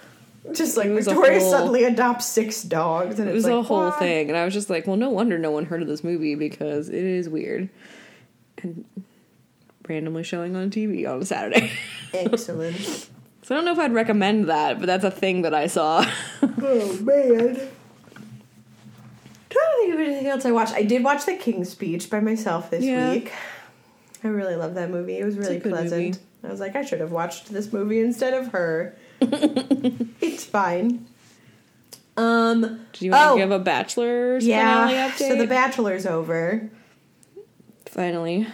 Just 0.53 0.77
like 0.77 0.87
It 0.87 0.93
was 0.93 1.07
a 1.07 1.11
Victoria 1.11 1.39
whole- 1.39 1.51
suddenly 1.51 1.83
adopts 1.83 2.25
six 2.25 2.63
dogs, 2.63 3.19
and 3.19 3.27
it 3.27 3.31
it's 3.35 3.43
was 3.43 3.43
like 3.45 3.53
a 3.53 3.61
whole 3.63 3.91
thing 3.91 4.29
and 4.29 4.37
I 4.37 4.45
was 4.45 4.53
just 4.53 4.69
like 4.69 4.87
well 4.87 4.95
no 4.97 5.09
wonder 5.09 5.37
no 5.37 5.51
one 5.51 5.65
heard 5.65 5.81
of 5.81 5.87
this 5.89 6.03
movie 6.05 6.35
because 6.35 6.87
it 6.89 7.03
is 7.03 7.27
weird 7.29 7.67
and 8.63 8.85
randomly 9.89 10.23
showing 10.23 10.55
on 10.55 10.69
TV 10.69 11.07
on 11.07 11.21
a 11.21 11.25
Saturday 11.25 11.71
Excellent. 12.13 12.75
So 12.77 13.55
I 13.55 13.57
don't 13.57 13.65
know 13.65 13.71
if 13.71 13.79
I'd 13.79 13.93
recommend 13.93 14.49
that, 14.49 14.79
but 14.79 14.85
that's 14.87 15.03
a 15.05 15.11
thing 15.11 15.43
that 15.43 15.53
I 15.53 15.67
saw. 15.67 16.05
oh 16.41 16.99
man. 17.01 17.55
Trying 19.49 19.69
to 19.71 19.77
think 19.79 19.93
of 19.93 19.99
anything 20.01 20.27
else 20.27 20.45
I 20.45 20.51
watched. 20.51 20.73
I 20.73 20.83
did 20.83 21.03
watch 21.03 21.25
The 21.25 21.35
King's 21.35 21.69
Speech 21.69 22.09
by 22.09 22.19
myself 22.19 22.69
this 22.69 22.83
Yeah. 22.83 23.11
week. 23.11 23.31
I 24.23 24.27
really 24.29 24.55
love 24.55 24.75
that 24.75 24.89
movie. 24.89 25.17
It 25.19 25.23
was 25.25 25.37
really 25.37 25.59
pleasant. 25.59 25.91
movie. 25.91 26.19
I 26.43 26.47
was 26.49 26.59
like, 26.59 26.75
I 26.75 26.83
should 26.83 26.99
have 26.99 27.11
watched 27.11 27.51
this 27.53 27.71
movie 27.71 27.99
instead 27.99 28.33
of 28.33 28.47
her. 28.49 28.95
it's 29.21 30.43
fine. 30.43 31.07
Um. 32.17 32.85
Do 32.93 33.05
you 33.05 33.11
want 33.11 33.23
to 33.23 33.29
Oh. 33.31 33.37
give 33.37 33.51
a 33.51 33.59
Bachelor's 33.59 34.45
Yeah. 34.45 34.87
finale 34.87 35.09
update? 35.11 35.27
So 35.29 35.35
the 35.37 35.47
Bachelor's 35.47 36.05
over. 36.05 36.69
finally. 37.85 38.47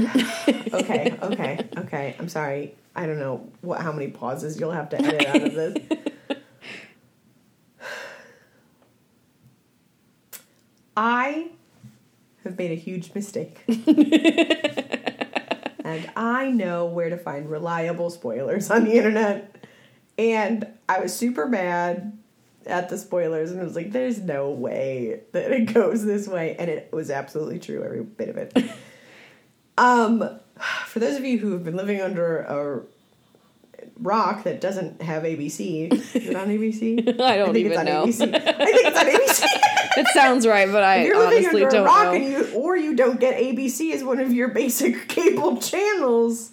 Okay. 0.72 1.18
Okay. 1.22 1.68
Okay. 1.76 2.16
I'm 2.18 2.28
sorry. 2.28 2.74
I 2.94 3.06
don't 3.06 3.18
know 3.18 3.48
what 3.60 3.80
how 3.80 3.92
many 3.92 4.08
pauses 4.08 4.58
you'll 4.58 4.70
have 4.72 4.88
to 4.90 5.00
edit 5.00 5.26
out 5.26 5.42
of 5.42 5.54
this. 5.54 5.76
I 10.96 11.50
have 12.44 12.58
made 12.58 12.70
a 12.70 12.76
huge 12.76 13.14
mistake. 13.14 13.62
and 15.84 16.10
I 16.16 16.50
know 16.50 16.86
where 16.86 17.10
to 17.10 17.16
find 17.16 17.50
reliable 17.50 18.10
spoilers 18.10 18.70
on 18.70 18.84
the 18.84 18.92
internet. 18.92 19.56
And 20.18 20.66
I 20.88 21.00
was 21.00 21.14
super 21.16 21.46
mad 21.46 22.18
at 22.66 22.88
the 22.88 22.98
spoilers 22.98 23.50
and 23.50 23.60
I 23.60 23.64
was 23.64 23.74
like, 23.76 23.92
there's 23.92 24.18
no 24.18 24.50
way 24.50 25.20
that 25.32 25.50
it 25.52 25.72
goes 25.72 26.04
this 26.04 26.28
way. 26.28 26.56
And 26.58 26.70
it 26.70 26.92
was 26.92 27.10
absolutely 27.10 27.58
true, 27.58 27.82
every 27.82 28.02
bit 28.02 28.28
of 28.28 28.36
it. 28.36 28.52
Um, 29.80 30.38
for 30.86 30.98
those 31.00 31.16
of 31.16 31.24
you 31.24 31.38
who 31.38 31.52
have 31.52 31.64
been 31.64 31.76
living 31.76 32.00
under 32.00 32.38
a 32.38 32.82
rock 33.98 34.44
that 34.44 34.60
doesn't 34.60 35.02
have 35.02 35.24
ABC, 35.24 35.92
is 35.92 36.14
it 36.14 36.36
on 36.36 36.48
ABC? 36.56 37.20
I 37.20 37.36
don't 37.36 37.52
think 37.52 37.66
even 37.66 37.72
it's 37.72 37.78
on 37.78 37.84
know. 37.86 38.04
ABC. 38.06 38.34
I 38.34 38.64
think 38.64 38.86
it's 38.86 38.98
on 38.98 39.06
ABC. 39.06 39.46
It 39.96 40.06
sounds 40.14 40.46
right, 40.46 40.70
but 40.70 40.84
I 40.84 40.98
If 40.98 41.06
you're 41.08 41.18
living 41.18 41.38
honestly 41.46 41.64
under 41.64 41.68
a 41.76 41.78
don't 41.80 41.84
rock 41.84 42.04
know. 42.04 42.12
and 42.12 42.24
you 42.24 42.52
or 42.54 42.76
you 42.76 42.94
don't 42.94 43.18
get 43.18 43.36
ABC 43.36 43.92
as 43.92 44.04
one 44.04 44.20
of 44.20 44.32
your 44.32 44.46
basic 44.48 45.08
cable 45.08 45.56
channels. 45.56 46.52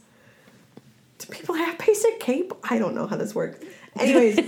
Do 1.19 1.27
people 1.27 1.53
have 1.53 1.77
basic 1.77 2.19
cable? 2.19 2.57
I 2.67 2.79
don't 2.79 2.95
know 2.95 3.05
how 3.05 3.15
this 3.15 3.35
works. 3.35 3.63
Anyways, 3.99 4.39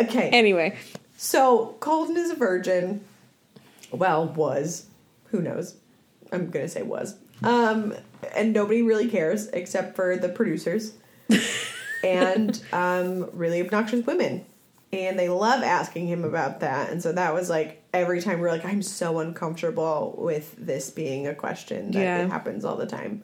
okay. 0.00 0.28
Anyway, 0.30 0.76
So 1.16 1.74
Colton 1.80 2.16
is 2.16 2.30
a 2.30 2.36
virgin. 2.36 3.04
Well, 3.90 4.28
was. 4.28 4.86
Who 5.32 5.42
knows? 5.42 5.74
I'm 6.30 6.50
gonna 6.50 6.68
say 6.68 6.82
was. 6.82 7.16
Um, 7.44 7.94
and 8.34 8.52
nobody 8.52 8.82
really 8.82 9.08
cares 9.08 9.48
except 9.48 9.96
for 9.96 10.16
the 10.16 10.28
producers 10.28 10.94
and 12.04 12.60
um, 12.72 13.28
really 13.32 13.60
obnoxious 13.60 14.04
women. 14.06 14.44
And 14.92 15.18
they 15.18 15.28
love 15.30 15.62
asking 15.62 16.06
him 16.06 16.22
about 16.24 16.60
that. 16.60 16.90
And 16.90 17.02
so 17.02 17.12
that 17.12 17.32
was 17.32 17.48
like 17.48 17.82
every 17.94 18.20
time 18.20 18.40
we're 18.40 18.50
like, 18.50 18.64
I'm 18.64 18.82
so 18.82 19.20
uncomfortable 19.20 20.14
with 20.18 20.54
this 20.58 20.90
being 20.90 21.26
a 21.26 21.34
question 21.34 21.90
that 21.92 21.98
Yeah. 22.00 22.24
it 22.24 22.30
happens 22.30 22.64
all 22.64 22.76
the 22.76 22.86
time. 22.86 23.22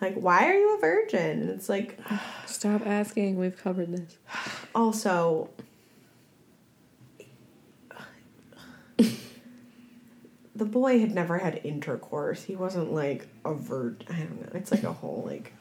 Like, 0.00 0.14
why 0.14 0.46
are 0.46 0.54
you 0.54 0.76
a 0.76 0.80
virgin? 0.80 1.42
And 1.42 1.50
it's 1.50 1.68
like, 1.68 1.98
stop 2.46 2.84
asking. 2.86 3.38
We've 3.38 3.56
covered 3.56 3.92
this. 3.96 4.18
also 4.74 5.48
the 10.56 10.64
boy 10.64 10.98
had 11.00 11.14
never 11.14 11.38
had 11.38 11.60
intercourse. 11.64 12.42
He 12.42 12.56
wasn't 12.56 12.92
like 12.92 13.26
a 13.44 13.54
vert 13.54 14.04
i 14.08 14.14
don't 14.14 14.40
know. 14.40 14.58
It's 14.58 14.70
like 14.70 14.84
a 14.84 14.92
whole 14.92 15.22
like 15.26 15.52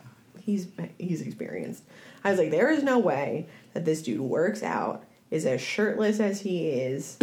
he's 0.41 0.67
he's 0.97 1.21
experienced. 1.21 1.84
I 2.23 2.31
was 2.31 2.39
like 2.39 2.51
there 2.51 2.69
is 2.69 2.84
no 2.84 2.99
way 2.99 3.47
that 3.73 3.86
this 3.86 4.01
dude 4.01 4.21
works 4.21 4.63
out 4.63 5.03
is 5.31 5.45
as 5.45 5.62
shirtless 5.62 6.19
as 6.19 6.41
he 6.41 6.69
is 6.69 7.17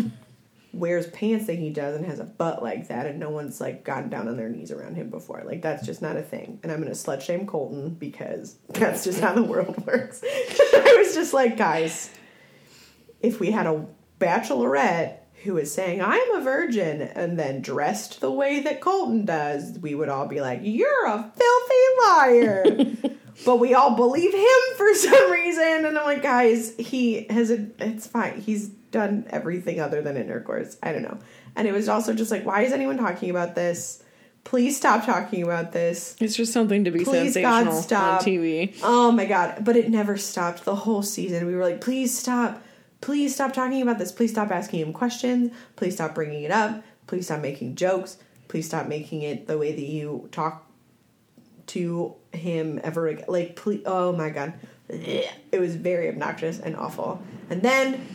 wears 0.74 1.06
pants 1.08 1.46
that 1.46 1.58
he 1.58 1.68
does 1.68 1.96
and 1.96 2.06
has 2.06 2.18
a 2.18 2.24
butt 2.24 2.62
like 2.62 2.88
that 2.88 3.04
and 3.06 3.20
no 3.20 3.28
one's 3.28 3.60
like 3.60 3.84
gotten 3.84 4.08
down 4.08 4.26
on 4.26 4.36
their 4.36 4.48
knees 4.48 4.70
around 4.70 4.94
him 4.94 5.08
before. 5.08 5.42
Like 5.44 5.62
that's 5.62 5.84
just 5.84 6.02
not 6.02 6.16
a 6.16 6.22
thing. 6.22 6.60
And 6.62 6.70
i'm 6.70 6.80
gonna 6.80 6.92
slut 6.92 7.22
shame 7.22 7.46
colton 7.46 7.90
because 7.90 8.56
that's 8.68 9.04
just 9.04 9.20
how 9.20 9.32
the 9.32 9.42
world 9.42 9.82
works. 9.86 10.22
I 10.24 10.96
was 10.98 11.14
just 11.14 11.32
like 11.32 11.56
guys 11.56 12.10
if 13.22 13.40
we 13.40 13.50
had 13.50 13.66
a 13.66 13.86
bachelorette 14.20 15.21
who 15.44 15.56
is 15.58 15.72
saying 15.72 16.00
i'm 16.02 16.34
a 16.34 16.40
virgin 16.40 17.02
and 17.02 17.38
then 17.38 17.60
dressed 17.60 18.20
the 18.20 18.30
way 18.30 18.60
that 18.60 18.80
colton 18.80 19.24
does 19.24 19.78
we 19.80 19.94
would 19.94 20.08
all 20.08 20.26
be 20.26 20.40
like 20.40 20.60
you're 20.62 21.06
a 21.06 21.32
filthy 21.36 21.84
liar 22.06 22.64
but 23.44 23.56
we 23.56 23.74
all 23.74 23.94
believe 23.96 24.32
him 24.32 24.76
for 24.76 24.94
some 24.94 25.30
reason 25.32 25.84
and 25.84 25.98
i'm 25.98 26.04
like 26.04 26.22
guys 26.22 26.74
he 26.78 27.26
has 27.30 27.50
a 27.50 27.66
it's 27.78 28.06
fine 28.06 28.40
he's 28.40 28.68
done 28.68 29.26
everything 29.30 29.80
other 29.80 30.02
than 30.02 30.16
intercourse 30.16 30.76
i 30.82 30.92
don't 30.92 31.02
know 31.02 31.18
and 31.56 31.66
it 31.66 31.72
was 31.72 31.88
also 31.88 32.12
just 32.14 32.30
like 32.30 32.44
why 32.44 32.62
is 32.62 32.72
anyone 32.72 32.98
talking 32.98 33.30
about 33.30 33.54
this 33.54 34.02
please 34.44 34.76
stop 34.76 35.06
talking 35.06 35.42
about 35.42 35.72
this 35.72 36.16
It's 36.20 36.34
just 36.34 36.52
something 36.52 36.84
to 36.84 36.90
be 36.90 37.04
Please, 37.04 37.34
God, 37.36 37.64
sensational 37.64 37.82
stop. 37.82 38.20
on 38.22 38.26
TV. 38.26 38.76
Oh 38.82 39.12
my 39.12 39.24
god, 39.24 39.64
but 39.64 39.76
it 39.76 39.88
never 39.88 40.16
stopped 40.16 40.64
the 40.64 40.74
whole 40.74 41.04
season. 41.04 41.46
We 41.46 41.54
were 41.54 41.62
like, 41.62 41.80
please 41.80 42.18
stop. 42.18 42.60
Please 43.02 43.34
stop 43.34 43.52
talking 43.52 43.82
about 43.82 43.98
this. 43.98 44.12
Please 44.12 44.30
stop 44.30 44.50
asking 44.50 44.80
him 44.80 44.92
questions. 44.92 45.52
Please 45.76 45.94
stop 45.94 46.14
bringing 46.14 46.44
it 46.44 46.50
up. 46.50 46.82
Please 47.06 47.26
stop 47.26 47.40
making 47.40 47.74
jokes. 47.74 48.16
Please 48.48 48.66
stop 48.66 48.86
making 48.86 49.22
it 49.22 49.46
the 49.46 49.58
way 49.58 49.72
that 49.72 49.84
you 49.84 50.28
talk 50.32 50.66
to 51.66 52.14
him 52.32 52.80
ever 52.82 53.08
again. 53.08 53.24
Like, 53.28 53.56
please, 53.56 53.82
oh 53.86 54.12
my 54.12 54.30
god. 54.30 54.54
It 54.88 55.60
was 55.60 55.74
very 55.76 56.08
obnoxious 56.08 56.60
and 56.60 56.76
awful. 56.76 57.20
And 57.50 57.60
then 57.60 58.06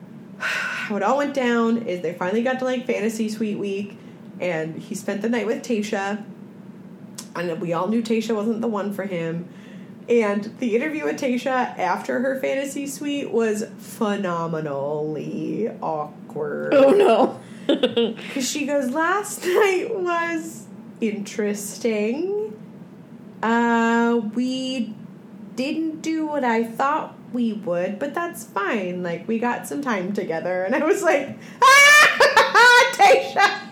how 0.38 0.96
it 0.96 1.02
all 1.02 1.18
went 1.18 1.34
down 1.34 1.88
is 1.88 2.00
they 2.00 2.14
finally 2.14 2.42
got 2.42 2.60
to 2.60 2.64
like 2.64 2.86
fantasy 2.86 3.28
suite 3.28 3.58
week 3.58 3.98
and 4.38 4.76
he 4.76 4.94
spent 4.94 5.22
the 5.22 5.28
night 5.28 5.46
with 5.46 5.62
Tayshia 5.62 6.24
and 7.34 7.60
we 7.60 7.72
all 7.72 7.88
knew 7.88 8.02
Tayshia 8.02 8.34
wasn't 8.34 8.60
the 8.60 8.68
one 8.68 8.92
for 8.92 9.04
him. 9.04 9.48
And 10.10 10.52
the 10.58 10.74
interview 10.74 11.04
with 11.04 11.20
Tayshia 11.20 11.78
after 11.78 12.18
her 12.18 12.40
fantasy 12.40 12.88
suite 12.88 13.30
was 13.30 13.64
phenomenally 13.78 15.70
awkward. 15.80 16.74
Oh 16.74 16.90
no. 16.90 17.40
Because 17.70 18.50
she 18.50 18.66
goes, 18.66 18.90
Last 18.90 19.44
night 19.44 19.94
was 19.94 20.66
interesting. 21.00 22.58
Uh, 23.40 24.20
we 24.34 24.92
didn't 25.54 26.00
do 26.02 26.26
what 26.26 26.42
I 26.42 26.64
thought 26.64 27.16
we 27.32 27.52
would, 27.52 28.00
but 28.00 28.12
that's 28.12 28.42
fine. 28.42 29.04
Like, 29.04 29.28
we 29.28 29.38
got 29.38 29.68
some 29.68 29.82
time 29.82 30.12
together. 30.12 30.64
And 30.64 30.74
I 30.74 30.84
was 30.84 31.02
like, 31.04 31.38
Ah, 31.62 32.92
Tayshia! 32.94 33.69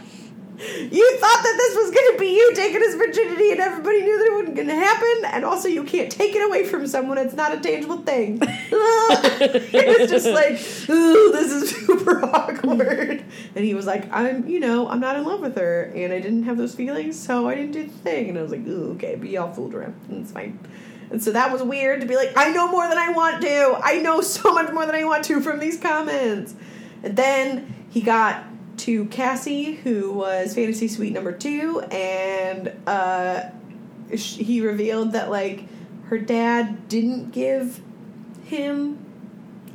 You 0.58 1.18
thought 1.18 1.42
that 1.42 1.54
this 1.56 1.76
was 1.76 1.90
going 1.92 2.12
to 2.12 2.18
be 2.18 2.34
you 2.34 2.52
taking 2.54 2.80
his 2.80 2.96
virginity, 2.96 3.52
and 3.52 3.60
everybody 3.60 4.02
knew 4.02 4.18
that 4.18 4.26
it 4.26 4.32
wasn't 4.32 4.56
going 4.56 4.68
to 4.68 4.74
happen. 4.74 5.24
And 5.32 5.44
also, 5.44 5.68
you 5.68 5.84
can't 5.84 6.10
take 6.10 6.34
it 6.34 6.44
away 6.44 6.64
from 6.64 6.86
someone; 6.86 7.16
it's 7.16 7.34
not 7.34 7.52
a 7.52 7.60
tangible 7.60 7.98
thing. 7.98 8.40
it 8.42 10.00
was 10.00 10.10
just 10.10 10.26
like, 10.26 10.54
ooh, 10.90 11.32
this 11.32 11.52
is 11.52 11.70
super 11.86 12.24
awkward. 12.24 13.24
And 13.54 13.64
he 13.64 13.74
was 13.74 13.86
like, 13.86 14.12
I'm, 14.12 14.48
you 14.48 14.58
know, 14.58 14.88
I'm 14.88 15.00
not 15.00 15.16
in 15.16 15.24
love 15.24 15.40
with 15.40 15.56
her, 15.56 15.92
and 15.94 16.12
I 16.12 16.20
didn't 16.20 16.42
have 16.44 16.56
those 16.56 16.74
feelings, 16.74 17.18
so 17.18 17.48
I 17.48 17.54
didn't 17.54 17.72
do 17.72 17.84
the 17.84 17.92
thing. 17.92 18.30
And 18.30 18.38
I 18.38 18.42
was 18.42 18.50
like, 18.50 18.66
ooh, 18.66 18.92
okay, 18.94 19.14
but 19.14 19.28
y'all 19.28 19.52
fooled 19.52 19.74
around. 19.74 19.94
It's 20.10 20.32
fine. 20.32 20.58
And 21.10 21.22
so 21.22 21.32
that 21.32 21.52
was 21.52 21.62
weird 21.62 22.00
to 22.00 22.06
be 22.06 22.16
like, 22.16 22.32
I 22.36 22.50
know 22.50 22.68
more 22.70 22.88
than 22.88 22.98
I 22.98 23.10
want 23.10 23.40
to. 23.42 23.78
I 23.82 24.00
know 24.00 24.20
so 24.20 24.52
much 24.52 24.72
more 24.72 24.86
than 24.86 24.94
I 24.94 25.04
want 25.04 25.24
to 25.26 25.40
from 25.40 25.58
these 25.58 25.78
comments. 25.78 26.54
And 27.02 27.16
then 27.16 27.86
he 27.90 28.00
got 28.00 28.44
to 28.78 29.04
Cassie, 29.06 29.74
who 29.74 30.12
was 30.12 30.54
fantasy 30.54 30.88
suite 30.88 31.12
number 31.12 31.32
two, 31.32 31.80
and 31.90 32.72
uh, 32.86 33.42
sh- 34.16 34.36
he 34.36 34.60
revealed 34.60 35.12
that 35.12 35.30
like 35.30 35.64
her 36.06 36.18
dad 36.18 36.88
didn't 36.88 37.30
give 37.32 37.80
him 38.44 39.04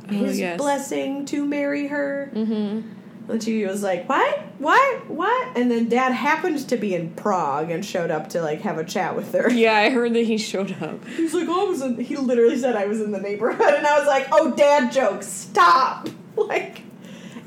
Oh, 0.06 0.12
his 0.12 0.38
yes. 0.38 0.58
blessing 0.58 1.24
to 1.26 1.46
marry 1.46 1.86
her. 1.86 2.30
Mm-hmm. 2.34 3.30
And 3.30 3.42
she 3.42 3.64
was 3.64 3.82
like, 3.82 4.06
"What? 4.06 4.38
What? 4.58 5.08
What?" 5.08 5.56
And 5.56 5.70
then 5.70 5.88
Dad 5.88 6.12
happened 6.12 6.68
to 6.68 6.76
be 6.76 6.94
in 6.94 7.14
Prague 7.14 7.70
and 7.70 7.82
showed 7.82 8.10
up 8.10 8.28
to 8.30 8.42
like 8.42 8.60
have 8.60 8.76
a 8.76 8.84
chat 8.84 9.16
with 9.16 9.32
her. 9.32 9.48
Yeah, 9.54 9.74
I 9.76 9.88
heard 9.88 10.12
that 10.12 10.24
he 10.26 10.36
showed 10.36 10.76
up. 10.82 11.02
He's 11.08 11.32
like, 11.32 11.46
"Oh, 11.48 11.66
I 11.66 11.70
was 11.70 11.80
in." 11.80 11.98
He 11.98 12.16
literally 12.18 12.58
said, 12.58 12.76
"I 12.76 12.84
was 12.84 13.00
in 13.00 13.12
the 13.12 13.20
neighborhood," 13.20 13.72
and 13.72 13.86
I 13.86 13.98
was 13.98 14.06
like, 14.06 14.26
"Oh, 14.30 14.50
Dad 14.54 14.92
jokes, 14.92 15.26
stop!" 15.26 16.08
Like, 16.36 16.82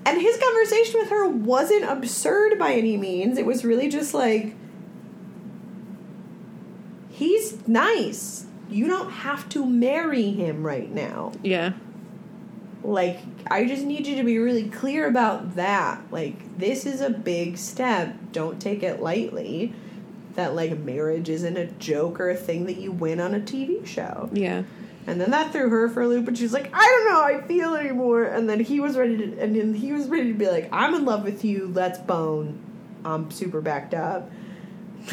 and 0.08 0.22
his 0.22 0.38
conversation 0.38 1.02
with 1.02 1.10
her 1.10 1.28
wasn't 1.28 1.84
absurd 1.84 2.58
by 2.58 2.72
any 2.72 2.96
means. 2.96 3.38
It 3.38 3.46
was 3.46 3.66
really 3.66 3.90
just 3.90 4.14
like, 4.14 4.56
he's 7.10 7.68
nice. 7.68 8.46
You 8.70 8.88
don't 8.88 9.12
have 9.12 9.50
to 9.50 9.66
marry 9.66 10.32
him 10.32 10.66
right 10.66 10.90
now. 10.90 11.34
Yeah. 11.44 11.74
Like, 12.84 13.20
I 13.48 13.66
just 13.66 13.84
need 13.84 14.08
you 14.08 14.16
to 14.16 14.24
be 14.24 14.40
really 14.40 14.70
clear 14.70 15.08
about 15.08 15.56
that. 15.58 16.02
Like, 16.10 16.58
this 16.58 16.86
is 16.86 17.02
a 17.02 17.10
big 17.10 17.58
step. 17.58 18.16
Don't 18.32 18.62
take 18.62 18.84
it 18.84 19.02
lightly. 19.02 19.74
That, 20.36 20.56
like, 20.56 20.80
marriage 20.80 21.28
isn't 21.28 21.58
a 21.58 21.66
joke 21.66 22.22
or 22.22 22.30
a 22.30 22.36
thing 22.36 22.66
that 22.68 22.78
you 22.78 22.94
win 22.94 23.20
on 23.20 23.36
a 23.36 23.42
TV 23.42 23.86
show. 23.86 24.30
Yeah. 24.32 24.64
And 25.08 25.22
then 25.22 25.32
that 25.32 25.54
threw 25.54 25.70
her 25.70 25.88
for 25.88 26.02
a 26.02 26.08
loop, 26.08 26.28
and 26.28 26.38
she's 26.38 26.52
like, 26.52 26.70
I 26.74 26.80
don't 26.80 27.06
know 27.06 27.22
how 27.22 27.24
I 27.24 27.48
feel 27.48 27.76
anymore. 27.76 28.24
And 28.26 28.50
then 28.50 28.60
he 28.60 28.82
was 28.82 28.98
ready 28.98 29.18
to, 29.18 29.40
and 29.40 29.56
then 29.56 29.74
he 29.74 29.94
was 29.94 30.08
ready 30.08 30.34
to 30.34 30.38
be 30.38 30.48
like, 30.48 30.68
I'm 30.72 30.94
in 30.94 31.06
love 31.06 31.24
with 31.24 31.46
you, 31.46 31.72
let's 31.74 31.98
bone. 31.98 32.60
I'm 33.06 33.32
super 33.32 33.62
backed 33.62 33.94
up. 33.94 34.30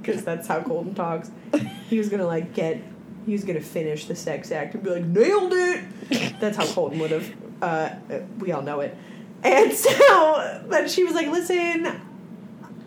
Because 0.00 0.24
that's 0.24 0.48
how 0.48 0.62
Colton 0.62 0.94
talks. 0.94 1.30
he 1.90 1.98
was 1.98 2.08
gonna 2.08 2.24
like 2.26 2.54
get 2.54 2.80
he 3.26 3.32
was 3.32 3.44
gonna 3.44 3.60
finish 3.60 4.06
the 4.06 4.16
sex 4.16 4.50
act 4.50 4.72
and 4.74 4.82
be 4.82 4.88
like 4.88 5.04
nailed 5.04 5.52
it. 5.52 5.84
That's 6.40 6.56
how 6.56 6.64
Colton 6.64 6.98
would 7.00 7.10
have. 7.10 7.30
Uh, 7.60 7.90
we 8.38 8.50
all 8.50 8.62
know 8.62 8.80
it. 8.80 8.96
And 9.42 9.70
so 9.74 10.62
then 10.70 10.88
she 10.88 11.04
was 11.04 11.12
like, 11.14 11.28
"Listen, 11.28 12.00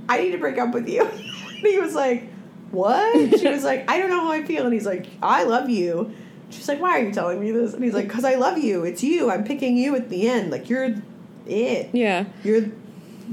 I 0.09 0.21
need 0.21 0.31
to 0.31 0.39
break 0.39 0.57
up 0.57 0.73
with 0.73 0.89
you." 0.89 1.07
And 1.63 1.71
he 1.71 1.79
was 1.79 1.93
like, 1.93 2.27
"What?" 2.73 3.39
She 3.39 3.47
was 3.47 3.63
like, 3.63 3.89
"I 3.89 3.97
don't 3.99 4.09
know 4.09 4.21
how 4.21 4.31
I 4.31 4.43
feel." 4.43 4.63
And 4.65 4.73
he's 4.73 4.85
like, 4.85 5.07
"I 5.21 5.43
love 5.43 5.69
you." 5.69 6.13
She's 6.49 6.67
like, 6.67 6.79
"Why 6.81 6.99
are 6.99 7.03
you 7.03 7.13
telling 7.13 7.39
me 7.39 7.51
this?" 7.51 7.73
And 7.73 7.83
he's 7.83 7.93
like, 7.93 8.09
"Cause 8.09 8.23
I 8.25 8.35
love 8.35 8.57
you. 8.57 8.83
It's 8.83 9.03
you. 9.03 9.29
I'm 9.31 9.43
picking 9.43 9.77
you 9.77 9.95
at 9.95 10.09
the 10.09 10.27
end. 10.29 10.51
Like 10.51 10.69
you're 10.69 10.95
it. 11.47 11.89
Yeah. 11.93 12.25
You're 12.43 12.65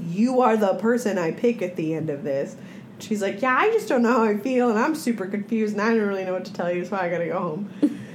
you 0.09 0.41
are 0.41 0.57
the 0.57 0.75
person 0.75 1.19
I 1.19 1.33
pick 1.33 1.63
at 1.63 1.77
the 1.77 1.95
end 1.95 2.11
of 2.11 2.23
this." 2.23 2.57
She's 2.99 3.23
like, 3.23 3.41
"Yeah, 3.43 3.57
I 3.57 3.71
just 3.71 3.89
don't 3.89 4.03
know 4.03 4.13
how 4.13 4.25
I 4.25 4.37
feel, 4.39 4.69
and 4.71 4.79
I'm 4.79 4.95
super 4.95 5.27
confused, 5.27 5.73
and 5.73 5.83
I 5.83 5.91
don't 5.95 6.07
really 6.07 6.25
know 6.25 6.35
what 6.35 6.45
to 6.45 6.53
tell 6.53 6.71
you, 6.71 6.85
so 6.85 6.97
I 6.97 7.09
gotta 7.09 7.27
go 7.27 7.39
home." 7.41 7.71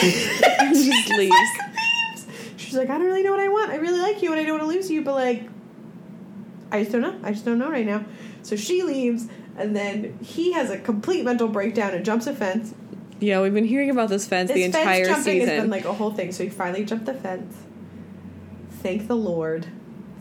He 0.00 0.10
just 0.10 1.10
leaves. 1.18 1.34
leaves. 1.36 2.26
She's 2.56 2.74
like, 2.74 2.88
I 2.88 2.96
don't 2.96 3.04
really 3.06 3.22
know 3.22 3.30
what 3.32 3.40
I 3.40 3.48
want. 3.48 3.70
I 3.70 3.76
really 3.76 4.00
like 4.00 4.22
you 4.22 4.32
and 4.32 4.40
I 4.40 4.44
don't 4.44 4.58
want 4.58 4.70
to 4.70 4.74
lose 4.74 4.90
you, 4.90 5.02
but 5.02 5.14
like, 5.14 5.48
I 6.70 6.80
just 6.80 6.92
don't 6.92 7.02
know. 7.02 7.14
I 7.22 7.32
just 7.32 7.44
don't 7.44 7.58
know 7.58 7.70
right 7.70 7.84
now. 7.84 8.04
So 8.42 8.56
she 8.56 8.82
leaves, 8.82 9.28
and 9.56 9.74
then 9.76 10.18
he 10.22 10.52
has 10.52 10.70
a 10.70 10.78
complete 10.78 11.24
mental 11.24 11.48
breakdown 11.48 11.92
and 11.94 12.04
jumps 12.04 12.26
a 12.26 12.34
fence. 12.34 12.74
Yeah, 13.20 13.40
we've 13.40 13.54
been 13.54 13.64
hearing 13.66 13.90
about 13.90 14.08
this 14.08 14.26
fence 14.26 14.48
This 14.48 14.56
the 14.56 14.64
entire 14.64 15.04
fence 15.04 15.18
jumping 15.18 15.40
season. 15.40 15.48
has 15.54 15.60
been 15.62 15.70
like 15.70 15.84
a 15.84 15.92
whole 15.92 16.12
thing. 16.12 16.32
So 16.32 16.42
he 16.42 16.50
finally 16.50 16.84
jumped 16.84 17.06
the 17.06 17.14
fence. 17.14 17.54
Thank 18.82 19.06
the 19.06 19.16
Lord, 19.16 19.66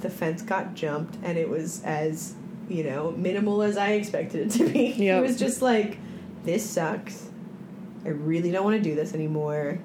the 0.02 0.10
fence 0.10 0.42
got 0.44 0.76
jumped, 0.76 1.18
and 1.24 1.38
it 1.38 1.50
was 1.50 1.82
as 1.84 2.36
you 2.70 2.84
know 2.84 3.12
minimal 3.12 3.64
as 3.64 3.76
I 3.78 3.92
expected 3.94 4.48
it 4.48 4.52
to 4.58 4.70
be. 4.70 4.92
Yep. 4.98 5.18
It 5.18 5.22
was 5.28 5.40
just 5.40 5.62
like, 5.62 5.98
this 6.44 6.68
sucks. 6.70 7.28
I 8.06 8.10
really 8.10 8.52
don't 8.52 8.64
want 8.64 8.78
to 8.78 8.84
do 8.84 8.96
this 8.96 9.14
anymore. 9.14 9.80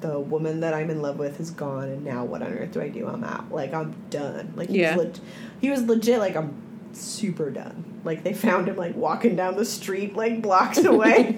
The 0.00 0.18
woman 0.18 0.60
that 0.60 0.72
I'm 0.74 0.90
in 0.90 1.02
love 1.02 1.18
with 1.18 1.40
is 1.40 1.50
gone, 1.50 1.88
and 1.88 2.04
now 2.04 2.24
what 2.24 2.40
on 2.42 2.52
earth 2.52 2.72
do 2.72 2.80
I 2.80 2.88
do? 2.88 3.06
I'm 3.08 3.24
out. 3.24 3.50
Like 3.52 3.74
I'm 3.74 3.94
done. 4.10 4.52
Like 4.56 4.68
he 4.68 4.80
Yeah. 4.80 4.96
was 4.96 5.06
leg- 5.06 5.24
he 5.60 5.70
was 5.70 5.82
legit. 5.82 6.20
Like 6.20 6.36
I'm 6.36 6.54
super 6.96 7.50
done. 7.50 8.00
Like 8.04 8.22
they 8.24 8.32
found 8.32 8.68
him 8.68 8.76
like 8.76 8.96
walking 8.96 9.36
down 9.36 9.56
the 9.56 9.64
street 9.64 10.16
like 10.16 10.42
blocks 10.42 10.78
away, 10.78 11.32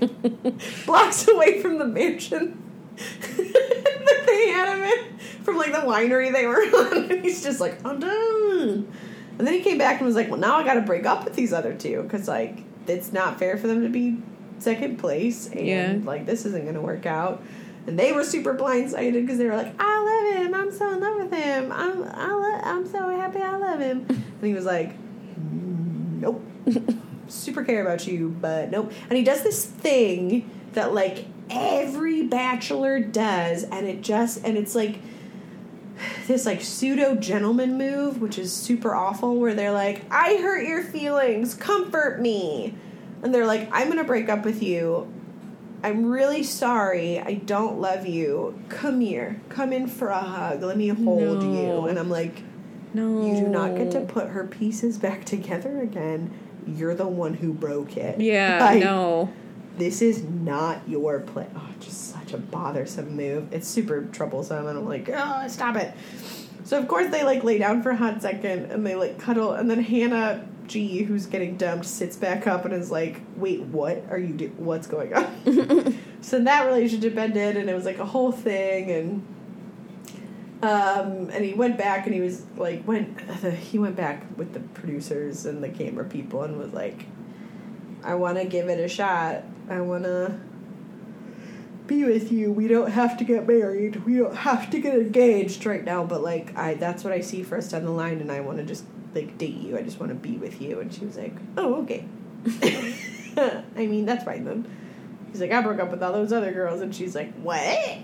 blocks 0.86 1.26
away 1.28 1.60
from 1.60 1.78
the 1.78 1.86
mansion 1.86 2.62
that 2.96 4.22
they 4.26 4.48
had 4.50 4.76
him 4.76 4.84
in 4.84 5.18
from 5.44 5.56
like 5.56 5.72
the 5.72 5.78
winery 5.78 6.32
they 6.32 6.46
were 6.46 6.56
on, 6.96 7.10
and 7.10 7.24
he's 7.24 7.42
just 7.42 7.60
like 7.60 7.84
I'm 7.84 7.98
done. 8.00 8.92
And 9.38 9.46
then 9.46 9.54
he 9.54 9.60
came 9.60 9.78
back 9.78 9.98
and 9.98 10.06
was 10.06 10.14
like, 10.14 10.28
"Well, 10.30 10.38
now 10.38 10.56
I 10.56 10.64
got 10.64 10.74
to 10.74 10.82
break 10.82 11.06
up 11.06 11.24
with 11.24 11.34
these 11.34 11.52
other 11.52 11.74
two 11.74 12.02
because 12.02 12.28
like 12.28 12.58
it's 12.86 13.12
not 13.12 13.38
fair 13.38 13.56
for 13.56 13.66
them 13.66 13.82
to 13.82 13.88
be 13.88 14.18
second 14.58 14.98
place, 14.98 15.48
and 15.48 15.66
Yeah. 15.66 15.96
like 16.04 16.26
this 16.26 16.44
isn't 16.46 16.62
going 16.62 16.74
to 16.74 16.80
work 16.82 17.06
out." 17.06 17.42
And 17.84 17.98
they 17.98 18.12
were 18.12 18.22
super 18.22 18.54
blindsided 18.54 19.22
because 19.22 19.38
they 19.38 19.46
were 19.46 19.56
like, 19.56 19.74
"I 19.80 20.34
love 20.36 20.44
him. 20.46 20.54
I'm 20.54 20.70
so 20.70 20.92
in 20.92 21.00
love 21.00 21.16
with 21.16 21.32
him. 21.32 21.72
I'm 21.72 22.04
I 22.04 22.32
lo- 22.32 22.60
I'm 22.62 22.86
so 22.86 23.08
happy. 23.16 23.40
I 23.40 23.56
love 23.56 23.80
him." 23.80 24.06
And 24.08 24.22
he 24.46 24.54
was 24.54 24.64
like, 24.64 24.94
"Nope." 26.22 26.42
super 27.28 27.64
care 27.64 27.82
about 27.82 28.06
you, 28.06 28.28
but 28.40 28.70
nope. 28.70 28.92
And 29.08 29.16
he 29.16 29.24
does 29.24 29.42
this 29.42 29.64
thing 29.64 30.48
that 30.72 30.94
like 30.94 31.26
every 31.50 32.22
bachelor 32.22 33.00
does, 33.00 33.64
and 33.64 33.86
it 33.86 34.00
just 34.02 34.44
and 34.44 34.56
it's 34.56 34.74
like 34.74 34.98
this 36.26 36.46
like 36.46 36.62
pseudo 36.62 37.14
gentleman 37.14 37.76
move, 37.78 38.20
which 38.20 38.38
is 38.38 38.52
super 38.52 38.94
awful, 38.94 39.36
where 39.36 39.54
they're 39.54 39.72
like, 39.72 40.02
I 40.10 40.36
hurt 40.36 40.66
your 40.66 40.82
feelings, 40.82 41.54
comfort 41.54 42.20
me. 42.20 42.74
And 43.22 43.34
they're 43.34 43.46
like, 43.46 43.68
I'm 43.72 43.88
gonna 43.88 44.04
break 44.04 44.28
up 44.28 44.44
with 44.44 44.62
you. 44.62 45.12
I'm 45.84 46.06
really 46.06 46.42
sorry. 46.44 47.18
I 47.18 47.34
don't 47.34 47.80
love 47.80 48.06
you. 48.06 48.60
Come 48.68 49.00
here. 49.00 49.40
Come 49.48 49.72
in 49.72 49.86
for 49.88 50.08
a 50.08 50.20
hug. 50.20 50.62
Let 50.62 50.76
me 50.76 50.88
hold 50.88 51.42
No. 51.42 51.52
you. 51.52 51.86
And 51.88 51.98
I'm 51.98 52.08
like, 52.10 52.42
no. 52.94 53.26
you 53.26 53.34
do 53.36 53.48
not 53.48 53.76
get 53.76 53.90
to 53.92 54.00
put 54.00 54.28
her 54.28 54.44
pieces 54.44 54.98
back 54.98 55.24
together 55.24 55.80
again. 55.80 56.32
You're 56.66 56.94
the 56.94 57.06
one 57.06 57.34
who 57.34 57.52
broke 57.52 57.96
it. 57.96 58.20
Yeah, 58.20 58.58
Like, 58.64 58.82
no. 58.82 59.32
This 59.78 60.02
is 60.02 60.22
not 60.22 60.86
your 60.86 61.20
play. 61.20 61.46
Oh, 61.56 61.68
just 61.80 62.12
such 62.12 62.34
a 62.34 62.38
bothersome 62.38 63.16
move. 63.16 63.52
It's 63.52 63.66
super 63.66 64.04
troublesome, 64.12 64.66
and 64.66 64.78
I'm 64.78 64.86
like, 64.86 65.08
oh, 65.12 65.48
stop 65.48 65.76
it. 65.76 65.94
So 66.64 66.78
of 66.78 66.86
course 66.88 67.10
they 67.10 67.24
like 67.24 67.42
lay 67.42 67.58
down 67.58 67.82
for 67.82 67.90
a 67.90 67.96
hot 67.96 68.20
second, 68.22 68.70
and 68.70 68.86
they 68.86 68.94
like 68.94 69.18
cuddle, 69.18 69.52
and 69.52 69.70
then 69.70 69.82
Hannah 69.82 70.46
G, 70.66 71.02
who's 71.02 71.26
getting 71.26 71.56
dumped, 71.56 71.86
sits 71.86 72.16
back 72.16 72.46
up 72.46 72.64
and 72.64 72.74
is 72.74 72.90
like, 72.90 73.20
wait, 73.36 73.60
what 73.62 74.04
are 74.10 74.18
you 74.18 74.34
do? 74.34 74.48
What's 74.58 74.86
going 74.86 75.12
on? 75.14 75.98
so 76.20 76.40
that 76.40 76.66
relationship 76.66 77.16
ended, 77.16 77.56
and 77.56 77.68
it 77.68 77.74
was 77.74 77.84
like 77.84 77.98
a 77.98 78.06
whole 78.06 78.32
thing, 78.32 78.90
and 78.90 79.26
um, 80.62 81.28
and 81.30 81.44
he 81.44 81.54
went 81.54 81.76
back 81.76 82.06
and 82.06 82.14
he 82.14 82.20
was 82.20 82.44
like 82.56 82.86
went 82.86 83.20
he 83.44 83.78
went 83.78 83.96
back 83.96 84.24
with 84.36 84.52
the 84.52 84.60
producers 84.60 85.44
and 85.44 85.62
the 85.62 85.68
camera 85.68 86.04
people 86.04 86.42
and 86.42 86.56
was 86.56 86.72
like 86.72 87.06
I 88.04 88.14
want 88.14 88.38
to 88.38 88.44
give 88.44 88.68
it 88.68 88.80
a 88.80 88.88
shot. 88.88 89.44
I 89.68 89.80
want 89.80 90.04
to 90.04 90.38
be 91.86 92.04
with 92.04 92.32
you. 92.32 92.50
We 92.50 92.68
don't 92.68 92.90
have 92.90 93.16
to 93.18 93.24
get 93.24 93.46
married. 93.46 94.04
We 94.04 94.16
don't 94.16 94.36
have 94.36 94.70
to 94.70 94.80
get 94.80 94.94
engaged 94.94 95.66
right 95.66 95.84
now, 95.84 96.04
but 96.04 96.22
like 96.22 96.56
I 96.56 96.74
that's 96.74 97.04
what 97.04 97.12
I 97.12 97.20
see 97.20 97.42
for 97.42 97.56
us 97.56 97.68
down 97.68 97.84
the 97.84 97.90
line 97.90 98.20
and 98.20 98.30
I 98.30 98.40
want 98.40 98.58
to 98.58 98.64
just 98.64 98.84
like 99.14 99.38
date 99.38 99.56
you. 99.56 99.76
I 99.76 99.82
just 99.82 100.00
want 100.00 100.10
to 100.10 100.16
be 100.16 100.36
with 100.36 100.60
you 100.60 100.80
and 100.80 100.92
she 100.92 101.04
was 101.04 101.16
like, 101.16 101.34
"Oh, 101.56 101.82
okay." 101.82 102.04
I 103.36 103.86
mean, 103.86 104.04
that's 104.04 104.24
fine 104.24 104.44
then. 104.44 104.66
He's 105.30 105.40
like, 105.40 105.52
"I 105.52 105.60
broke 105.60 105.80
up 105.80 105.90
with 105.90 106.02
all 106.02 106.12
those 106.12 106.32
other 106.32 106.52
girls." 106.52 106.80
And 106.80 106.94
she's 106.94 107.14
like, 107.14 107.32
"What?" 107.34 107.98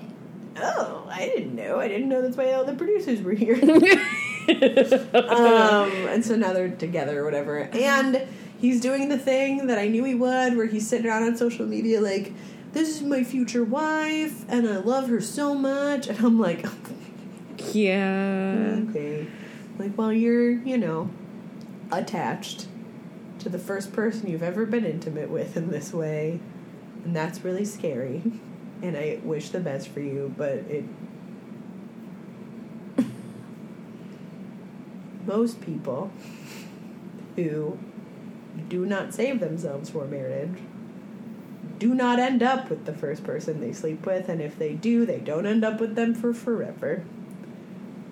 Oh, 0.61 1.07
I 1.11 1.27
didn't 1.27 1.55
know. 1.55 1.79
I 1.79 1.89
didn't 1.89 2.09
know 2.09 2.23
that's 2.23 2.37
why 2.37 2.53
all 2.53 2.65
the 2.65 2.75
producers 2.75 3.23
were 3.23 3.33
here. 3.33 3.55
um, 5.15 5.91
and 6.09 6.25
so 6.25 6.37
now 6.37 6.53
they're 6.53 6.71
together 6.71 7.21
or 7.21 7.25
whatever. 7.25 7.59
And 7.73 8.27
he's 8.59 8.81
doing 8.81 9.09
the 9.09 9.19
thing 9.19 9.67
that 9.67 9.79
I 9.79 9.89
knew 9.89 10.05
he 10.05 10.15
would, 10.15 10.57
where 10.57 10.67
he's 10.67 10.89
sitting 10.89 11.07
around 11.07 11.25
on 11.25 11.37
social 11.37 11.67
media 11.67 12.01
like, 12.01 12.33
"This 12.73 12.89
is 12.89 13.03
my 13.03 13.25
future 13.25 13.65
wife, 13.65 14.45
and 14.49 14.69
I 14.69 14.77
love 14.79 15.09
her 15.09 15.21
so 15.21 15.55
much." 15.55 16.09
And 16.09 16.19
I'm 16.19 16.39
like, 16.39 16.65
yeah. 17.73 18.81
okay, 18.89 19.27
like, 19.79 19.97
well, 19.97 20.13
you're 20.13 20.51
you 20.51 20.79
know 20.79 21.11
attached 21.91 22.67
to 23.39 23.49
the 23.49 23.59
first 23.59 23.93
person 23.93 24.29
you've 24.29 24.43
ever 24.43 24.67
been 24.67 24.85
intimate 24.85 25.31
with 25.31 25.57
in 25.57 25.71
this 25.71 25.93
way, 25.93 26.41
and 27.05 27.15
that's 27.15 27.45
really 27.45 27.65
scary. 27.65 28.23
And 28.83 28.97
I 28.97 29.19
wish 29.23 29.51
the 29.51 29.61
best 29.61 29.89
for 29.89 30.01
you, 30.01 30.33
but 30.37 30.51
it. 30.51 30.85
Most 35.27 35.61
people 35.61 36.11
who 37.37 37.79
do 38.69 38.87
not 38.87 39.15
save 39.15 39.41
themselves 39.41 39.91
for 39.91 40.07
marriage 40.07 40.59
do 41.79 41.95
not 41.95 42.19
end 42.19 42.43
up 42.43 42.69
with 42.71 42.85
the 42.87 42.93
first 42.93 43.23
person 43.25 43.61
they 43.61 43.73
sleep 43.73 44.05
with, 44.05 44.29
and 44.29 44.41
if 44.41 44.59
they 44.59 44.75
do, 44.75 45.07
they 45.07 45.21
don't 45.21 45.47
end 45.47 45.65
up 45.65 45.81
with 45.81 45.95
them 45.95 46.15
for 46.15 46.35
forever. 46.35 47.05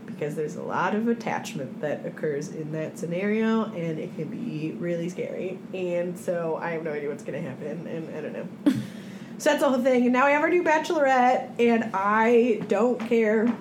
Because 0.05 0.35
there's 0.35 0.57
a 0.57 0.63
lot 0.63 0.95
of 0.95 1.09
attachment 1.09 1.81
that 1.81 2.07
occurs 2.07 2.49
in 2.49 2.73
that 2.73 2.99
scenario, 2.99 3.65
and 3.65 3.99
it 3.99 4.15
can 4.17 4.29
be 4.29 4.75
really 4.79 5.09
scary. 5.09 5.59
And 5.75 6.19
so 6.19 6.57
I 6.57 6.71
have 6.71 6.85
no 6.85 6.93
idea 6.93 7.09
what's 7.09 7.25
going 7.25 7.43
to 7.43 7.49
happen, 7.49 7.87
and 7.87 8.17
I 8.17 8.21
don't 8.21 8.33
know. 8.33 8.73
so 9.39 9.51
that's 9.51 9.61
the 9.63 9.69
whole 9.69 9.83
thing. 9.83 10.05
And 10.05 10.13
now 10.13 10.27
we 10.27 10.33
have 10.33 10.43
our 10.43 10.49
new 10.51 10.63
bachelorette, 10.63 11.61
and 11.61 11.91
I 11.95 12.61
don't 12.69 12.99
care 13.01 13.55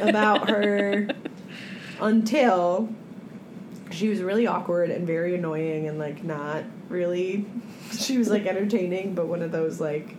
about 0.00 0.48
her 0.50 1.08
until 2.00 2.88
she 3.90 4.08
was 4.08 4.22
really 4.22 4.46
awkward 4.46 4.90
and 4.90 5.06
very 5.06 5.34
annoying 5.34 5.88
and 5.88 5.98
like 5.98 6.22
not 6.22 6.62
really 6.88 7.44
she 7.92 8.18
was 8.18 8.28
like 8.28 8.46
entertaining 8.46 9.14
but 9.14 9.26
one 9.26 9.42
of 9.42 9.50
those 9.50 9.80
like 9.80 10.14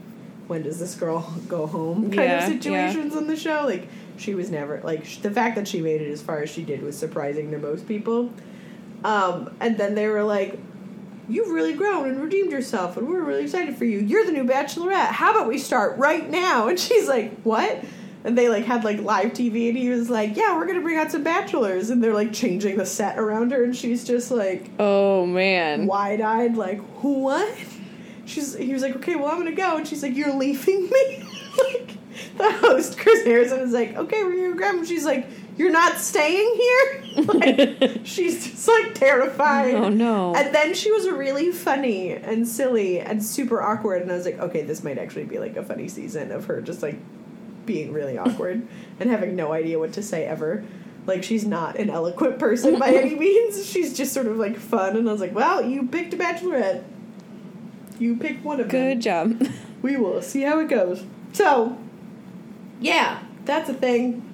when 0.48 0.64
does 0.64 0.80
this 0.80 0.96
girl 0.96 1.22
go 1.48 1.66
home 1.68 2.04
kind 2.12 2.16
Yeah, 2.16 2.36
of 2.38 2.42
yeah. 2.42 2.48
situations 2.60 3.16
on 3.16 3.28
the 3.28 3.38
show 3.38 3.62
like 3.66 3.88
she 4.18 4.34
was 4.36 4.50
never 4.50 4.82
like 4.84 5.06
sh- 5.06 5.18
the 5.20 5.32
fact 5.32 5.56
that 5.56 5.68
she 5.68 5.82
made 5.82 6.02
it 6.02 6.12
as 6.12 6.22
far 6.22 6.42
as 6.42 6.50
she 6.50 6.64
did 6.64 6.82
was 6.82 6.98
surprising 6.98 7.52
to 7.52 7.58
most 7.60 7.88
people 7.88 8.34
um 9.06 9.50
and 9.62 9.78
then 9.78 9.96
they 9.96 10.08
were 10.08 10.24
like 10.24 10.60
you've 11.30 11.50
really 11.50 11.74
grown 11.74 12.10
and 12.10 12.22
redeemed 12.22 12.52
yourself 12.52 12.98
and 12.98 13.08
we're 13.08 13.22
really 13.22 13.44
excited 13.44 13.76
for 13.78 13.86
you 13.86 14.00
you're 14.00 14.26
the 14.26 14.32
new 14.32 14.44
bachelorette 14.44 15.08
how 15.12 15.32
about 15.32 15.48
we 15.48 15.58
start 15.58 15.98
right 15.98 16.30
now 16.30 16.68
and 16.70 16.80
she's 16.80 17.08
like 17.08 17.32
what 17.44 17.84
and 18.24 18.38
they 18.38 18.50
like 18.50 18.66
had 18.66 18.84
like 18.84 19.00
live 19.00 19.32
TV 19.32 19.70
and 19.70 19.78
he 19.78 19.90
was 19.90 20.10
like, 20.10 20.36
Yeah, 20.36 20.58
we're 20.58 20.68
gonna 20.68 20.82
bring 20.82 20.98
out 20.98 21.12
some 21.12 21.24
bachelors 21.24 21.90
and 21.90 22.04
they're 22.04 22.14
like 22.14 22.34
changing 22.34 22.78
the 22.78 22.86
set 22.86 23.18
around 23.18 23.52
her 23.52 23.64
and 23.64 23.76
she's 23.76 24.04
just 24.04 24.30
like 24.30 24.70
Oh 24.78 25.26
man. 25.26 25.86
wide 25.86 26.22
eyed, 26.22 26.58
like, 26.58 26.80
what? 27.02 27.58
She's 28.26 28.56
he 28.58 28.74
was 28.74 28.82
like, 28.82 28.96
Okay, 28.98 29.16
well 29.16 29.28
I'm 29.28 29.38
gonna 29.38 29.54
go 29.54 29.78
and 29.78 29.88
she's 29.88 30.04
like, 30.04 30.16
You're 30.16 30.36
leaving 30.36 30.90
me? 30.90 31.24
like 31.58 31.98
the 32.38 32.52
host, 32.52 33.00
Chris 33.00 33.24
Harrison, 33.24 33.62
is 33.62 33.72
like, 33.72 33.96
Okay, 33.96 34.22
we're 34.24 34.36
gonna 34.36 34.56
grab 34.58 34.76
him. 34.76 34.86
She's 34.86 35.06
like, 35.06 35.26
You're 35.60 35.72
not 35.72 35.98
staying 36.00 36.56
here? 36.56 37.04
Like, 37.20 38.00
she's 38.06 38.50
just 38.50 38.68
like 38.68 38.96
terrified. 38.96 39.74
Oh, 39.76 39.90
no. 39.90 40.34
And 40.34 40.56
then 40.56 40.74
she 40.74 40.90
was 40.90 41.08
really 41.10 41.52
funny 41.52 42.12
and 42.12 42.48
silly 42.48 43.00
and 43.02 43.24
super 43.24 43.62
awkward. 43.62 44.02
And 44.02 44.12
I 44.12 44.16
was 44.16 44.26
like, 44.26 44.40
okay, 44.40 44.62
this 44.62 44.84
might 44.84 44.98
actually 44.98 45.26
be 45.26 45.38
like 45.38 45.58
a 45.58 45.64
funny 45.64 45.90
season 45.90 46.32
of 46.32 46.46
her 46.46 46.62
just 46.62 46.82
like 46.82 46.98
being 47.66 47.92
really 47.92 48.18
awkward 48.18 48.66
and 49.02 49.10
having 49.10 49.36
no 49.36 49.52
idea 49.52 49.78
what 49.80 49.92
to 49.94 50.02
say 50.02 50.26
ever. 50.26 50.64
Like, 51.06 51.24
she's 51.24 51.46
not 51.46 51.76
an 51.78 51.90
eloquent 51.90 52.40
person 52.40 52.80
by 52.80 52.90
any 52.94 53.16
means. 53.20 53.66
She's 53.66 53.96
just 53.98 54.14
sort 54.14 54.28
of 54.28 54.38
like 54.38 54.56
fun. 54.58 54.96
And 54.96 55.10
I 55.10 55.12
was 55.12 55.22
like, 55.22 55.36
well, 55.36 55.62
you 55.62 55.88
picked 55.88 56.14
a 56.14 56.18
bachelorette. 56.18 56.84
You 58.00 58.16
picked 58.16 58.46
one 58.46 58.62
of 58.62 58.70
them 58.70 58.82
Good 58.82 59.02
job. 59.02 59.44
we 59.82 59.98
will 59.98 60.22
see 60.22 60.44
how 60.44 60.60
it 60.60 60.70
goes. 60.70 61.04
So, 61.34 61.78
yeah, 62.80 63.22
that's 63.44 63.70
a 63.70 63.74
thing. 63.74 64.29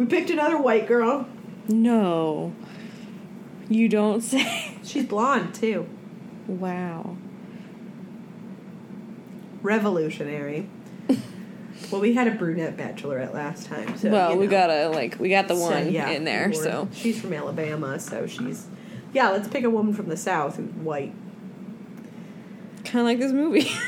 We 0.00 0.06
picked 0.06 0.30
another 0.30 0.56
white 0.56 0.88
girl. 0.88 1.28
No. 1.68 2.54
You 3.68 3.86
don't 3.86 4.22
say. 4.22 4.78
She's 4.82 5.04
blonde 5.04 5.54
too. 5.54 5.86
Wow. 6.46 7.18
Revolutionary. 9.60 10.70
well, 11.92 12.00
we 12.00 12.14
had 12.14 12.28
a 12.28 12.30
brunette 12.30 12.78
bachelorette 12.78 13.34
last 13.34 13.66
time, 13.66 13.98
so 13.98 14.08
well, 14.08 14.32
you 14.32 14.38
we 14.38 14.46
gotta 14.46 14.88
like 14.88 15.20
we 15.20 15.28
got 15.28 15.48
the 15.48 15.54
So, 15.54 15.70
one 15.70 15.92
yeah, 15.92 16.08
in 16.08 16.24
there, 16.24 16.50
so 16.54 16.88
she's 16.94 17.20
from 17.20 17.34
Alabama, 17.34 18.00
so 18.00 18.26
she's 18.26 18.68
yeah. 19.12 19.28
Let's 19.28 19.48
pick 19.48 19.64
a 19.64 19.70
woman 19.70 19.92
from 19.92 20.08
the 20.08 20.16
South 20.16 20.56
who's 20.56 20.70
white. 20.76 21.12
Kind 22.90 23.00
of 23.00 23.06
like 23.06 23.18
this 23.18 23.32
movie. 23.32 23.70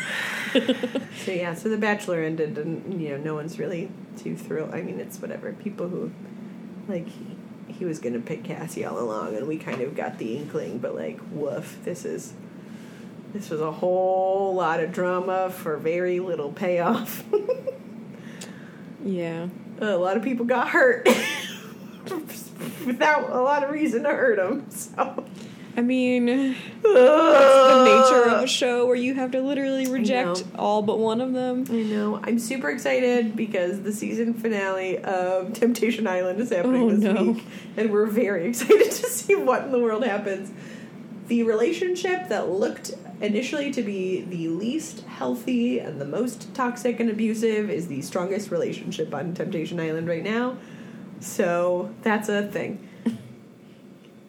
So 1.25 1.31
yeah, 1.31 1.55
so 1.55 1.69
the 1.69 1.79
Bachelor 1.79 2.23
ended, 2.23 2.59
and 2.59 3.01
you 3.01 3.11
know, 3.11 3.17
no 3.17 3.35
one's 3.35 3.59
really 3.59 3.91
too 4.17 4.37
thrilled. 4.37 4.75
I 4.75 4.83
mean, 4.83 4.99
it's 4.99 5.19
whatever. 5.19 5.53
People 5.53 5.89
who 5.89 6.11
like 6.89 7.07
he, 7.07 7.37
he 7.69 7.85
was 7.85 8.01
gonna 8.01 8.19
pick 8.19 8.43
Cassie 8.43 8.85
all 8.85 8.99
along, 8.99 9.37
and 9.37 9.47
we 9.47 9.57
kind 9.57 9.81
of 9.81 9.95
got 9.95 10.19
the 10.19 10.37
inkling, 10.37 10.79
but 10.79 10.97
like, 10.97 11.21
woof, 11.31 11.79
this 11.85 12.05
is 12.05 12.35
this 13.33 13.51
was 13.51 13.61
a 13.61 13.71
whole 13.71 14.55
lot 14.55 14.81
of 14.81 14.93
drama 14.93 15.49
for 15.49 15.77
very 15.77 16.21
little 16.21 16.53
payoff. 16.53 17.25
yeah. 19.05 19.47
a 19.81 19.97
lot 19.97 20.17
of 20.17 20.23
people 20.23 20.45
got 20.45 20.69
hurt 20.69 21.09
without 22.87 23.31
a 23.31 23.41
lot 23.41 23.65
of 23.65 23.71
reason 23.71 24.03
to 24.03 24.11
hurt 24.11 24.37
them. 24.37 24.69
So 24.71 25.25
I 25.77 25.81
mean, 25.81 26.27
the 26.27 26.55
the 26.83 27.85
nature 27.85 28.29
of 28.31 28.43
a 28.43 28.47
show 28.47 28.87
where 28.87 28.95
you 28.97 29.15
have 29.15 29.31
to 29.31 29.41
literally 29.41 29.87
reject 29.91 30.45
all 30.57 30.83
but 30.83 30.99
one 30.99 31.21
of 31.21 31.33
them. 31.33 31.65
I 31.71 31.83
know. 31.83 32.21
I'm 32.23 32.39
super 32.39 32.69
excited 32.69 33.35
because 33.37 33.83
the 33.83 33.93
season 33.93 34.35
finale 34.35 34.99
of 34.99 35.55
Temptation 35.55 36.07
Island 36.07 36.41
is 36.41 36.51
happening 36.51 36.83
Oh, 36.83 36.91
this 36.91 37.01
no. 37.01 37.23
week, 37.33 37.45
and 37.77 37.91
we're 37.91 38.07
very 38.07 38.47
excited 38.49 38.91
to 38.91 39.07
see 39.07 39.35
what 39.35 39.65
in 39.65 39.73
the 39.73 39.79
world 39.79 40.05
happens. 40.05 40.53
The 41.29 41.43
relationship 41.45 42.29
that 42.29 42.51
looked 42.51 42.93
initially 43.23 43.71
to 43.71 43.83
be 43.83 44.23
the 44.23 44.49
least 44.49 45.01
healthy 45.07 45.79
and 45.79 45.99
the 46.01 46.05
most 46.05 46.53
toxic 46.55 47.01
and 47.01 47.09
abusive 47.09 47.71
is 47.71 47.87
the 47.89 48.03
strongest 48.03 48.51
relationship 48.51 49.15
on 49.15 49.33
Temptation 49.33 49.81
Island 49.81 50.07
right 50.09 50.25
now. 50.25 50.57
So 51.21 51.95
that's 52.03 52.29
a 52.29 52.43
thing. 52.49 52.87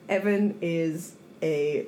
Evan 0.10 0.58
is 0.62 1.16
a 1.44 1.86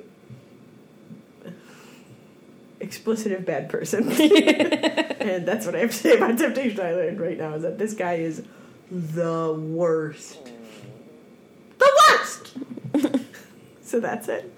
explicitive 2.80 3.44
bad 3.44 3.68
person. 3.68 4.08
and 4.20 5.46
that's 5.46 5.66
what 5.66 5.74
I 5.74 5.78
have 5.78 5.90
to 5.90 5.96
say 5.96 6.16
about 6.16 6.38
Temptation 6.38 6.80
Island 6.80 7.20
right 7.20 7.38
now 7.38 7.54
is 7.54 7.62
that 7.62 7.78
this 7.78 7.94
guy 7.94 8.14
is 8.14 8.42
the 8.90 9.52
worst. 9.52 10.52
The 11.78 12.00
worst! 12.10 12.52
so 13.82 13.98
that's 13.98 14.28
it. 14.28 14.52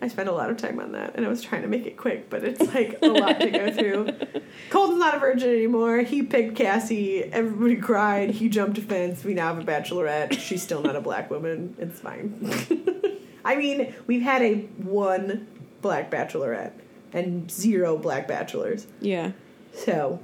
I 0.00 0.08
spent 0.08 0.28
a 0.28 0.32
lot 0.32 0.50
of 0.50 0.58
time 0.58 0.78
on 0.78 0.92
that 0.92 1.16
and 1.16 1.26
I 1.26 1.28
was 1.28 1.42
trying 1.42 1.62
to 1.62 1.68
make 1.68 1.86
it 1.86 1.96
quick, 1.96 2.30
but 2.30 2.44
it's 2.44 2.60
like 2.74 2.98
a 3.02 3.06
lot 3.06 3.40
to 3.40 3.50
go 3.50 3.72
through. 3.72 4.12
Colton's 4.70 5.00
not 5.00 5.14
a 5.14 5.18
virgin 5.18 5.48
anymore. 5.48 6.02
He 6.02 6.22
picked 6.22 6.54
Cassie. 6.54 7.24
Everybody 7.24 7.76
cried. 7.76 8.30
He 8.30 8.48
jumped 8.48 8.78
a 8.78 8.82
fence. 8.82 9.24
We 9.24 9.34
now 9.34 9.54
have 9.54 9.58
a 9.58 9.70
bachelorette. 9.70 10.38
She's 10.38 10.62
still 10.62 10.82
not 10.82 10.94
a 10.94 11.00
black 11.00 11.30
woman. 11.30 11.74
It's 11.78 11.98
fine. 11.98 13.18
I 13.48 13.56
mean, 13.56 13.94
we've 14.06 14.20
had 14.22 14.42
a 14.42 14.56
one 14.76 15.46
black 15.80 16.10
bachelorette 16.10 16.72
and 17.14 17.50
zero 17.50 17.96
black 17.96 18.28
bachelors. 18.28 18.86
Yeah. 19.00 19.32
So 19.72 20.20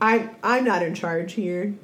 I'm 0.00 0.30
I'm 0.42 0.64
not 0.64 0.82
in 0.82 0.94
charge 0.94 1.32
here. 1.32 1.74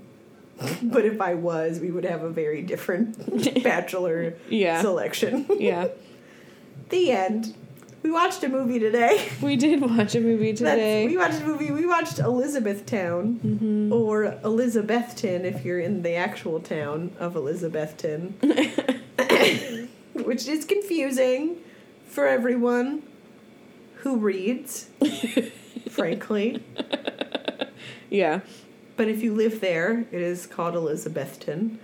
But 0.82 1.04
if 1.04 1.20
I 1.20 1.34
was, 1.34 1.78
we 1.78 1.90
would 1.92 2.04
have 2.04 2.24
a 2.24 2.28
very 2.30 2.62
different 2.62 3.62
bachelor 3.62 4.34
Yeah. 4.48 4.82
selection. 4.82 5.46
Yeah. 5.56 5.88
the 6.90 7.12
end. 7.12 7.54
We 8.02 8.10
watched 8.10 8.42
a 8.44 8.48
movie 8.48 8.78
today. 8.78 9.28
We 9.42 9.56
did 9.56 9.80
watch 9.80 10.14
a 10.14 10.20
movie 10.20 10.52
That's- 10.52 10.76
today. 10.76 11.06
we 11.06 11.16
watched 11.16 11.40
a 11.40 11.46
movie. 11.46 11.70
We 11.70 11.86
watched 11.86 12.18
Elizabethtown, 12.18 13.40
Mm-hmm. 13.44 13.92
or 13.92 14.36
Elizabethton 14.44 15.44
if 15.44 15.64
you're 15.64 15.80
in 15.80 16.02
the 16.02 16.14
actual 16.14 16.60
town 16.60 17.10
of 17.18 17.34
Elizabethton, 17.34 18.32
which 20.14 20.46
is 20.48 20.64
confusing 20.64 21.56
for 22.06 22.26
everyone 22.26 23.02
who 23.96 24.16
reads, 24.16 24.88
frankly. 25.90 26.62
yeah. 28.10 28.40
But 28.96 29.08
if 29.08 29.22
you 29.22 29.34
live 29.34 29.60
there, 29.60 30.04
it 30.12 30.20
is 30.20 30.46
called 30.46 30.74
Elizabethton. 30.74 31.76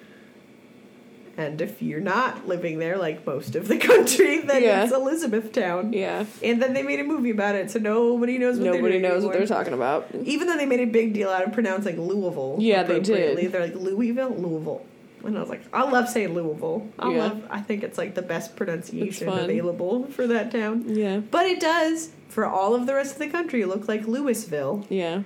And 1.36 1.60
if 1.60 1.82
you're 1.82 2.00
not 2.00 2.46
living 2.46 2.78
there, 2.78 2.96
like 2.96 3.26
most 3.26 3.56
of 3.56 3.66
the 3.66 3.76
country, 3.90 4.38
then 4.40 4.62
Yeah. 4.62 4.84
it's 4.84 4.92
Elizabethtown. 4.92 5.92
Yeah. 5.92 6.24
And 6.42 6.62
then 6.62 6.74
they 6.74 6.82
made 6.82 7.00
a 7.00 7.04
movie 7.04 7.30
about 7.30 7.56
it, 7.56 7.70
so 7.72 7.78
nobody 7.80 8.38
knows 8.38 8.56
what 8.58 8.64
they're 8.64 8.74
Nobody 8.74 8.98
knows 9.00 9.24
what 9.24 9.32
they're 9.32 9.46
talking 9.46 9.72
about. 9.74 10.06
Even 10.24 10.46
though 10.46 10.56
they 10.56 10.66
made 10.66 10.80
a 10.80 10.84
big 10.86 11.12
deal 11.12 11.30
out 11.30 11.44
of 11.44 11.52
pronouncing 11.52 12.00
Louisville. 12.00 12.56
Yeah, 12.60 12.84
they 12.84 13.00
did. 13.00 13.50
They're 13.52 13.60
like 13.62 13.74
Louisville, 13.74 14.30
Louisville. 14.34 14.84
And 15.24 15.36
I 15.38 15.40
was 15.40 15.48
like, 15.48 15.62
I 15.72 15.90
love 15.90 16.08
saying 16.08 16.34
Louisville. 16.34 16.86
I 16.98 17.10
Yeah. 17.10 17.18
love. 17.18 17.42
I 17.50 17.60
think 17.62 17.82
it's 17.82 17.96
like 17.98 18.14
the 18.14 18.22
best 18.22 18.56
pronunciation 18.56 19.28
available 19.28 20.04
for 20.08 20.26
that 20.26 20.50
town. 20.52 20.84
Yeah. 20.86 21.18
But 21.18 21.46
it 21.46 21.60
does 21.60 22.10
for 22.28 22.44
all 22.46 22.74
of 22.74 22.86
the 22.86 22.94
rest 22.94 23.14
of 23.14 23.18
the 23.20 23.28
country 23.28 23.64
look 23.64 23.88
like 23.88 24.06
Louisville, 24.06 24.86
Yeah. 24.90 25.22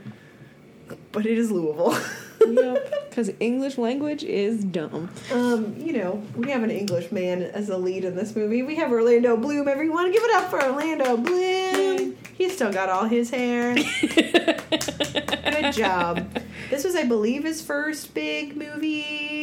but 1.13 1.27
it 1.27 1.37
is 1.37 1.51
Louisville. 1.51 1.99
Yep. 2.47 3.09
Because 3.11 3.31
English 3.41 3.79
language 3.79 4.23
is 4.23 4.63
dumb. 4.65 5.11
um, 5.33 5.75
you 5.79 5.93
know, 5.93 6.23
we 6.37 6.51
have 6.51 6.63
an 6.63 6.71
English 6.71 7.11
man 7.11 7.43
as 7.43 7.69
a 7.69 7.77
lead 7.77 8.05
in 8.05 8.15
this 8.17 8.37
movie. 8.37 8.63
We 8.63 8.77
have 8.77 8.93
Orlando 8.93 9.37
Bloom. 9.37 9.67
Everyone, 9.69 10.11
give 10.13 10.23
it 10.23 10.35
up 10.35 10.49
for 10.51 10.63
Orlando 10.63 11.17
Bloom. 11.17 12.17
He's 12.37 12.55
still 12.55 12.73
got 12.73 12.89
all 12.89 13.05
his 13.07 13.31
hair. 13.31 13.75
Good 14.01 15.73
job. 15.73 16.29
This 16.71 16.85
was, 16.85 16.95
I 16.95 17.05
believe, 17.05 17.43
his 17.45 17.61
first 17.61 18.15
big 18.15 18.57
movie. 18.57 19.01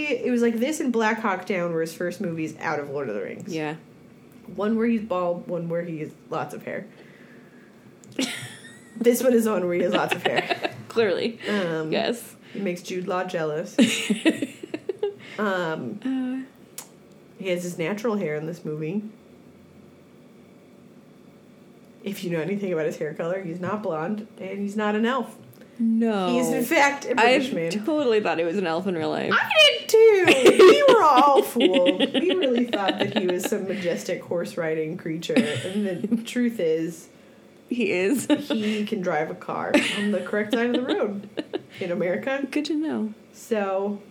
It 0.07 0.31
was 0.31 0.41
like 0.41 0.55
this 0.59 0.79
and 0.79 0.93
Black 0.93 1.19
Hawk 1.19 1.45
Down 1.45 1.73
were 1.73 1.81
his 1.81 1.93
first 1.93 2.21
movies 2.21 2.55
out 2.59 2.79
of 2.79 2.89
Lord 2.89 3.09
of 3.09 3.15
the 3.15 3.21
Rings. 3.21 3.53
Yeah. 3.53 3.75
One 4.55 4.77
where 4.77 4.87
he's 4.87 5.01
bald, 5.01 5.47
one 5.47 5.67
where 5.69 5.81
he 5.83 5.99
has 5.99 6.11
lots 6.29 6.53
of 6.53 6.63
hair. 6.63 6.85
this 8.97 9.21
one 9.23 9.33
is 9.33 9.43
the 9.45 9.51
one 9.51 9.65
where 9.65 9.73
he 9.75 9.81
has 9.81 9.93
lots 9.93 10.15
of 10.15 10.23
hair. 10.23 10.71
Clearly. 10.87 11.39
Um, 11.49 11.91
Yes. 11.91 12.34
It 12.55 12.61
makes 12.61 12.81
Jude 12.81 13.07
Law 13.07 13.23
jealous. 13.25 13.75
um, 15.39 15.99
Uh, 16.05 16.45
he 17.37 17.49
has 17.49 17.63
his 17.63 17.77
natural 17.77 18.15
hair 18.15 18.35
in 18.35 18.45
this 18.47 18.63
movie. 18.63 19.03
If 22.03 22.23
you 22.23 22.29
know 22.31 22.39
anything 22.39 22.71
about 22.71 22.85
his 22.85 22.97
hair 22.97 23.13
color, 23.13 23.41
he's 23.41 23.59
not 23.59 23.81
blonde 23.83 24.27
and 24.39 24.59
he's 24.59 24.75
not 24.75 24.95
an 24.95 25.05
elf. 25.05 25.35
no. 25.79 26.29
He's 26.29 26.49
in 26.49 26.63
fact, 26.63 27.05
a 27.05 27.15
British 27.15 27.51
man. 27.51 27.71
totally 27.71 28.21
thought 28.21 28.37
he 28.37 28.43
was 28.45 28.57
an 28.57 28.67
elf 28.67 28.85
in 28.87 28.95
real 28.95 29.09
life. 29.09 29.33
I 29.33 29.49
did 29.79 29.89
too. 29.89 30.25
We 30.87 30.93
were 30.93 31.03
all 31.03 31.41
fooled. 31.53 31.99
We 32.13 32.31
really 32.35 32.65
thought 32.65 32.99
that 32.99 33.17
he 33.17 33.25
was 33.27 33.43
some 33.49 33.67
majestic 33.67 34.23
horse 34.23 34.55
riding 34.55 34.97
creature. 34.97 35.33
And 35.35 35.85
the 35.87 36.23
truth 36.23 36.59
is, 36.59 37.07
He 37.69 37.91
is. 37.91 38.27
he 38.27 38.85
can 38.85 39.01
drive 39.01 39.31
a 39.31 39.35
car 39.35 39.73
on 39.97 40.11
the 40.11 40.21
correct 40.21 40.53
side 40.53 40.67
of 40.67 40.73
the 40.73 40.93
road 40.93 41.27
in 41.79 41.91
America. 41.91 42.45
Good 42.51 42.65
to 42.65 42.75
know. 42.75 43.13
So 43.33 44.01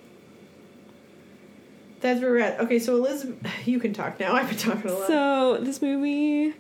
that's 2.01 2.21
where 2.21 2.31
we're 2.31 2.39
at. 2.41 2.61
Okay, 2.61 2.79
so 2.79 2.97
Elizabeth, 2.97 3.67
you 3.67 3.79
can 3.79 3.93
talk 3.93 4.21
now. 4.21 4.33
I've 4.37 4.49
been 4.49 4.59
talking 4.59 4.91
a 4.91 4.95
lot. 4.95 5.07
So 5.09 5.59
this 5.61 5.81
movie 5.81 6.55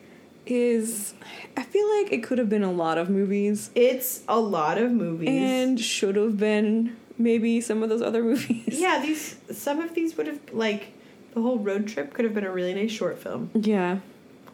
is. 0.46 1.14
I 1.56 1.62
feel 1.62 1.86
like 2.00 2.12
it 2.12 2.22
could 2.22 2.38
have 2.38 2.48
been 2.48 2.64
a 2.64 2.72
lot 2.72 2.98
of 2.98 3.08
movies 3.08 3.70
it's 3.74 4.22
a 4.28 4.38
lot 4.40 4.76
of 4.76 4.90
movies. 4.90 5.28
and 5.30 5.78
should 5.80 6.16
have 6.16 6.36
been 6.36 6.96
maybe 7.16 7.60
some 7.60 7.82
of 7.82 7.88
those 7.88 8.02
other 8.02 8.22
movies. 8.30 8.64
yeah, 8.80 9.00
these 9.00 9.36
some 9.52 9.80
of 9.80 9.94
these 9.94 10.16
would 10.16 10.26
have 10.26 10.40
like 10.52 10.88
the 11.34 11.40
whole 11.40 11.58
road 11.58 11.86
trip 11.88 12.12
could 12.12 12.24
have 12.24 12.34
been 12.34 12.44
a 12.44 12.50
really 12.50 12.74
nice 12.74 12.90
short 12.90 13.18
film. 13.18 13.50
Yeah. 13.54 13.98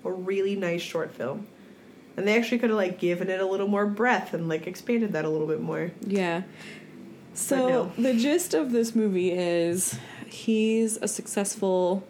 A 0.04 0.10
really 0.10 0.56
nice 0.56 0.80
short 0.82 1.12
film. 1.14 1.46
And 2.20 2.28
they 2.28 2.36
actually 2.36 2.58
could 2.58 2.68
have 2.70 2.76
like 2.76 2.98
given 2.98 3.30
it 3.30 3.40
a 3.40 3.46
little 3.46 3.66
more 3.66 3.86
breath 3.86 4.34
and 4.34 4.46
like 4.46 4.66
expanded 4.66 5.12
that 5.14 5.24
a 5.24 5.28
little 5.30 5.46
bit 5.46 5.60
more. 5.62 5.90
Yeah. 6.06 6.42
So 7.32 7.90
no. 7.96 8.02
the 8.02 8.14
gist 8.14 8.52
of 8.52 8.72
this 8.72 8.94
movie 8.94 9.32
is 9.32 9.98
he's 10.26 10.98
a 10.98 11.08
successful 11.08 12.06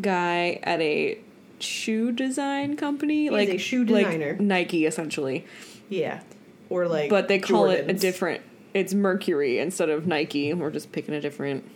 guy 0.00 0.58
at 0.64 0.80
a 0.80 1.18
shoe 1.60 2.10
design 2.10 2.76
company, 2.76 3.24
He's 3.24 3.30
like 3.32 3.48
a 3.50 3.58
shoe 3.58 3.84
like 3.84 4.06
designer. 4.06 4.36
Nike 4.40 4.84
essentially. 4.86 5.46
Yeah. 5.88 6.22
Or 6.68 6.88
like 6.88 7.08
but 7.08 7.28
they 7.28 7.38
call 7.38 7.70
it 7.70 7.88
a 7.88 7.92
different. 7.92 8.42
It's 8.74 8.94
Mercury 8.94 9.58
instead 9.58 9.90
of 9.90 10.06
Nike. 10.06 10.52
We're 10.54 10.70
just 10.70 10.90
picking 10.92 11.14
a 11.14 11.20
different 11.20 11.70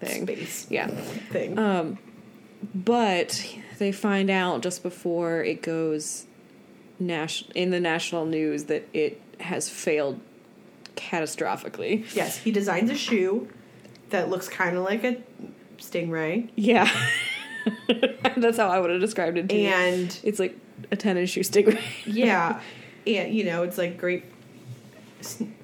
thing. 0.00 0.22
space 0.22 0.66
Yeah. 0.70 0.86
thing. 0.86 1.58
Um, 1.58 1.98
but 2.74 3.46
they 3.78 3.92
find 3.92 4.30
out 4.30 4.62
just 4.62 4.82
before 4.82 5.42
it 5.42 5.62
goes 5.62 6.26
nas- 6.98 7.44
in 7.54 7.70
the 7.70 7.80
national 7.80 8.26
news 8.26 8.64
that 8.64 8.88
it 8.92 9.20
has 9.40 9.68
failed 9.68 10.20
catastrophically. 10.96 12.12
yes, 12.14 12.38
he 12.38 12.50
designs 12.50 12.90
a 12.90 12.94
shoe 12.96 13.48
that 14.10 14.28
looks 14.30 14.48
kind 14.48 14.76
of 14.76 14.84
like 14.84 15.04
a 15.04 15.16
stingray, 15.78 16.48
Yeah. 16.56 16.88
That's 18.36 18.56
how 18.56 18.68
I 18.68 18.78
would 18.80 18.90
have 18.90 19.00
described 19.00 19.36
it 19.36 19.48
to 19.50 19.56
you. 19.56 19.68
and 19.68 20.18
It's 20.22 20.38
like 20.38 20.56
a 20.90 20.96
tennis 20.96 21.30
shoe 21.30 21.40
stingray. 21.40 21.80
yeah, 22.06 22.60
and 23.06 23.34
you 23.34 23.44
know 23.44 23.62
it's 23.62 23.76
like 23.78 23.98
great. 23.98 24.24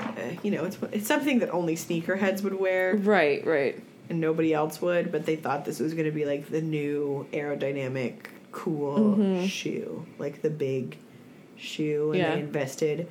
Uh, 0.01 0.11
you 0.43 0.51
know, 0.51 0.65
it's 0.65 0.77
it's 0.93 1.07
something 1.07 1.39
that 1.39 1.51
only 1.51 1.77
sneakerheads 1.77 2.43
would 2.43 2.59
wear 2.59 2.97
right, 2.97 3.47
right. 3.47 3.81
and 4.11 4.21
nobody 4.21 4.53
else 4.53 4.83
would. 4.83 5.13
But 5.13 5.25
they 5.27 5.37
thought 5.37 5.65
this 5.65 5.79
was 5.79 5.95
going 5.95 6.07
to 6.07 6.11
be 6.11 6.25
like 6.25 6.49
the 6.51 6.61
new 6.61 7.27
aerodynamic, 7.33 8.27
cool 8.53 9.47
shoe, 9.47 10.05
like 10.19 10.43
the 10.43 10.51
big 10.51 10.99
shoe, 11.57 12.11
and 12.13 12.21
Yeah. 12.21 12.35
they 12.35 12.41
invested 12.41 13.09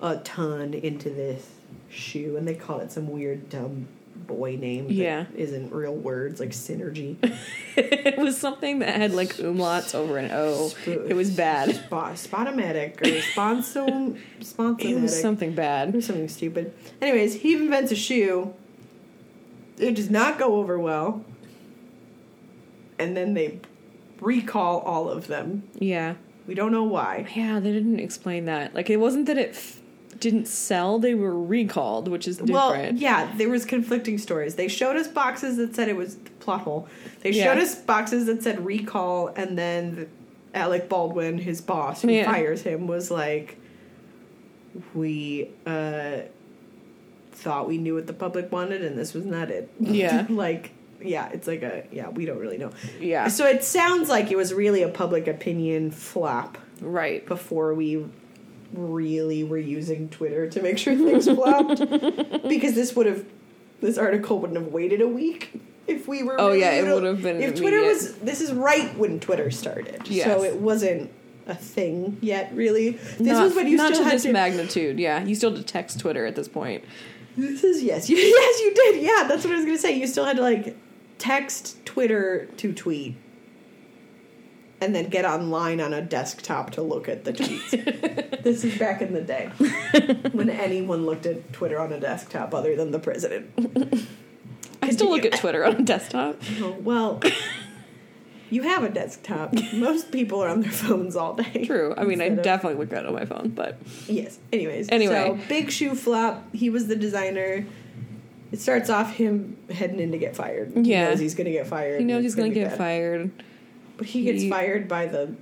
a 0.00 0.16
ton 0.18 0.74
into 0.74 1.10
this 1.10 1.46
shoe, 1.88 2.36
and 2.36 2.46
they 2.46 2.54
call 2.54 2.80
it 2.80 2.92
some 2.92 3.08
weird 3.10 3.48
dumb 3.48 3.88
boy 4.26 4.56
name. 4.56 4.88
that 4.88 4.92
Yeah. 4.94 5.24
isn't 5.36 5.72
real 5.72 5.94
words 5.94 6.40
like 6.40 6.50
synergy. 6.50 7.16
it 7.76 8.18
was 8.18 8.36
something 8.36 8.80
that 8.80 8.94
had 8.96 9.12
like 9.14 9.34
umlauts 9.36 9.94
over 9.94 10.18
an 10.18 10.30
O. 10.32 10.70
It 10.86 11.14
was 11.14 11.30
bad. 11.30 11.74
Spot, 11.74 12.12
spotomatic 12.14 13.00
or 13.00 13.04
sponsom, 13.34 14.18
sponsomatic. 14.40 14.84
It 14.90 15.00
was 15.00 15.18
something 15.20 15.54
bad. 15.54 15.90
It 15.90 15.94
was 15.94 16.06
something 16.06 16.28
stupid. 16.28 16.72
Anyways, 17.00 17.34
he 17.36 17.54
invents 17.54 17.92
a 17.92 17.96
shoe. 17.96 18.52
It 19.78 19.94
does 19.94 20.10
not 20.10 20.38
go 20.38 20.56
over 20.56 20.78
well. 20.78 21.24
And 22.98 23.16
then 23.16 23.34
they 23.34 23.60
recall 24.20 24.80
all 24.80 25.08
of 25.08 25.28
them. 25.28 25.62
Yeah. 25.78 26.14
We 26.48 26.54
don't 26.54 26.72
know 26.72 26.82
why. 26.84 27.28
Yeah, 27.36 27.60
they 27.60 27.72
didn't 27.72 28.00
explain 28.00 28.46
that. 28.46 28.74
Like, 28.74 28.88
it 28.90 28.96
wasn't 28.96 29.26
that 29.26 29.36
it 29.38 29.50
f- 29.50 29.80
didn't 30.18 30.48
sell, 30.48 30.98
they 30.98 31.14
were 31.14 31.38
recalled, 31.40 32.08
which 32.08 32.26
is 32.26 32.38
different. 32.38 32.52
Well, 32.54 32.94
yeah, 32.94 33.30
there 33.36 33.50
was 33.50 33.64
conflicting 33.66 34.16
stories. 34.18 34.54
They 34.56 34.66
showed 34.66 34.96
us 34.96 35.06
boxes 35.06 35.58
that 35.58 35.76
said 35.76 35.88
it 35.88 35.96
was 35.96 36.16
plot 36.40 36.62
hole. 36.62 36.88
They 37.20 37.30
Yeah. 37.32 37.44
showed 37.44 37.58
us 37.62 37.74
boxes 37.76 38.26
that 38.26 38.42
said 38.42 38.64
recall, 38.64 39.28
and 39.36 39.56
then 39.58 39.94
the, 39.94 40.06
Alec 40.58 40.88
Baldwin, 40.88 41.36
his 41.38 41.60
boss, 41.60 42.00
who 42.02 42.10
Yeah. 42.10 42.24
fires 42.32 42.62
him, 42.62 42.86
was 42.86 43.10
like, 43.10 43.58
"We 44.94 45.50
uh, 45.66 46.20
thought 47.32 47.68
we 47.68 47.76
knew 47.78 47.94
what 47.94 48.06
the 48.06 48.12
public 48.14 48.50
wanted, 48.50 48.82
and 48.82 48.98
this 48.98 49.12
was 49.12 49.26
not 49.26 49.50
it." 49.50 49.70
Yeah. 49.78 50.24
like, 50.30 50.70
yeah, 51.00 51.28
it's 51.32 51.46
like 51.46 51.62
a 51.62 51.84
yeah, 51.92 52.08
we 52.08 52.24
don't 52.26 52.38
really 52.38 52.58
know. 52.58 52.70
Yeah. 53.00 53.28
So 53.28 53.46
it 53.46 53.64
sounds 53.64 54.08
like 54.08 54.30
it 54.30 54.36
was 54.36 54.52
really 54.52 54.82
a 54.82 54.88
public 54.88 55.26
opinion 55.28 55.90
flop 55.90 56.58
Right. 56.80 57.24
before 57.26 57.74
we 57.74 58.06
really 58.72 59.44
were 59.44 59.58
using 59.58 60.08
Twitter 60.08 60.48
to 60.50 60.62
make 60.62 60.78
sure 60.78 60.94
things 60.94 61.26
flopped. 61.26 61.78
because 62.48 62.74
this 62.74 62.94
would 62.94 63.06
have, 63.06 63.24
this 63.80 63.96
article 63.98 64.38
wouldn't 64.38 64.58
have 64.58 64.72
waited 64.72 65.00
a 65.00 65.08
week 65.08 65.50
if 65.86 66.06
we 66.06 66.22
were. 66.22 66.40
Oh, 66.40 66.48
really 66.48 66.60
yeah, 66.60 66.72
it 66.72 66.92
would 66.94 67.02
have 67.04 67.22
been 67.22 67.40
If 67.40 67.56
Twitter 67.56 67.82
was, 67.82 68.14
this 68.18 68.40
is 68.40 68.52
right 68.52 68.96
when 68.98 69.20
Twitter 69.20 69.50
started, 69.50 70.02
Yes. 70.08 70.26
so 70.26 70.44
it 70.44 70.56
wasn't 70.56 71.10
a 71.46 71.54
thing 71.54 72.18
yet. 72.20 72.54
Really, 72.54 72.90
this 72.90 73.20
not, 73.20 73.44
was 73.44 73.54
when 73.54 73.66
you 73.68 73.78
still 73.78 73.92
to 73.96 74.04
had 74.04 74.12
this 74.14 74.22
to. 74.24 74.32
magnitude. 74.32 74.98
Yeah, 74.98 75.24
you 75.24 75.34
still 75.34 75.60
text 75.62 75.98
Twitter 75.98 76.26
at 76.26 76.36
this 76.36 76.46
point. 76.48 76.84
This 77.38 77.64
is 77.64 77.82
yes, 77.82 78.10
you, 78.10 78.16
yes, 78.18 78.60
you 78.60 78.74
did. 78.74 79.02
Yeah, 79.02 79.26
that's 79.28 79.44
what 79.44 79.54
I 79.54 79.56
was 79.56 79.64
gonna 79.64 79.78
say. 79.78 79.98
You 79.98 80.06
still 80.06 80.26
had 80.26 80.36
to 80.36 80.42
like 80.42 80.76
text 81.18 81.84
Twitter 81.84 82.46
to 82.58 82.72
tweet, 82.72 83.16
and 84.80 84.94
then 84.94 85.08
get 85.08 85.24
online 85.24 85.80
on 85.80 85.92
a 85.92 86.00
desktop 86.00 86.70
to 86.72 86.82
look 86.82 87.08
at 87.08 87.24
the 87.24 87.32
tweets. 87.32 88.42
this 88.42 88.64
is 88.64 88.78
back 88.78 89.02
in 89.02 89.12
the 89.12 89.20
day 89.20 89.46
when 90.32 90.48
anyone 90.48 91.04
looked 91.04 91.26
at 91.26 91.52
Twitter 91.52 91.78
on 91.80 91.92
a 91.92 92.00
desktop 92.00 92.54
other 92.54 92.76
than 92.76 92.90
the 92.92 92.98
president. 93.00 93.50
I 94.82 94.90
still 94.90 95.10
look 95.10 95.24
at 95.26 95.32
Twitter 95.38 95.64
on 95.64 95.76
a 95.76 95.82
desktop. 95.82 96.40
Oh, 96.60 96.70
well, 96.80 97.20
you 98.48 98.62
have 98.62 98.84
a 98.84 98.88
desktop. 98.88 99.52
Most 99.74 100.12
people 100.12 100.42
are 100.42 100.48
on 100.48 100.62
their 100.62 100.70
phones 100.70 101.14
all 101.16 101.34
day. 101.34 101.64
True. 101.66 101.92
I 101.98 102.04
mean, 102.04 102.22
I 102.22 102.26
of- 102.26 102.42
definitely 102.42 102.78
look 102.78 102.92
at 102.92 103.04
it 103.04 103.06
on 103.06 103.12
my 103.12 103.26
phone, 103.26 103.48
but 103.50 103.78
Yes. 104.06 104.38
Anyways. 104.52 104.88
Anyway. 104.90 105.12
So 105.14 105.38
big 105.48 105.70
shoe 105.70 105.94
flop. 105.94 106.54
He 106.54 106.70
was 106.70 106.86
the 106.86 106.96
designer. 106.96 107.66
It 108.50 108.60
starts 108.60 108.88
off 108.90 109.14
him 109.14 109.56
heading 109.70 110.00
in 110.00 110.12
to 110.12 110.18
get 110.18 110.34
fired. 110.34 110.72
He 110.74 110.92
Yeah. 110.92 111.10
knows 111.10 111.18
he's 111.20 111.34
gonna 111.34 111.50
get 111.50 111.66
fired. 111.66 112.00
he 112.00 112.06
knows 112.06 112.22
he's 112.22 112.34
going 112.34 112.50
to 112.52 112.54
get 112.58 112.70
bad. 112.70 112.78
fired. 112.78 113.30
But 113.98 114.06
he 114.06 114.22
gets 114.24 114.42
He- 114.42 114.50
fired 114.50 114.88
by 114.88 115.06
the 115.06 115.34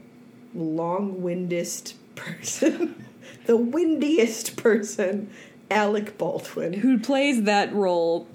long 0.54 1.22
windest 1.22 1.94
person. 2.16 3.04
the 3.46 3.56
windiest 3.56 4.56
person, 4.56 5.30
Alec 5.70 6.16
Baldwin. 6.18 6.72
Who 6.72 6.98
plays 6.98 7.42
that 7.44 7.72
role? 7.72 8.26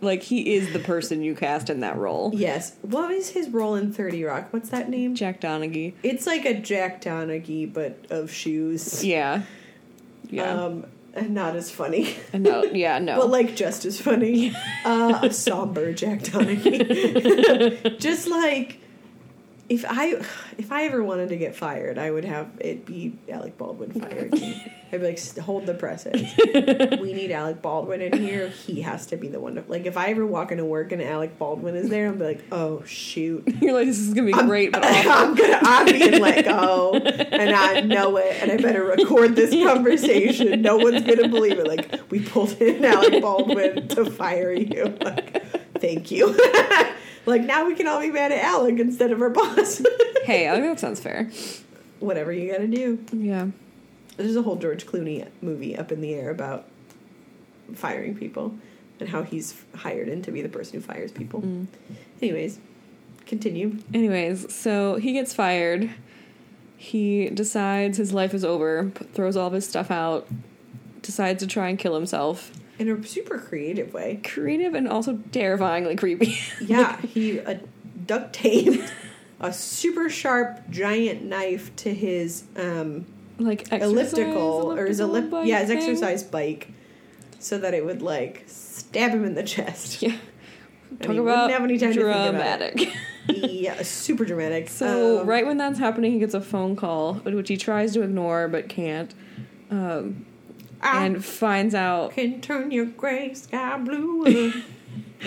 Like 0.00 0.22
he 0.24 0.54
is 0.54 0.72
the 0.72 0.78
person 0.80 1.22
you 1.22 1.34
cast 1.36 1.70
in 1.70 1.80
that 1.80 1.96
role. 1.96 2.32
Yes. 2.34 2.74
What 2.82 3.10
is 3.12 3.30
his 3.30 3.48
role 3.50 3.74
in 3.76 3.92
30 3.92 4.24
Rock? 4.24 4.48
What's 4.52 4.70
that 4.70 4.88
name? 4.88 5.14
Jack 5.14 5.40
Donaghy. 5.40 5.92
It's 6.02 6.26
like 6.26 6.44
a 6.44 6.54
Jack 6.54 7.00
Donaghy, 7.02 7.72
but 7.72 8.06
of 8.10 8.32
shoes. 8.32 9.04
Yeah. 9.04 9.42
Yeah. 10.30 10.50
Um, 10.64 10.86
and 11.14 11.34
not 11.34 11.56
as 11.56 11.70
funny. 11.70 12.14
no. 12.32 12.64
Yeah. 12.64 12.98
No. 12.98 13.16
But 13.20 13.30
like 13.30 13.56
just 13.56 13.84
as 13.84 14.00
funny. 14.00 14.52
uh, 14.84 15.20
a 15.22 15.32
somber 15.32 15.92
Jack 15.92 16.20
Donaghy. 16.20 17.98
just 17.98 18.28
like 18.28 18.78
if 19.72 19.86
I 19.88 20.22
if 20.58 20.70
I 20.70 20.84
ever 20.84 21.02
wanted 21.02 21.30
to 21.30 21.36
get 21.38 21.56
fired, 21.56 21.96
I 21.96 22.10
would 22.10 22.26
have 22.26 22.50
it 22.60 22.84
be 22.84 23.16
Alec 23.30 23.56
Baldwin 23.56 23.92
fired. 23.92 24.34
I'd 24.34 25.00
be 25.00 25.06
like, 25.06 25.38
hold 25.38 25.64
the 25.64 25.72
presses. 25.72 26.30
we 27.00 27.14
need 27.14 27.30
Alec 27.30 27.62
Baldwin 27.62 28.02
in 28.02 28.12
here. 28.20 28.48
He 28.48 28.82
has 28.82 29.06
to 29.06 29.16
be 29.16 29.28
the 29.28 29.40
one 29.40 29.54
to 29.54 29.64
like. 29.68 29.86
If 29.86 29.96
I 29.96 30.10
ever 30.10 30.26
walk 30.26 30.52
into 30.52 30.66
work 30.66 30.92
and 30.92 31.00
Alec 31.00 31.38
Baldwin 31.38 31.74
is 31.74 31.88
there, 31.88 32.08
I'll 32.08 32.14
be 32.14 32.24
like, 32.24 32.44
oh 32.52 32.84
shoot. 32.84 33.44
You're 33.62 33.72
like, 33.72 33.86
this 33.86 33.98
is 33.98 34.12
gonna 34.12 34.26
be 34.26 34.32
great, 34.34 34.72
but 34.72 34.84
awful. 34.84 35.10
I'm 35.10 35.34
gonna 35.34 35.60
I'm 35.62 35.86
being 35.86 36.20
let 36.20 36.44
go 36.44 36.92
and 36.92 37.54
I 37.54 37.80
know 37.80 38.18
it 38.18 38.42
and 38.42 38.52
I 38.52 38.58
better 38.58 38.84
record 38.84 39.36
this 39.36 39.50
conversation. 39.66 40.60
No 40.60 40.76
one's 40.76 41.02
gonna 41.02 41.28
believe 41.28 41.58
it. 41.58 41.66
Like 41.66 42.10
we 42.10 42.20
pulled 42.20 42.60
in 42.60 42.84
Alec 42.84 43.22
Baldwin 43.22 43.88
to 43.88 44.04
fire 44.04 44.52
you. 44.52 44.98
Like, 45.00 45.80
thank 45.80 46.10
you. 46.10 46.36
Like 47.26 47.42
now 47.42 47.66
we 47.66 47.74
can 47.74 47.86
all 47.86 48.00
be 48.00 48.10
mad 48.10 48.32
at 48.32 48.42
Alec 48.42 48.78
instead 48.78 49.10
of 49.12 49.20
our 49.20 49.30
boss. 49.30 49.82
hey, 50.24 50.48
I 50.48 50.52
think 50.52 50.64
that 50.64 50.80
sounds 50.80 51.00
fair. 51.00 51.30
Whatever 52.00 52.32
you 52.32 52.50
gotta 52.50 52.66
do. 52.66 53.04
Yeah. 53.12 53.48
There's 54.16 54.36
a 54.36 54.42
whole 54.42 54.56
George 54.56 54.86
Clooney 54.86 55.26
movie 55.40 55.76
up 55.76 55.90
in 55.90 56.00
the 56.00 56.14
air 56.14 56.30
about 56.30 56.68
firing 57.74 58.14
people 58.14 58.54
and 59.00 59.08
how 59.08 59.22
he's 59.22 59.62
hired 59.74 60.08
in 60.08 60.22
to 60.22 60.30
be 60.30 60.42
the 60.42 60.48
person 60.48 60.74
who 60.74 60.80
fires 60.80 61.10
people. 61.12 61.42
Mm. 61.42 61.66
Anyways, 62.20 62.58
continue. 63.26 63.78
Anyways, 63.92 64.54
so 64.54 64.96
he 64.96 65.12
gets 65.12 65.34
fired. 65.34 65.90
He 66.76 67.30
decides 67.30 67.96
his 67.96 68.12
life 68.12 68.34
is 68.34 68.44
over, 68.44 68.90
throws 69.14 69.36
all 69.36 69.46
of 69.46 69.52
his 69.52 69.66
stuff 69.66 69.90
out, 69.90 70.26
decides 71.00 71.40
to 71.40 71.46
try 71.46 71.68
and 71.68 71.78
kill 71.78 71.94
himself. 71.94 72.52
In 72.82 72.88
a 72.90 73.06
super 73.06 73.38
creative 73.38 73.94
way. 73.94 74.18
Creative 74.24 74.74
and 74.74 74.88
also 74.88 75.20
terrifyingly 75.30 75.94
creepy. 75.94 76.36
Yeah, 76.60 77.00
he 77.00 77.38
uh, 77.38 77.58
duct 78.06 78.32
taped 78.32 78.92
a 79.38 79.52
super 79.52 80.10
sharp 80.10 80.68
giant 80.68 81.22
knife 81.22 81.74
to 81.76 81.94
his 81.94 82.42
um, 82.56 83.06
like 83.38 83.70
elliptical, 83.70 84.72
or 84.72 84.86
his 84.86 84.98
ellip- 84.98 85.30
bike 85.30 85.46
yeah 85.46 85.60
his 85.60 85.68
thing? 85.68 85.78
exercise 85.78 86.24
bike, 86.24 86.72
so 87.38 87.56
that 87.58 87.72
it 87.72 87.84
would 87.84 88.02
like 88.02 88.42
stab 88.46 89.12
him 89.12 89.24
in 89.24 89.34
the 89.36 89.44
chest. 89.44 90.02
Yeah. 90.02 90.16
Talk 91.00 91.16
about 91.16 91.50
have 91.50 91.62
any 91.62 91.78
time 91.78 91.92
to 91.92 92.00
think 92.02 92.34
about 92.34 92.62
it. 92.62 92.76
dramatic. 92.76 92.96
yeah, 93.28 93.80
super 93.82 94.24
dramatic. 94.24 94.68
so 94.68 95.20
Um, 95.20 95.26
right 95.28 95.46
when 95.46 95.56
that's 95.56 95.78
happening, 95.78 96.12
he 96.12 96.18
gets 96.18 96.34
a 96.34 96.40
phone 96.40 96.74
call, 96.74 97.14
which 97.14 97.48
he 97.48 97.56
tries 97.56 97.94
to 97.94 98.02
ignore 98.02 98.48
but 98.48 98.68
can't, 98.68 99.14
um, 99.70 100.26
I 100.82 101.04
and 101.04 101.24
finds 101.24 101.74
out 101.74 102.12
can 102.12 102.40
turn 102.40 102.70
your 102.70 102.86
gray 102.86 103.34
sky 103.34 103.76
blue. 103.78 104.52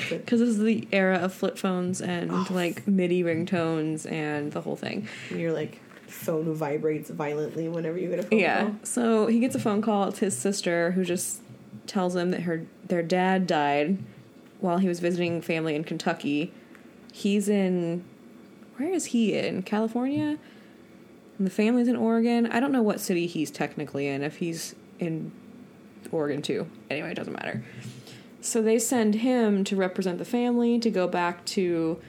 Because 0.10 0.40
this 0.40 0.50
is 0.50 0.60
the 0.60 0.88
era 0.92 1.18
of 1.18 1.34
flip 1.34 1.58
phones 1.58 2.02
and 2.02 2.30
Oh. 2.32 2.48
like 2.50 2.88
MIDI 2.88 3.24
ringtones 3.24 4.10
and 4.12 4.52
the 4.52 4.62
whole 4.62 4.76
thing. 4.76 5.08
And 5.30 5.40
your 5.40 5.54
like 5.54 5.80
phone 6.08 6.54
vibrates 6.54 7.10
violently 7.10 7.68
whenever 7.68 7.98
you 7.98 8.10
get 8.10 8.20
a 8.20 8.24
phone 8.24 8.40
Yeah. 8.40 8.62
call. 8.64 8.76
So 8.84 9.28
he 9.28 9.40
gets 9.40 9.56
a 9.56 9.60
phone 9.60 9.82
call. 9.82 10.10
It's 10.10 10.20
his 10.20 10.38
sister 10.38 10.92
who 10.92 11.04
just 11.06 11.42
tells 11.88 12.16
him 12.16 12.32
that 12.32 12.42
her 12.42 12.66
their 12.88 13.04
dad 13.04 13.48
died 13.48 13.98
while 14.60 14.78
he 14.80 14.88
was 14.88 15.00
visiting 15.00 15.42
family 15.42 15.76
in 15.76 15.84
Kentucky. 15.84 16.52
He's 17.14 17.48
in 17.50 18.04
where 18.78 18.92
is 18.92 19.06
he 19.06 19.34
in? 19.38 19.64
California? 19.64 20.38
And 21.38 21.48
the 21.48 21.52
family's 21.52 21.88
in 21.88 21.96
Oregon. 21.96 22.46
I 22.48 22.60
don't 22.60 22.72
know 22.74 22.82
what 22.82 23.00
city 23.00 23.26
he's 23.28 23.52
technically 23.52 24.08
in, 24.08 24.22
if 24.22 24.38
he's 24.38 24.76
in 25.00 25.32
Oregon 26.12 26.42
too. 26.42 26.68
Anyway, 26.90 27.12
it 27.12 27.16
doesn't 27.16 27.34
matter. 27.34 27.64
So 28.42 28.62
they 28.62 28.78
send 28.78 29.16
him 29.16 29.64
to 29.66 29.76
represent 29.76 30.20
the 30.20 30.26
family 30.26 30.80
to 30.80 30.90
go 30.90 31.08
back 31.08 31.44
to 31.46 32.00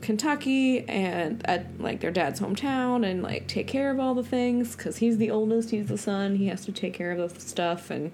Kentucky 0.00 0.88
and 0.88 1.44
at 1.48 1.80
like 1.80 2.00
their 2.00 2.10
dad's 2.10 2.38
hometown 2.38 3.04
and 3.04 3.22
like 3.22 3.48
take 3.48 3.66
care 3.66 3.90
of 3.90 3.98
all 3.98 4.14
the 4.14 4.22
things 4.22 4.76
because 4.76 4.98
he's 4.98 5.16
the 5.18 5.30
oldest, 5.30 5.70
he's 5.70 5.88
the 5.88 5.98
son, 5.98 6.36
he 6.36 6.46
has 6.48 6.64
to 6.66 6.72
take 6.72 6.94
care 6.94 7.10
of 7.10 7.34
the 7.34 7.40
stuff 7.40 7.90
and 7.90 8.12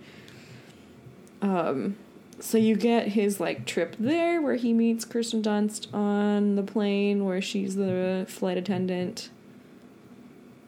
um 1.42 1.96
so 2.38 2.56
you 2.56 2.74
get 2.74 3.08
his 3.08 3.38
like 3.38 3.66
trip 3.66 3.96
there 3.98 4.40
where 4.40 4.54
he 4.54 4.72
meets 4.72 5.04
Kirsten 5.04 5.42
Dunst 5.42 5.92
on 5.92 6.56
the 6.56 6.62
plane 6.62 7.24
where 7.24 7.42
she's 7.42 7.76
the 7.76 8.24
flight 8.28 8.56
attendant. 8.56 9.28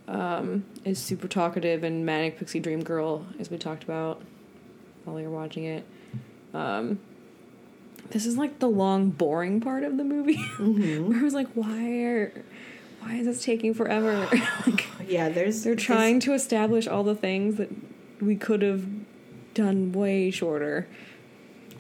Um, 0.09 0.65
is 0.85 0.99
super 0.99 1.29
talkative 1.29 1.85
and 1.85 2.05
manic 2.05 2.39
pixie 2.39 2.61
dream 2.61 2.83
girl 2.83 3.25
as 3.39 3.51
we 3.51 3.57
talked 3.57 3.85
about 3.85 4.21
while 5.05 5.17
we 5.17 5.23
were 5.23 5.31
watching 5.31 5.65
it. 5.65 5.87
Um, 6.53 6.99
this 8.11 8.27
is 8.27 8.37
like 8.37 8.59
the 8.59 8.69
long 8.69 9.11
boring 9.11 9.61
part 9.61 9.85
of 9.85 9.97
the 9.97 10.05
movie 10.05 10.37
where 10.59 11.21
I 11.21 11.23
was 11.23 11.35
like, 11.35 11.49
why 11.55 12.01
are 12.03 12.33
why 13.01 13.15
is 13.15 13.27
this 13.27 13.43
taking 13.45 13.75
forever? 13.75 14.29
like 14.67 14.87
Yeah, 15.07 15.29
there's 15.29 15.65
they're 15.65 15.75
trying 15.75 16.21
to 16.21 16.35
establish 16.35 16.87
all 16.87 17.05
the 17.05 17.15
things 17.15 17.57
that 17.57 17.71
we 18.21 18.37
could 18.37 18.63
have 18.63 18.87
done 19.55 19.93
way 19.93 20.31
shorter. 20.31 20.87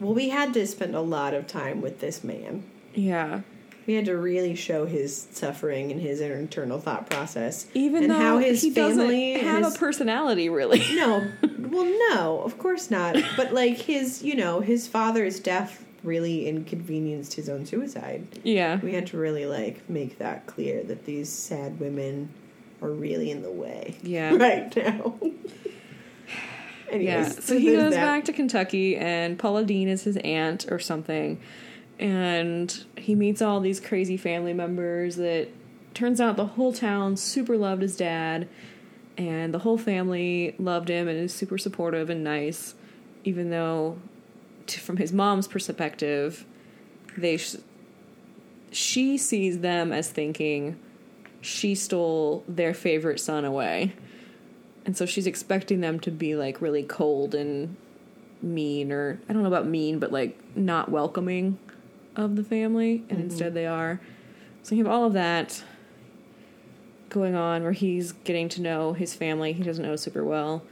Well, 0.00 0.14
we 0.14 0.30
had 0.30 0.52
to 0.54 0.66
spend 0.66 0.96
a 0.96 1.00
lot 1.00 1.32
of 1.34 1.46
time 1.46 1.80
with 1.80 2.00
this 2.00 2.24
man. 2.24 2.64
Yeah. 2.94 3.42
We 3.86 3.94
had 3.94 4.04
to 4.04 4.16
really 4.16 4.54
show 4.54 4.86
his 4.86 5.26
suffering 5.32 5.90
and 5.90 6.00
his 6.00 6.20
internal 6.20 6.78
thought 6.78 7.10
process, 7.10 7.66
Even 7.74 8.04
and 8.04 8.12
though 8.12 8.18
how 8.18 8.38
his 8.38 8.62
he 8.62 8.70
family 8.70 9.32
doesn't 9.34 9.48
have 9.48 9.64
his- 9.64 9.74
a 9.74 9.78
personality, 9.78 10.48
really. 10.48 10.82
No, 10.94 11.26
well, 11.58 11.84
no, 12.10 12.40
of 12.42 12.58
course 12.58 12.90
not. 12.90 13.16
But 13.36 13.52
like 13.54 13.76
his, 13.78 14.22
you 14.22 14.36
know, 14.36 14.60
his 14.60 14.86
father's 14.86 15.40
death 15.40 15.84
really 16.04 16.46
inconvenienced 16.48 17.34
his 17.34 17.48
own 17.48 17.64
suicide. 17.66 18.26
yeah. 18.42 18.78
We 18.80 18.92
had 18.92 19.06
to 19.08 19.16
really 19.18 19.46
like 19.46 19.88
make 19.88 20.18
that 20.18 20.46
clear 20.46 20.82
that 20.84 21.04
these 21.04 21.28
sad 21.28 21.78
women 21.80 22.28
are 22.82 22.90
really 22.90 23.30
in 23.30 23.42
the 23.42 23.50
way. 23.52 23.96
Yeah. 24.02 24.34
right 24.36 24.74
now. 24.76 25.14
Anyways, 26.90 27.04
Yeah. 27.04 27.28
So 27.40 27.58
he 27.58 27.72
goes 27.72 27.92
that. 27.94 28.04
back 28.04 28.24
to 28.26 28.32
Kentucky, 28.32 28.96
and 28.96 29.38
Paula 29.38 29.64
Deen 29.64 29.88
is 29.88 30.02
his 30.04 30.16
aunt 30.18 30.66
or 30.70 30.78
something, 30.78 31.40
and 32.02 32.84
he 32.96 33.14
meets 33.14 33.40
all 33.40 33.60
these 33.60 33.78
crazy 33.78 34.16
family 34.16 34.52
members. 34.52 35.16
That 35.16 35.48
turns 35.94 36.20
out 36.20 36.36
the 36.36 36.46
whole 36.46 36.72
town 36.72 37.16
super 37.16 37.56
loved 37.56 37.80
his 37.80 37.96
dad, 37.96 38.48
and 39.16 39.54
the 39.54 39.60
whole 39.60 39.78
family 39.78 40.56
loved 40.58 40.88
him 40.88 41.06
and 41.06 41.16
is 41.16 41.32
super 41.32 41.56
supportive 41.56 42.10
and 42.10 42.24
nice, 42.24 42.74
even 43.22 43.50
though, 43.50 43.98
from 44.66 44.96
his 44.96 45.12
mom's 45.12 45.46
perspective, 45.46 46.44
they 47.16 47.36
sh- 47.36 47.56
she 48.72 49.16
sees 49.16 49.60
them 49.60 49.92
as 49.92 50.10
thinking 50.10 50.76
she 51.40 51.74
stole 51.76 52.42
their 52.48 52.74
favorite 52.74 53.20
son 53.20 53.44
away. 53.44 53.94
And 54.84 54.96
so 54.96 55.06
she's 55.06 55.28
expecting 55.28 55.80
them 55.80 56.00
to 56.00 56.10
be 56.10 56.34
like 56.34 56.60
really 56.60 56.82
cold 56.82 57.36
and 57.36 57.76
mean, 58.40 58.90
or 58.90 59.20
I 59.28 59.32
don't 59.32 59.42
know 59.42 59.48
about 59.48 59.66
mean, 59.66 60.00
but 60.00 60.10
like 60.10 60.36
not 60.56 60.90
welcoming 60.90 61.58
of 62.16 62.36
the 62.36 62.44
family. 62.44 63.04
And 63.08 63.18
mm-hmm. 63.18 63.20
instead 63.22 63.54
they 63.54 63.66
are. 63.66 64.00
So 64.62 64.74
you 64.74 64.84
have 64.84 64.92
all 64.92 65.04
of 65.04 65.12
that 65.14 65.64
going 67.08 67.34
on 67.34 67.62
where 67.62 67.72
he's 67.72 68.12
getting 68.12 68.48
to 68.48 68.62
know 68.62 68.94
his 68.94 69.14
family 69.14 69.52
he 69.52 69.62
doesn't 69.62 69.84
know 69.84 69.96
super 69.96 70.24
well. 70.24 70.62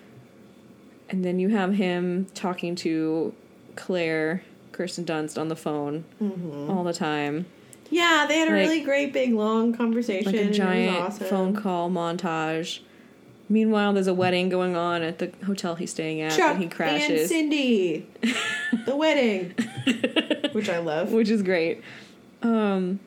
And 1.08 1.24
then 1.24 1.38
you 1.38 1.48
have 1.48 1.74
him 1.74 2.26
talking 2.34 2.76
to 2.76 3.34
Claire, 3.74 4.42
Kirsten 4.72 5.04
Dunst, 5.04 5.38
on 5.38 5.48
the 5.48 5.56
phone 5.56 6.04
mm-hmm. 6.22 6.70
all 6.70 6.84
the 6.84 6.92
time. 6.92 7.46
Yeah, 7.90 8.26
they 8.28 8.38
had 8.38 8.48
a 8.48 8.52
Like- 8.52 8.60
really 8.60 8.80
great 8.82 9.12
big 9.12 9.32
long 9.34 9.72
conversation. 9.72 10.26
like 10.26 10.40
It 10.40 10.44
a 10.44 10.48
was 10.48 10.56
giant 10.56 10.96
awesome. 10.96 11.26
phone 11.26 11.56
call 11.56 11.90
montage. 11.90 12.80
Meanwhile, 13.48 13.94
there's 13.94 14.06
a 14.06 14.14
wedding 14.14 14.48
going 14.48 14.76
on 14.76 15.02
at 15.02 15.18
the 15.18 15.32
hotel 15.44 15.74
he's 15.74 15.90
staying 15.90 16.20
at, 16.20 16.30
Chuck 16.36 16.52
and 16.52 16.62
he 16.62 16.68
crashes. 16.68 17.02
and 17.02 17.08
crashes, 17.08 17.28
Cindy, 17.28 18.06
the 18.86 18.94
wedding, 18.94 19.52
which 20.54 20.68
I 20.68 20.78
love. 20.78 21.12
which 21.12 21.28
is 21.28 21.42
great. 21.42 21.82
Um, 22.42 23.00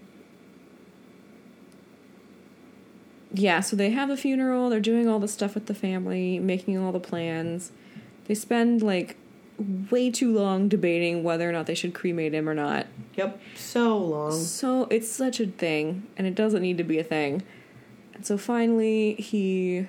yeah, 3.33 3.61
so 3.61 3.75
they 3.75 3.89
have 3.91 4.09
the 4.09 4.17
funeral. 4.17 4.69
They're 4.69 4.79
doing 4.79 5.07
all 5.07 5.19
the 5.19 5.27
stuff 5.27 5.55
with 5.55 5.65
the 5.65 5.73
family, 5.75 6.39
making 6.39 6.77
all 6.77 6.91
the 6.91 6.99
plans. 6.99 7.71
They 8.25 8.35
spend 8.35 8.81
like 8.83 9.17
way 9.91 10.11
too 10.11 10.33
long 10.33 10.67
debating 10.67 11.23
whether 11.23 11.47
or 11.47 11.51
not 11.51 11.65
they 11.65 11.75
should 11.75 11.93
cremate 11.93 12.33
him 12.33 12.47
or 12.47 12.53
not. 12.53 12.87
Yep, 13.15 13.39
so 13.55 13.97
long. 13.97 14.31
So 14.31 14.85
it's 14.89 15.09
such 15.09 15.39
a 15.39 15.47
thing, 15.47 16.07
and 16.17 16.27
it 16.27 16.35
doesn't 16.35 16.61
need 16.61 16.77
to 16.77 16.83
be 16.83 16.99
a 16.99 17.03
thing. 17.03 17.43
And 18.13 18.25
so 18.25 18.37
finally, 18.37 19.15
he, 19.15 19.87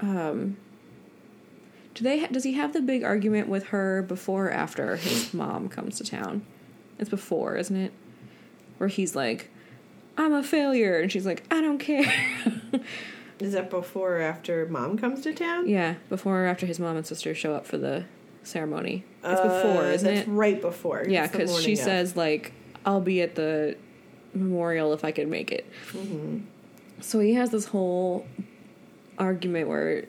um, 0.00 0.56
do 1.94 2.02
they? 2.02 2.20
Ha- 2.20 2.28
does 2.32 2.42
he 2.44 2.54
have 2.54 2.72
the 2.72 2.80
big 2.80 3.04
argument 3.04 3.48
with 3.48 3.66
her 3.66 4.02
before 4.02 4.46
or 4.48 4.50
after 4.50 4.96
his 4.96 5.32
mom 5.32 5.68
comes 5.68 5.96
to 5.98 6.04
town? 6.04 6.44
It's 6.98 7.10
before, 7.10 7.56
isn't 7.56 7.76
it? 7.76 7.92
Where 8.78 8.88
he's 8.88 9.14
like, 9.16 9.50
"I'm 10.16 10.32
a 10.32 10.42
failure," 10.42 10.98
and 10.98 11.10
she's 11.10 11.26
like, 11.26 11.42
"I 11.50 11.60
don't 11.60 11.78
care." 11.78 12.04
Is 13.40 13.52
that 13.52 13.68
before 13.68 14.18
or 14.18 14.20
after 14.20 14.64
mom 14.66 14.96
comes 14.96 15.20
to 15.22 15.34
town? 15.34 15.68
yeah, 15.68 15.94
before 16.08 16.44
or 16.44 16.46
after 16.46 16.66
his 16.66 16.78
mom 16.78 16.96
and 16.96 17.04
sister 17.06 17.34
show 17.34 17.52
up 17.54 17.66
for 17.66 17.76
the 17.76 18.04
ceremony. 18.44 19.04
It's 19.24 19.40
Uh, 19.40 19.42
before, 19.62 19.86
isn't 19.90 20.14
that's 20.14 20.28
it? 20.28 20.30
right 20.30 20.60
before. 20.60 21.04
Yeah, 21.08 21.24
It's 21.24 21.32
the 21.32 21.38
because 21.38 21.62
she 21.62 21.72
of. 21.72 21.78
says 21.78 22.16
like, 22.16 22.52
"I'll 22.86 23.00
be 23.00 23.20
at 23.22 23.34
the 23.34 23.76
memorial 24.34 24.92
if 24.92 25.04
I 25.04 25.10
can 25.10 25.30
make 25.30 25.50
it." 25.50 25.66
Mm-hmm. 25.90 26.38
So 27.00 27.18
he 27.18 27.34
has 27.34 27.50
this 27.50 27.66
whole 27.66 28.24
argument 29.18 29.68
where 29.68 30.04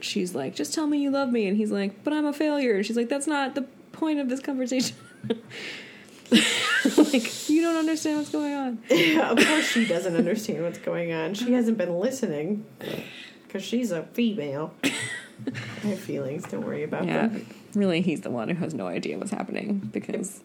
she's 0.00 0.34
like, 0.34 0.54
"Just 0.56 0.74
tell 0.74 0.86
me 0.88 0.98
you 0.98 1.10
love 1.10 1.30
me," 1.30 1.46
and 1.46 1.56
he's 1.56 1.70
like, 1.70 2.02
"But 2.04 2.12
I'm 2.12 2.26
a 2.26 2.32
failure," 2.32 2.74
and 2.76 2.84
she's 2.84 2.96
like, 2.96 3.08
"That's 3.08 3.26
not 3.28 3.54
the 3.54 3.62
point 3.92 4.18
of 4.18 4.28
this 4.28 4.40
conversation." 4.40 4.96
like 7.12 7.48
you 7.50 7.62
don't 7.62 7.76
understand 7.76 8.18
what's 8.18 8.30
going 8.30 8.52
on. 8.54 8.78
Yeah, 8.90 9.30
of 9.30 9.38
course 9.38 9.66
she 9.66 9.86
doesn't 9.86 10.14
understand 10.16 10.62
what's 10.62 10.78
going 10.78 11.12
on. 11.12 11.34
She 11.34 11.52
hasn't 11.52 11.78
been 11.78 11.98
listening 11.98 12.66
because 13.46 13.62
she's 13.64 13.90
a 13.90 14.02
female. 14.04 14.74
I 14.84 15.86
have 15.88 16.00
feelings. 16.00 16.44
Don't 16.48 16.64
worry 16.66 16.82
about 16.82 17.04
Yeah, 17.06 17.28
them. 17.28 17.46
really, 17.74 18.00
he's 18.00 18.22
the 18.22 18.30
one 18.30 18.48
who 18.48 18.56
has 18.56 18.74
no 18.74 18.86
idea 18.88 19.16
what's 19.18 19.30
happening 19.30 19.78
because, 19.92 20.40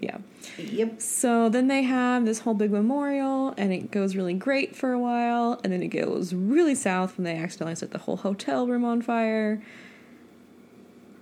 yeah. 0.00 0.18
Yep. 0.58 1.00
So 1.00 1.48
then 1.48 1.68
they 1.68 1.82
have 1.82 2.24
this 2.24 2.40
whole 2.40 2.54
big 2.54 2.72
memorial, 2.72 3.54
and 3.56 3.72
it 3.72 3.90
goes 3.92 4.16
really 4.16 4.34
great 4.34 4.74
for 4.74 4.92
a 4.92 4.98
while, 4.98 5.60
and 5.62 5.72
then 5.72 5.80
it 5.82 5.88
goes 5.88 6.34
really 6.34 6.74
south 6.74 7.16
when 7.16 7.24
they 7.24 7.36
accidentally 7.36 7.76
set 7.76 7.92
the 7.92 7.98
whole 7.98 8.16
hotel 8.16 8.66
room 8.66 8.84
on 8.84 9.00
fire, 9.00 9.62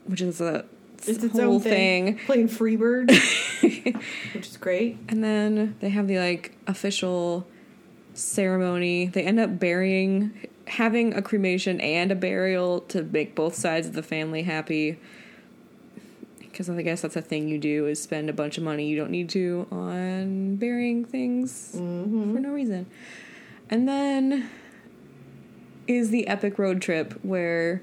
which 0.07 0.23
is 0.23 0.41
a 0.41 0.65
It's 1.07 1.25
its 1.25 1.33
whole 1.33 1.55
own 1.55 1.61
thing. 1.61 2.17
thing. 2.17 2.27
Playing 2.27 2.49
Freebird, 2.49 3.11
which 4.35 4.49
is 4.49 4.57
great. 4.57 4.99
And 5.09 5.25
then 5.25 5.77
they 5.81 5.89
have 5.91 6.09
the 6.09 6.19
like 6.19 6.57
official 6.67 7.47
ceremony. 8.15 9.07
They 9.07 9.23
end 9.23 9.41
up 9.41 9.59
burying, 9.59 10.49
having 10.67 11.15
a 11.15 11.23
cremation 11.23 11.81
and 11.81 12.13
a 12.13 12.15
burial 12.15 12.81
to 12.83 13.03
make 13.03 13.35
both 13.35 13.55
sides 13.55 13.87
of 13.87 13.95
the 13.95 14.03
family 14.03 14.43
happy. 14.43 14.99
Because 16.39 16.69
I 16.69 16.83
guess 16.83 17.03
that's 17.03 17.17
a 17.17 17.23
thing 17.23 17.49
you 17.49 17.59
do 17.59 17.87
is 17.87 18.03
spend 18.03 18.29
a 18.29 18.33
bunch 18.33 18.59
of 18.59 18.65
money 18.65 18.87
you 18.87 18.97
don't 18.97 19.11
need 19.11 19.31
to 19.31 19.67
on 19.71 20.57
burying 20.57 21.05
things 21.05 21.73
mm-hmm. 21.75 22.35
for 22.35 22.41
no 22.41 22.51
reason. 22.51 22.87
And 23.71 23.89
then 23.89 24.51
is 25.87 26.11
the 26.11 26.27
epic 26.29 26.59
road 26.59 26.83
trip 26.83 27.15
where 27.23 27.83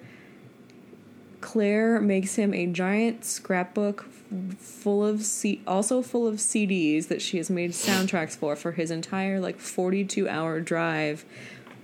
Claire 1.47 2.01
makes 2.01 2.35
him 2.35 2.53
a 2.53 2.67
giant 2.67 3.23
scrapbook 3.23 4.05
full 4.59 5.05
of 5.05 5.23
C- 5.23 5.61
also 5.65 6.01
full 6.01 6.27
of 6.27 6.35
CDs 6.35 7.07
that 7.07 7.21
she 7.21 7.37
has 7.37 7.49
made 7.49 7.71
soundtracks 7.71 8.35
for 8.35 8.57
for 8.57 8.73
his 8.73 8.91
entire 8.91 9.39
like 9.39 9.57
42 9.57 10.27
hour 10.27 10.59
drive 10.59 11.23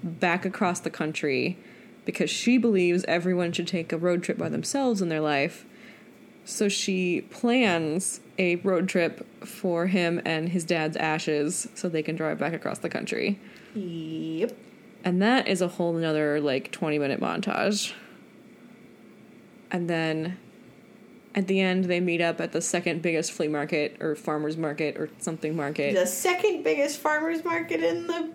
back 0.04 0.44
across 0.44 0.82
the 0.82 0.90
country 0.90 1.58
because 2.04 2.30
she 2.30 2.58
believes 2.58 3.06
everyone 3.08 3.54
should 3.54 3.70
take 3.70 3.94
a 3.94 3.98
road 3.98 4.22
trip 4.22 4.38
by 4.38 4.50
themselves 4.50 5.02
in 5.02 5.08
their 5.08 5.22
life. 5.22 5.66
So 6.44 6.68
she 6.68 7.22
plans 7.22 8.20
a 8.38 8.58
road 8.58 8.90
trip 8.90 9.26
for 9.46 9.88
him 9.88 10.22
and 10.26 10.50
his 10.50 10.66
dad's 10.66 10.98
ashes 10.98 11.70
so 11.74 11.88
they 11.88 12.04
can 12.04 12.18
drive 12.18 12.38
back 12.38 12.52
across 12.52 12.80
the 12.80 12.90
country. 12.90 13.40
Yep. 13.76 14.58
And 15.06 15.22
that 15.22 15.48
is 15.48 15.62
a 15.62 15.70
whole 15.70 15.96
another 15.96 16.42
like 16.42 16.74
20 16.74 17.00
minute 17.00 17.22
montage. 17.22 17.94
And 19.74 19.90
then 19.90 20.38
at 21.36 21.48
the 21.48 21.60
end 21.60 21.86
they 21.86 22.00
meet 22.00 22.22
up 22.22 22.40
at 22.40 22.52
the 22.52 22.62
second 22.62 23.02
biggest 23.02 23.32
flea 23.32 23.48
market 23.48 23.98
or 24.00 24.16
farmers 24.16 24.56
market 24.56 24.98
or 24.98 25.10
something 25.20 25.56
market. 25.56 25.96
The 25.96 26.06
second 26.06 26.64
biggest 26.64 27.00
farmers 27.00 27.44
market 27.44 27.84
in 27.84 28.08
the 28.08 28.32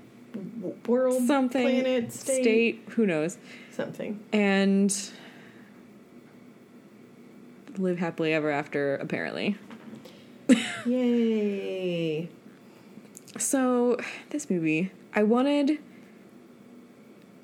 world, 0.87 1.27
something 1.27 1.63
planet, 1.63 2.13
state, 2.13 2.43
state, 2.43 2.83
who 2.91 3.07
knows. 3.07 3.39
something. 3.71 4.23
And 4.33 4.95
live 7.79 7.99
happily 7.99 8.33
ever 8.35 8.51
after 8.51 8.97
apparently. 8.97 9.57
Yay! 10.87 12.29
So, 13.37 13.99
this 14.31 14.51
movie, 14.51 14.91
I 15.15 15.23
wanted 15.23 15.79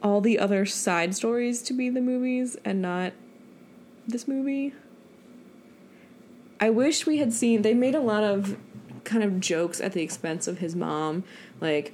all 0.03 0.21
the 0.21 0.39
other 0.39 0.67
side 0.67 1.15
stories 1.15 1.63
to 1.63 1.73
be 1.73 1.89
the 1.89 2.01
movies 2.01 2.57
and 2.65 2.83
not 2.83 3.13
this 4.07 4.29
movie. 4.29 4.73
I 6.61 6.71
wish 6.71 7.07
we 7.07 7.19
had 7.19 7.33
seen, 7.33 7.63
they 7.63 7.75
made 7.75 7.95
a 7.95 8.01
lot 8.01 8.25
of 8.25 8.57
kind 9.05 9.23
of 9.23 9.41
jokes 9.41 9.81
at 9.81 9.93
the 9.93 10.03
expense 10.03 10.47
of 10.47 10.59
his 10.59 10.75
mom. 10.75 11.25
Like, 11.61 11.93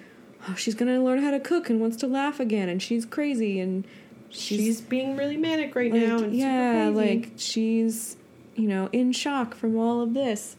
oh, 0.48 0.54
she's 0.54 0.74
gonna 0.74 1.02
learn 1.02 1.22
how 1.22 1.30
to 1.30 1.40
cook 1.40 1.70
and 1.70 1.80
wants 1.80 1.96
to 1.98 2.06
laugh 2.06 2.40
again, 2.40 2.68
and 2.68 2.82
she's 2.82 3.04
crazy, 3.04 3.58
and 3.60 3.84
She's, 4.32 4.60
she's, 4.60 4.80
being 4.80 5.16
really 5.16 5.36
manic 5.36 5.74
right 5.74 5.90
like, 5.90 6.00
now. 6.02 6.18
And 6.18 6.32
yeah, 6.34 6.86
super 6.86 7.00
crazy. 7.00 7.18
like 7.20 7.32
she's, 7.36 8.16
you 8.54 8.68
know, 8.68 8.88
in 8.92 9.10
shock 9.12 9.54
from 9.56 9.76
all 9.76 10.02
of 10.02 10.14
this. 10.14 10.56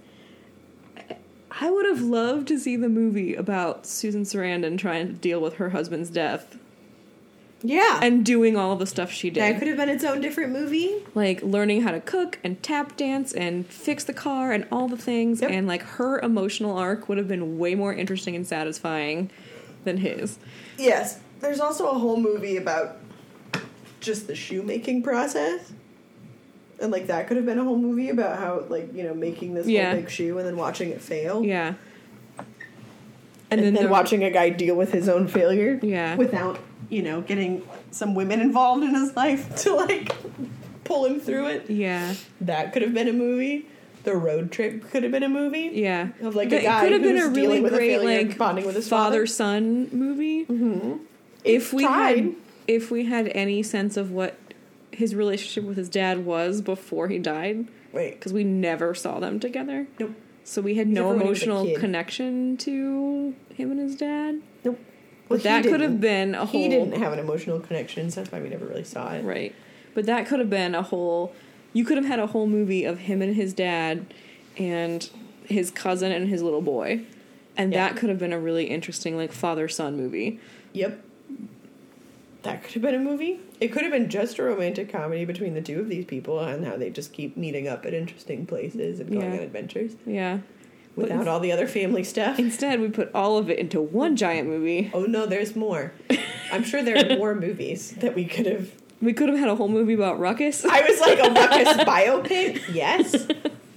I- 0.97 1.15
I 1.51 1.69
would 1.69 1.85
have 1.85 2.01
loved 2.01 2.47
to 2.49 2.59
see 2.59 2.75
the 2.75 2.89
movie 2.89 3.33
about 3.33 3.85
Susan 3.85 4.23
Sarandon 4.23 4.77
trying 4.77 5.07
to 5.07 5.13
deal 5.13 5.39
with 5.39 5.53
her 5.55 5.69
husband's 5.69 6.09
death 6.09 6.57
yeah, 7.63 7.99
and 8.01 8.25
doing 8.25 8.55
all 8.57 8.75
the 8.75 8.85
stuff 8.87 9.11
she 9.11 9.29
did. 9.29 9.41
that 9.41 9.59
could 9.59 9.67
have 9.67 9.77
been 9.77 9.89
its 9.89 10.03
own 10.03 10.21
different 10.21 10.51
movie. 10.53 10.95
like 11.15 11.41
learning 11.43 11.81
how 11.81 11.91
to 11.91 11.99
cook 12.01 12.39
and 12.43 12.61
tap 12.63 12.97
dance 12.97 13.31
and 13.33 13.65
fix 13.67 14.03
the 14.03 14.13
car 14.13 14.51
and 14.51 14.67
all 14.71 14.87
the 14.87 14.97
things 14.97 15.41
Yep. 15.41 15.51
and 15.51 15.67
like 15.67 15.81
her 15.83 16.19
emotional 16.19 16.77
arc 16.77 17.07
would 17.07 17.17
have 17.17 17.27
been 17.27 17.57
way 17.59 17.75
more 17.75 17.93
interesting 17.93 18.35
and 18.35 18.45
satisfying 18.47 19.29
than 19.83 19.97
his. 19.97 20.37
Yes, 20.77 21.19
there's 21.39 21.59
also 21.59 21.89
a 21.89 21.97
whole 21.97 22.17
movie 22.17 22.57
about 22.57 22.97
just 23.99 24.27
the 24.27 24.35
shoemaking 24.35 25.03
process. 25.03 25.71
And 26.79 26.91
like 26.91 27.07
that 27.07 27.27
could 27.27 27.37
have 27.37 27.45
been 27.45 27.59
a 27.59 27.63
whole 27.63 27.77
movie 27.77 28.09
about 28.09 28.39
how 28.39 28.65
like, 28.69 28.91
you 28.95 29.03
know, 29.03 29.13
making 29.13 29.53
this 29.53 29.67
Yeah. 29.67 29.91
whole 29.91 30.01
big 30.01 30.09
shoe 30.09 30.37
and 30.39 30.47
then 30.47 30.57
watching 30.57 30.89
it 30.89 30.99
fail. 31.01 31.43
Yeah. 31.45 31.75
And, 33.51 33.61
then, 33.61 33.73
the- 33.73 33.87
watching 33.89 34.23
a 34.23 34.31
guy 34.31 34.49
deal 34.49 34.75
with 34.75 34.91
his 34.93 35.09
own 35.09 35.27
failure. 35.27 35.77
Yeah. 35.83 36.15
Without, 36.15 36.57
you 36.91 37.01
know, 37.01 37.21
getting 37.21 37.67
some 37.89 38.13
women 38.13 38.39
involved 38.41 38.83
in 38.83 38.93
his 38.93 39.15
life 39.15 39.55
to 39.63 39.73
like 39.75 40.13
pull 40.83 41.05
him 41.05 41.19
through 41.19 41.47
it. 41.47 41.69
Yeah. 41.69 42.13
That 42.41 42.73
could 42.73 42.81
have 42.83 42.93
been 42.93 43.07
a 43.07 43.13
movie. 43.13 43.65
The 44.03 44.15
road 44.15 44.51
trip 44.51 44.89
could 44.91 45.03
have 45.03 45.11
been 45.11 45.23
a 45.23 45.29
movie. 45.29 45.71
Yeah. 45.73 46.09
Of 46.21 46.35
like 46.35 46.49
That- 46.49 46.61
a 46.61 46.63
guy 46.63 46.81
could 46.81 46.91
have 46.93 47.01
been 47.01 47.17
who's 47.17 47.25
a 47.27 47.29
really 47.31 47.63
a 47.63 47.69
great 47.69 47.95
and 47.95 48.29
like 48.29 48.37
bonding 48.37 48.65
with 48.65 48.75
his 48.75 48.87
father. 48.89 49.25
son 49.25 49.89
movie. 49.91 50.45
Mm-hmm. 50.45 50.97
If 51.43 51.73
we 51.73 51.83
tried. 51.83 52.17
had 52.25 52.35
if 52.67 52.91
we 52.91 53.05
had 53.05 53.27
any 53.29 53.63
sense 53.63 53.97
of 53.97 54.11
what 54.11 54.35
his 54.91 55.15
relationship 55.15 55.63
with 55.63 55.77
his 55.77 55.89
dad 55.89 56.25
was 56.25 56.61
before 56.61 57.07
he 57.07 57.17
died, 57.17 57.67
Wait. 57.93 58.11
because 58.15 58.33
we 58.33 58.43
never 58.43 58.93
saw 58.93 59.19
them 59.19 59.39
together. 59.39 59.87
Nope. 59.99 60.11
So 60.43 60.61
we 60.61 60.75
had 60.75 60.87
no 60.87 61.03
for 61.03 61.15
when 61.15 61.21
he 61.21 61.29
was 61.29 61.41
a 61.41 61.45
emotional 61.45 61.79
connection 61.79 62.57
to 62.57 63.35
him 63.55 63.71
and 63.71 63.79
his 63.79 63.95
dad. 63.95 64.41
Nope. 64.63 64.79
But 65.31 65.43
that 65.43 65.63
could 65.63 65.81
have 65.81 65.99
been 66.01 66.35
a 66.35 66.45
whole. 66.45 66.61
He 66.61 66.67
didn't 66.69 66.93
have 67.01 67.13
an 67.13 67.19
emotional 67.19 67.59
connection, 67.59 68.09
so 68.11 68.21
that's 68.21 68.31
why 68.31 68.41
we 68.41 68.49
never 68.49 68.65
really 68.65 68.83
saw 68.83 69.11
it. 69.13 69.23
right. 69.23 69.53
But 69.93 70.05
that 70.05 70.25
could 70.27 70.39
have 70.39 70.49
been 70.49 70.73
a 70.75 70.81
whole. 70.83 71.33
You 71.73 71.83
could 71.85 71.97
have 71.97 72.05
had 72.05 72.19
a 72.19 72.27
whole 72.27 72.47
movie 72.47 72.83
of 72.85 72.99
him 72.99 73.21
and 73.21 73.35
his 73.35 73.53
dad, 73.53 74.13
and 74.57 75.09
his 75.45 75.71
cousin 75.71 76.11
and 76.11 76.27
his 76.29 76.41
little 76.41 76.61
boy, 76.61 77.01
and 77.57 77.71
Yeah. 77.73 77.87
that 77.89 77.97
could 77.97 78.09
have 78.09 78.19
been 78.19 78.33
a 78.33 78.39
really 78.39 78.65
interesting 78.65 79.17
like 79.17 79.31
father 79.31 79.67
son 79.67 79.97
movie. 79.97 80.39
Yep. 80.73 81.01
That 82.43 82.63
could 82.63 82.73
have 82.73 82.81
been 82.81 82.95
a 82.95 82.99
movie. 82.99 83.39
It 83.59 83.67
could 83.71 83.83
have 83.83 83.91
been 83.91 84.09
just 84.09 84.39
a 84.39 84.43
romantic 84.43 84.91
comedy 84.91 85.25
between 85.25 85.53
the 85.53 85.61
two 85.61 85.79
of 85.79 85.89
these 85.89 86.05
people 86.05 86.39
and 86.39 86.65
how 86.65 86.75
they 86.75 86.89
just 86.89 87.13
keep 87.13 87.37
meeting 87.37 87.67
up 87.67 87.85
at 87.85 87.93
interesting 87.93 88.45
places 88.47 88.99
and 88.99 89.11
going 89.11 89.25
Yeah. 89.31 89.37
on 89.37 89.43
adventures 89.43 89.91
Yeah. 90.07 90.39
Without 91.01 91.27
all 91.27 91.39
the 91.39 91.51
other 91.51 91.67
family 91.67 92.03
stuff. 92.03 92.39
Instead, 92.39 92.79
we 92.79 92.89
put 92.89 93.11
all 93.13 93.37
of 93.37 93.49
it 93.49 93.59
into 93.59 93.81
one 93.81 94.15
giant 94.15 94.47
movie. 94.47 94.89
Oh 94.93 95.03
no, 95.03 95.25
there's 95.25 95.55
more. 95.55 95.93
I'm 96.51 96.63
sure 96.63 96.83
there 96.83 96.97
are 97.13 97.17
more 97.17 97.35
movies 97.35 97.91
that 97.97 98.15
we 98.15 98.25
could 98.25 98.45
have. 98.45 98.71
We 99.01 99.13
could 99.13 99.29
have 99.29 99.37
had 99.39 99.47
a 99.49 99.55
whole 99.55 99.67
movie 99.69 99.93
about 99.93 100.19
Ruckus. 100.19 100.63
I 100.63 100.81
was 100.81 100.99
like 100.99 101.19
a 101.19 101.31
Ruckus 101.31 101.83
biopic. 101.85 102.61
Yes, 102.73 103.27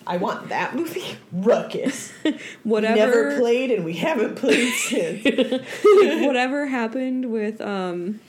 I 0.07 0.19
want 0.19 0.51
that 0.51 0.75
movie. 0.75 1.17
Ruckus. 1.33 2.13
Whatever. 2.63 2.97
Never 2.97 3.39
played 3.39 3.71
and 3.71 3.85
we 3.85 3.95
haven't 3.95 4.35
played 4.37 4.73
since. 4.75 5.25
whatever 6.27 6.67
happened 6.67 7.31
with 7.33 7.61
um 7.63 8.21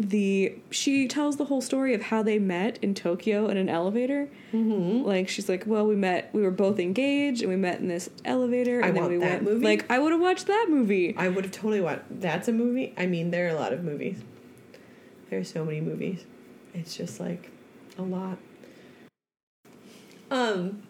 the 0.00 0.56
she 0.70 1.06
tells 1.06 1.36
the 1.36 1.44
whole 1.44 1.60
story 1.60 1.94
of 1.94 2.02
how 2.02 2.22
they 2.22 2.38
met 2.38 2.78
in 2.82 2.94
Tokyo 2.94 3.48
in 3.48 3.56
an 3.56 3.68
elevator. 3.68 4.28
Mm-hmm. 4.52 5.06
Like 5.06 5.28
she's 5.28 5.48
like, 5.48 5.64
well, 5.66 5.86
we 5.86 5.94
met, 5.96 6.30
we 6.32 6.42
were 6.42 6.50
both 6.50 6.78
engaged, 6.78 7.42
and 7.42 7.50
we 7.50 7.56
met 7.56 7.80
in 7.80 7.88
this 7.88 8.08
elevator, 8.24 8.80
and 8.80 8.86
I 8.86 8.90
then 8.92 9.02
want 9.02 9.12
we 9.12 9.18
that 9.18 9.30
went. 9.30 9.42
movie. 9.44 9.64
Like 9.64 9.90
I 9.90 9.98
would 9.98 10.12
have 10.12 10.20
watched 10.20 10.46
that 10.46 10.66
movie. 10.68 11.14
I 11.16 11.28
would 11.28 11.44
have 11.44 11.52
totally 11.52 11.80
watched. 11.80 12.02
That's 12.10 12.48
a 12.48 12.52
movie. 12.52 12.94
I 12.96 13.06
mean, 13.06 13.30
there 13.30 13.46
are 13.46 13.50
a 13.56 13.58
lot 13.58 13.72
of 13.72 13.84
movies. 13.84 14.22
There 15.28 15.38
are 15.38 15.44
so 15.44 15.64
many 15.64 15.80
movies. 15.80 16.24
It's 16.74 16.96
just 16.96 17.20
like 17.20 17.50
a 17.98 18.02
lot. 18.02 18.38
Um, 20.30 20.82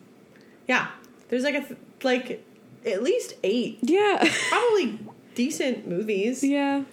yeah. 0.68 0.88
There's 1.28 1.44
like 1.44 1.54
a 1.54 1.62
th- 1.62 1.80
like 2.02 2.44
at 2.84 3.02
least 3.02 3.34
eight 3.42 3.78
Yeah, 3.82 4.26
probably 4.48 4.98
decent 5.34 5.86
movies, 5.86 6.42
yeah, 6.42 6.84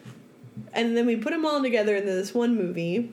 and 0.73 0.95
then 0.97 1.05
we 1.05 1.15
put 1.15 1.31
them 1.31 1.45
all 1.45 1.61
together 1.61 1.95
into 1.95 2.11
this 2.11 2.33
one 2.33 2.55
movie. 2.55 3.11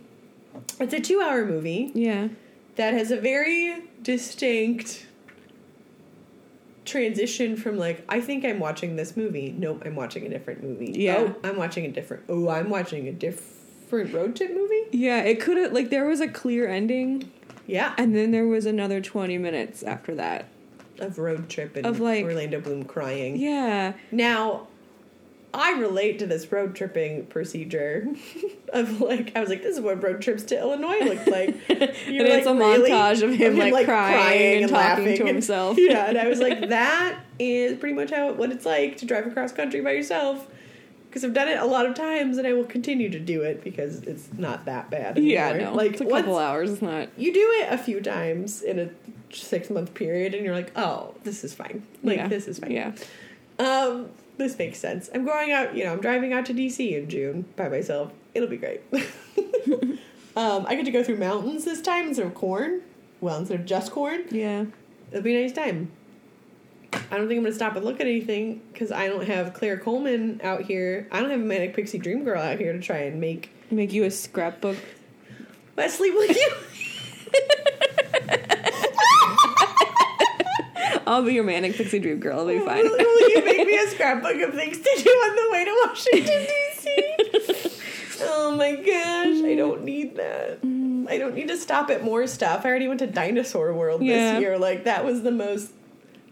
It's 0.79 0.95
a 0.95 1.01
two-hour 1.01 1.45
movie 1.47 1.91
yeah, 1.95 2.29
that 2.77 2.95
has 2.95 3.11
a 3.11 3.17
very 3.17 3.83
distinct 4.03 5.07
transition 6.85 7.57
from 7.57 7.79
like 7.79 8.05
I 8.09 8.21
think 8.21 8.45
I'm 8.45 8.59
watching 8.61 8.97
this 8.97 9.17
movie. 9.17 9.55
Nope, 9.57 9.83
I'm 9.87 9.97
watching 9.97 10.27
a 10.27 10.29
different 10.29 10.63
movie. 10.63 10.93
Yeah. 10.95 11.17
Oh, 11.19 11.37
I'm 11.43 11.57
watching 11.57 11.85
a 11.87 11.91
different. 11.91 12.25
Oh, 12.29 12.49
I'm 12.49 12.69
watching 12.71 13.09
a 13.09 13.13
different 13.13 14.13
road 14.13 14.37
trip 14.37 14.53
movie. 14.55 14.83
yeah. 14.93 15.23
It 15.23 15.41
could 15.41 15.57
have 15.57 15.73
like 15.73 15.91
there 15.91 16.07
was 16.07 16.21
a 16.21 16.29
clear 16.29 16.69
ending, 16.69 17.31
Yeah, 17.67 17.95
and 17.97 18.15
then 18.15 18.31
there 18.33 18.47
was 18.47 18.67
another 18.67 19.01
twenty 19.01 19.39
minutes 19.39 19.83
after 19.83 20.15
that. 20.17 20.47
of 20.99 21.19
road 21.19 21.49
trip 21.49 21.75
and 21.77 21.87
Of, 21.87 22.01
like- 22.01 22.25
Orlando 22.25 22.61
Bloom 22.61 22.85
crying. 22.85 23.37
Yeah, 23.37 23.95
Now, 24.13 24.69
I 25.55 25.79
relate 25.79 26.19
to 26.19 26.27
this 26.27 26.51
road 26.51 26.75
tripping 26.75 27.27
procedure 27.27 28.09
of 28.73 29.01
like 29.01 29.37
I 29.37 29.41
was 29.41 29.49
like, 29.49 29.63
this 29.63 29.77
is 29.77 29.81
what 29.81 30.03
road 30.03 30.21
trips 30.21 30.43
to 30.45 30.59
Illinois 30.59 30.99
look 30.99 31.27
like. 31.29 31.49
and 31.69 31.91
it's 32.09 32.47
a 32.47 32.51
montage 32.51 33.23
of 33.23 33.33
him, 33.33 33.57
like, 33.57 33.87
crying 33.87 34.65
and 34.65 34.71
talking 34.71 35.17
to 35.17 35.27
himself. 35.27 35.79
Yeah, 35.85 36.07
and 36.07 36.17
I 36.17 36.29
was 36.29 36.41
like, 36.41 36.69
that 36.71 37.21
is 37.39 37.79
pretty 37.79 37.95
much 37.95 38.11
how 38.11 38.33
what 38.33 38.51
it's 38.51 38.65
like 38.65 38.97
to 38.99 39.07
drive 39.07 39.27
across 39.27 39.53
country 39.53 39.81
by 39.81 39.93
yourself. 39.93 40.49
Because 41.09 41.25
I've 41.25 41.35
done 41.35 41.47
it 41.47 41.59
a 41.59 41.65
lot 41.65 41.87
of 41.87 41.95
times, 41.95 42.39
and 42.39 42.47
I 42.47 42.55
will 42.55 42.65
continue 42.65 43.09
to 43.11 43.21
do 43.21 43.43
it 43.43 43.63
because 43.63 44.03
it's 44.03 44.33
not 44.37 44.65
that 44.65 44.91
bad. 44.91 45.17
Anymore. 45.17 45.33
yeah. 45.33 45.53
No, 45.53 45.75
like 45.75 45.93
it's 45.93 46.01
a 46.01 46.07
couple 46.07 46.39
hours. 46.39 46.73
It's 46.73 46.83
not. 46.83 47.09
you 47.17 47.33
do 47.33 47.53
it 47.61 47.73
a 47.73 47.79
few 47.79 48.01
times 48.01 48.63
in 48.63 48.81
a 48.81 48.91
six 49.33 49.71
month 49.71 49.95
period, 49.95 50.35
and 50.35 50.45
you're 50.45 50.55
like, 50.55 50.73
oh, 50.77 51.15
this 51.23 51.45
is 51.45 51.55
fine. 51.55 51.87
Like 52.03 52.17
yeah. 52.17 52.29
this 52.29 52.49
is 52.49 52.59
fine. 52.59 52.73
Yeah. 52.73 52.93
Um, 53.61 54.09
this 54.37 54.59
makes 54.59 54.79
sense. 54.79 55.11
I'm 55.15 55.25
going 55.25 55.53
out, 55.53 55.77
you 55.77 55.85
know, 55.85 55.93
I'm 55.93 56.01
driving 56.01 56.33
out 56.33 56.47
to 56.47 56.55
DC 56.55 56.97
in 56.97 57.09
June 57.09 57.45
by 57.57 57.69
myself. 57.69 58.13
It'll 58.35 58.49
be 58.49 58.57
great. 58.57 58.81
um, 60.37 60.67
I 60.67 60.75
get 60.75 60.85
to 60.85 60.91
go 60.91 61.05
through 61.05 61.19
mountains 61.19 61.65
this 61.65 61.81
time 61.81 62.09
instead 62.09 62.27
of 62.27 62.35
corn. 62.35 62.83
Well, 63.21 63.39
instead 63.39 63.61
of 63.61 63.67
just 63.67 63.93
corn. 63.93 64.25
Yeah. 64.31 64.67
It'll 65.11 65.23
be 65.23 65.37
a 65.37 65.43
nice 65.43 65.53
time. 65.53 65.91
I 66.93 67.17
don't 67.17 67.29
think 67.29 67.39
I'm 67.39 67.45
going 67.45 67.47
to 67.47 67.55
stop 67.55 67.77
and 67.77 67.85
look 67.85 68.01
at 68.01 68.07
anything 68.07 68.61
because 68.73 68.93
I 68.93 69.09
don't 69.09 69.27
have 69.27 69.53
Claire 69.53 69.79
Colburn 69.79 70.41
out 70.43 70.63
here. 70.63 71.09
I 71.11 71.21
don't 71.21 71.31
have 71.31 71.41
a 71.41 71.45
Manic 71.45 71.75
Pixie 71.75 71.99
Dream 71.99 72.25
Girl 72.25 72.41
out 72.41 72.59
here 72.59 72.73
to 72.73 72.81
try 72.81 72.99
and 72.99 73.21
make 73.21 73.51
Make 73.71 73.93
you 73.93 74.05
a 74.05 74.11
scrapbook. 74.11 74.77
Wesley, 75.77 76.11
will 76.11 76.27
you? 76.27 76.53
I'll 81.07 81.23
be 81.23 81.35
your 81.35 81.45
manic 81.45 81.75
pixie 81.77 81.99
dream 81.99 82.19
girl. 82.21 82.41
I'll 82.41 82.47
be 82.47 82.59
oh, 82.59 82.65
fine. 82.67 82.85
will 82.85 83.31
you 83.31 83.45
make 83.45 83.67
me 83.67 83.77
a 83.77 83.89
scrapbook 83.91 84.41
of 84.41 84.55
things 84.55 84.79
to 84.79 85.03
do 85.03 85.11
on 85.11 85.37
the 85.37 85.49
way 85.53 85.65
to 85.65 85.83
Washington, 85.87 86.47
D.C.? 86.47 87.81
oh 88.23 88.55
my 88.57 88.77
gosh, 88.77 89.45
I 89.45 89.55
don't 89.57 89.85
need 89.85 90.17
that. 90.17 90.59
I 91.11 91.19
don't 91.19 91.35
need 91.35 91.49
to 91.49 91.57
stop 91.57 91.91
at 91.91 92.03
more 92.03 92.27
stuff. 92.27 92.65
I 92.65 92.69
already 92.71 92.89
went 92.89 93.01
to 93.01 93.07
Dinosaur 93.07 93.73
World 93.75 94.03
Yeah. 94.03 94.35
this 94.35 94.41
year. 94.41 94.59
Like, 94.59 94.85
that 94.85 95.05
was 95.05 95.23
the 95.23 95.31
most 95.31 95.71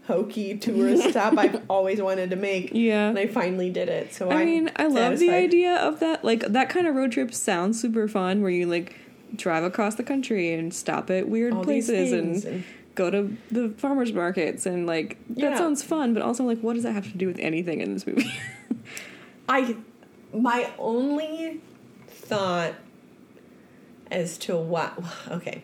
hokey 0.07 0.57
tourist 0.57 1.09
stop 1.11 1.37
I've 1.37 1.61
always 1.69 2.01
wanted 2.01 2.31
to 2.31 2.35
make. 2.35 2.71
Yeah. 2.73 3.09
And 3.09 3.19
I 3.19 3.27
finally 3.27 3.69
did 3.69 3.87
it. 3.89 4.13
So 4.13 4.29
I 4.29 4.41
I'm 4.41 4.45
mean, 4.45 4.71
I 4.75 4.87
love 4.87 5.19
the 5.19 5.29
idea 5.31 5.75
of 5.75 5.99
that. 5.99 6.25
Like 6.25 6.41
that 6.47 6.69
kind 6.69 6.87
of 6.87 6.95
road 6.95 7.11
trip 7.11 7.33
sounds 7.33 7.79
super 7.79 8.07
fun, 8.07 8.41
where 8.41 8.51
you 8.51 8.65
like 8.65 8.95
drive 9.35 9.63
across 9.63 9.95
the 9.95 10.03
country 10.03 10.53
and 10.53 10.73
stop 10.73 11.09
at 11.09 11.27
weird 11.29 11.53
All 11.53 11.63
places 11.63 12.11
and, 12.11 12.43
and- 12.43 12.63
go 12.95 13.09
to 13.09 13.35
the 13.51 13.69
farmers 13.77 14.13
markets 14.13 14.65
and 14.65 14.85
like 14.85 15.17
that 15.29 15.39
Yeah. 15.39 15.57
sounds 15.57 15.83
fun, 15.83 16.13
but 16.13 16.21
also 16.23 16.43
like 16.43 16.59
what 16.59 16.73
does 16.73 16.83
that 16.83 16.93
have 16.93 17.11
to 17.11 17.17
do 17.17 17.27
with 17.27 17.39
anything 17.39 17.81
in 17.81 17.93
this 17.93 18.05
movie? 18.07 18.31
I 19.49 19.75
my 20.33 20.71
only 20.79 21.61
thought 22.07 22.73
as 24.11 24.37
to 24.39 24.55
what 24.57 24.97
okay. 25.31 25.63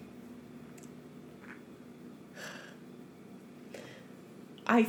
I 4.67 4.87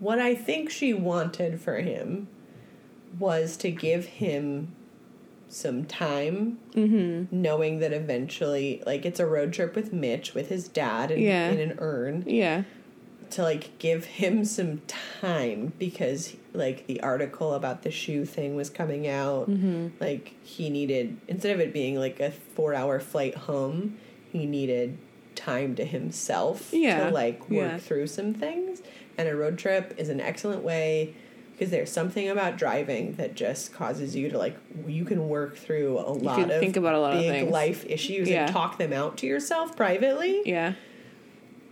what 0.00 0.18
I 0.18 0.34
think 0.34 0.70
she 0.70 0.92
wanted 0.92 1.60
for 1.60 1.76
him 1.78 2.28
was 3.18 3.56
to 3.58 3.70
give 3.70 4.04
him 4.06 4.74
some 5.48 5.84
time 5.84 6.58
mm-hmm. 6.74 7.24
knowing 7.42 7.78
that 7.78 7.92
eventually 7.92 8.82
like 8.86 9.04
it's 9.04 9.20
a 9.20 9.26
road 9.26 9.52
trip 9.52 9.74
with 9.76 9.92
Mitch 9.92 10.34
with 10.34 10.48
his 10.48 10.68
dad 10.68 11.10
in, 11.10 11.20
Yeah. 11.20 11.50
in 11.50 11.58
an 11.70 11.78
urn 11.78 12.24
Yeah. 12.26 12.62
to 13.30 13.42
like 13.42 13.78
give 13.78 14.04
him 14.04 14.44
some 14.44 14.82
time 15.20 15.72
because 15.78 16.34
like 16.52 16.86
the 16.86 17.00
article 17.02 17.54
about 17.54 17.82
the 17.82 17.90
shoe 17.90 18.24
thing 18.24 18.56
was 18.56 18.70
coming 18.70 19.06
out 19.08 19.48
Mm-hmm. 19.48 19.88
like 20.00 20.34
he 20.42 20.70
needed 20.70 21.16
instead 21.28 21.52
of 21.54 21.60
it 21.60 21.72
being 21.72 21.96
like 21.98 22.20
a 22.20 22.30
four 22.30 22.74
hour 22.74 22.98
flight 23.00 23.34
home 23.36 23.96
he 24.32 24.46
needed 24.46 24.98
time 25.36 25.74
to 25.76 25.84
himself 25.84 26.72
Yeah, 26.72 27.06
to 27.08 27.10
like 27.14 27.40
work 27.50 27.72
yeah. 27.72 27.78
through 27.78 28.06
some 28.08 28.34
things 28.34 28.82
and 29.18 29.28
a 29.28 29.34
road 29.36 29.58
trip 29.58 29.94
is 29.98 30.08
an 30.08 30.20
excellent 30.20 30.62
way 30.62 31.14
because 31.56 31.70
there's 31.70 31.90
something 31.90 32.28
about 32.28 32.56
driving 32.56 33.14
that 33.14 33.34
just 33.34 33.72
causes 33.72 34.14
you 34.16 34.28
to 34.30 34.36
like 34.38 34.56
you 34.86 35.04
can 35.04 35.28
work 35.28 35.56
through 35.56 35.98
a 35.98 36.10
lot 36.12 36.50
of 36.50 36.60
think 36.60 36.76
about 36.76 36.94
a 36.94 36.98
lot 37.00 37.14
of 37.14 37.20
big 37.20 37.30
things. 37.30 37.50
life 37.52 37.84
issues 37.88 38.28
Yeah. 38.28 38.44
and 38.46 38.52
talk 38.52 38.76
them 38.78 38.92
out 38.92 39.16
to 39.18 39.26
yourself 39.26 39.76
privately 39.76 40.42
Yeah. 40.44 40.72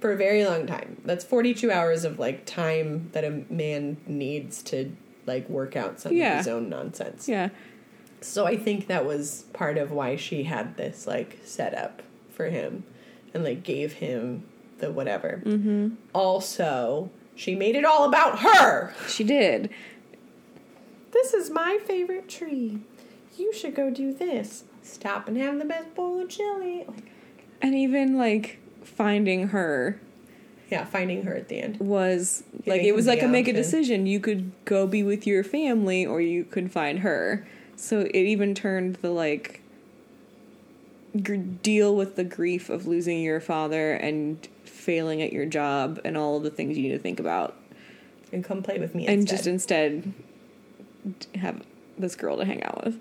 for 0.01 0.13
a 0.13 0.17
very 0.17 0.45
long 0.45 0.67
time. 0.67 0.99
That's 1.05 1.25
42 1.25 1.71
hours 1.73 2.05
of 2.05 2.19
like 2.19 2.45
time 2.47 3.09
that 3.13 3.25
a 3.25 3.43
man 3.51 3.97
needs 4.07 4.63
to 4.65 4.93
like 5.27 5.49
work 5.49 5.75
out 5.77 5.99
some 6.01 6.13
Yeah. 6.15 6.33
of 6.33 6.39
his 6.39 6.49
own 6.49 6.69
nonsense. 6.69 7.29
Yeah. 7.29 7.49
So 8.21 8.47
I 8.47 8.57
think 8.57 8.87
that 8.87 9.05
was 9.05 9.47
part 9.53 9.79
of 9.79 9.91
why 9.91 10.15
she 10.15 10.45
had 10.45 10.77
this 10.77 11.07
like 11.09 11.39
setup 11.45 12.03
for 12.31 12.47
him 12.47 12.85
and 13.35 13.43
like 13.43 13.65
gave 13.65 13.95
him 13.95 14.45
the 14.79 14.93
whatever. 14.93 15.43
Mm-hmm. 15.45 15.95
Also, 16.15 17.11
she 17.35 17.55
made 17.55 17.75
it 17.75 17.85
all 17.85 18.05
about 18.05 18.41
her. 18.41 18.95
She 19.09 19.25
did. 19.25 19.71
This 21.13 21.35
is 21.35 21.51
my 21.51 21.79
favorite 21.85 22.29
tree. 22.29 22.81
You 23.37 23.53
should 23.53 23.75
go 23.75 23.91
do 23.91 24.13
this. 24.13 24.65
Stop 24.83 25.29
and 25.29 25.37
have 25.37 25.59
the 25.59 25.65
best 25.65 25.95
bowl 25.95 26.21
of 26.21 26.29
chili. 26.29 26.87
And 27.61 27.75
even 27.75 28.17
like 28.17 28.59
finding 28.83 29.49
her 29.49 30.01
yeah, 30.73 30.87
finding 30.87 31.25
her 31.25 31.35
at 31.35 31.49
the 31.49 31.61
end. 31.61 31.79
was 31.81 32.45
like 32.65 32.81
it 32.81 32.95
was 32.95 33.07
like 33.07 33.23
a 33.23 33.29
make 33.29 33.47
a 33.47 33.53
decision. 33.53 34.07
You 34.07 34.21
could 34.21 34.53
go 34.65 34.87
be 34.87 35.03
with 35.03 35.27
your 35.27 35.45
family 35.45 36.07
or 36.07 36.23
you 36.23 36.45
could 36.45 36.73
find 36.73 37.01
her. 37.01 37.47
So 37.77 38.01
it 38.01 38.15
even 38.15 38.55
turned 38.55 38.97
the 38.97 39.11
like 39.11 39.61
gr- 41.23 41.35
deal 41.35 41.95
with 41.95 42.17
the 42.17 42.25
grief 42.25 42.71
of 42.71 42.87
losing 42.87 43.21
your 43.21 43.39
father 43.39 43.93
and 43.93 44.49
failing 44.83 45.23
at 45.23 45.33
your 45.33 45.47
job 45.47 46.01
and 46.05 46.17
all 46.17 46.37
of 46.37 46.43
the 46.43 46.51
things 46.51 46.77
you 46.77 46.83
need 46.83 46.91
to 46.91 46.99
think 46.99 47.21
about 47.21 47.57
And 48.33 48.45
come 48.45 48.63
play 48.63 48.79
with 48.79 48.95
me 48.95 49.07
and 49.07 49.21
instead. 49.21 49.37
just 49.37 49.47
instead 49.47 50.13
have 51.37 51.63
this 51.99 52.17
girl 52.17 52.37
to 52.39 52.45
hang 52.45 52.63
out 52.65 52.85
with. 52.85 53.01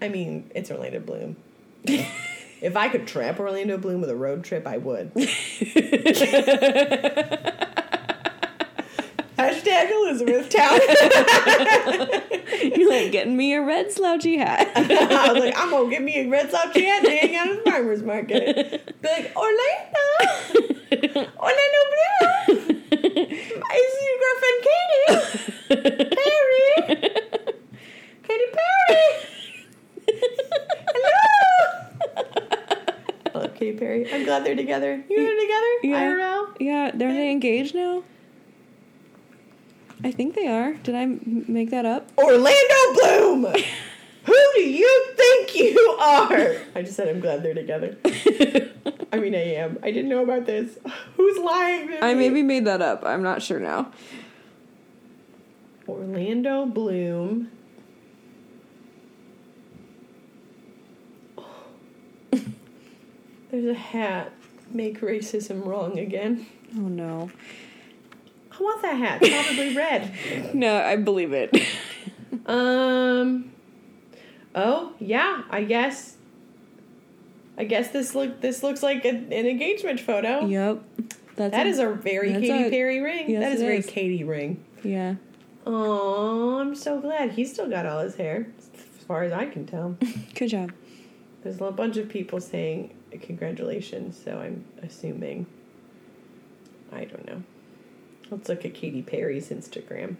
I 0.00 0.08
mean, 0.08 0.50
it's 0.54 0.70
Orlando 0.70 1.00
Bloom. 1.00 1.36
if 1.84 2.76
I 2.76 2.88
could 2.88 3.06
trap 3.06 3.40
Orlando 3.40 3.76
Bloom 3.76 4.00
with 4.00 4.10
a 4.10 4.16
road 4.16 4.44
trip, 4.44 4.66
I 4.66 4.78
would. 4.78 5.12
Hashtag 9.38 9.90
Elizabethtown. 9.92 10.80
You're 12.76 12.90
like 12.90 13.12
getting 13.12 13.36
me 13.36 13.54
a 13.54 13.62
red 13.62 13.92
slouchy 13.92 14.36
hat. 14.36 14.68
I 14.76 15.32
was 15.32 15.40
like, 15.44 15.56
I'm 15.56 15.70
gonna 15.70 15.88
get 15.88 16.02
me 16.02 16.18
a 16.18 16.28
red 16.28 16.50
slouchy 16.50 16.84
hat 16.84 17.04
and 17.06 17.18
hang 17.18 17.36
out 17.36 17.48
at 17.48 17.64
the 17.64 17.70
farmer's 17.70 18.02
market. 18.02 19.00
Be 19.00 19.08
like, 19.08 19.32
Orlando, 19.36 20.06
Orlando 21.38 21.80
Bloom. 21.92 22.82
I 23.64 23.76
see 23.94 24.06
your 24.08 24.18
girlfriend 24.24 24.58
Katy. 24.66 26.16
Perry. 26.16 26.68
Katy 28.24 28.48
Perry. 28.56 29.06
Hello. 30.88 31.16
I 33.34 33.38
love 33.38 33.54
Katy 33.54 33.78
Perry. 33.78 34.12
I'm 34.12 34.24
glad 34.24 34.44
they're 34.44 34.56
together. 34.56 35.04
You 35.08 35.16
know 35.16 35.22
they're 35.24 35.40
together? 35.40 35.72
Yeah. 35.84 36.12
IRL? 36.12 36.56
Yeah, 36.58 36.90
they're 36.92 37.14
they 37.14 37.30
engaged 37.30 37.76
now? 37.76 38.02
I 40.08 40.10
think 40.10 40.34
they 40.34 40.46
are. 40.46 40.72
Did 40.72 40.94
I 40.94 41.02
m- 41.02 41.44
make 41.48 41.68
that 41.68 41.84
up? 41.84 42.10
Orlando 42.16 42.80
Bloom! 42.94 43.44
Who 44.24 44.34
do 44.54 44.60
you 44.62 45.06
think 45.14 45.54
you 45.54 45.78
are? 46.00 46.56
I 46.74 46.80
just 46.80 46.96
said 46.96 47.08
I'm 47.08 47.20
glad 47.20 47.42
they're 47.42 47.52
together. 47.52 47.98
I 49.12 49.18
mean, 49.18 49.34
I 49.34 49.52
am. 49.56 49.78
I 49.82 49.90
didn't 49.90 50.08
know 50.08 50.22
about 50.22 50.46
this. 50.46 50.78
Who's 51.16 51.38
lying? 51.38 51.88
to 51.88 52.02
I 52.02 52.14
me? 52.14 52.20
maybe 52.20 52.42
made 52.42 52.64
that 52.64 52.80
up. 52.80 53.04
I'm 53.04 53.22
not 53.22 53.42
sure 53.42 53.60
now. 53.60 53.92
Orlando 55.86 56.64
Bloom. 56.64 57.50
There's 63.50 63.66
a 63.66 63.74
hat. 63.74 64.32
Make 64.70 65.00
racism 65.00 65.66
wrong 65.66 65.98
again. 65.98 66.46
Oh 66.76 66.80
no. 66.88 67.30
I 68.58 68.62
want 68.62 68.82
that 68.82 68.96
hat. 68.96 69.20
Probably 69.20 69.76
red. 69.76 70.12
No, 70.54 70.76
I 70.82 70.96
believe 70.96 71.32
it. 71.32 71.54
Um. 72.46 73.50
Oh 74.54 74.92
yeah, 74.98 75.42
I 75.50 75.64
guess. 75.64 76.16
I 77.58 77.64
guess 77.64 77.90
this 77.90 78.14
look 78.14 78.40
this 78.40 78.62
looks 78.62 78.82
like 78.82 79.04
a, 79.04 79.08
an 79.10 79.32
engagement 79.32 80.00
photo. 80.00 80.46
yep. 80.46 80.82
That's 81.36 81.52
That 81.52 81.66
is 81.66 81.78
a 81.78 81.88
very 81.90 82.32
Katy 82.32 82.66
a- 82.66 82.70
Perry 82.70 83.00
ring. 83.00 83.30
yes, 83.30 83.42
that 83.42 83.52
is 83.52 83.60
a 83.60 83.64
very 83.64 83.78
is. 83.78 83.86
Katy 83.86 84.24
ring. 84.24 84.64
Yeah. 84.82 85.16
Oh, 85.66 86.58
I'm 86.58 86.74
so 86.74 87.00
glad 87.00 87.32
he's 87.32 87.52
still 87.52 87.68
got 87.68 87.84
all 87.84 88.00
his 88.00 88.14
hair, 88.16 88.46
as 88.72 89.04
far 89.04 89.22
as 89.24 89.32
I 89.32 89.46
can 89.46 89.66
tell. 89.66 89.96
Good 90.34 90.48
job. 90.48 90.72
There's 91.42 91.60
a 91.60 91.70
bunch 91.70 91.96
of 91.98 92.08
people 92.08 92.40
saying 92.40 92.94
congratulations, 93.22 94.18
so 94.22 94.38
I'm 94.38 94.64
assuming. 94.82 95.46
I 96.92 97.04
don't 97.04 97.26
know. 97.26 97.42
Let's 98.30 98.48
look 98.48 98.64
at 98.64 98.74
Katy 98.74 99.02
Perry's 99.02 99.48
Instagram 99.50 100.16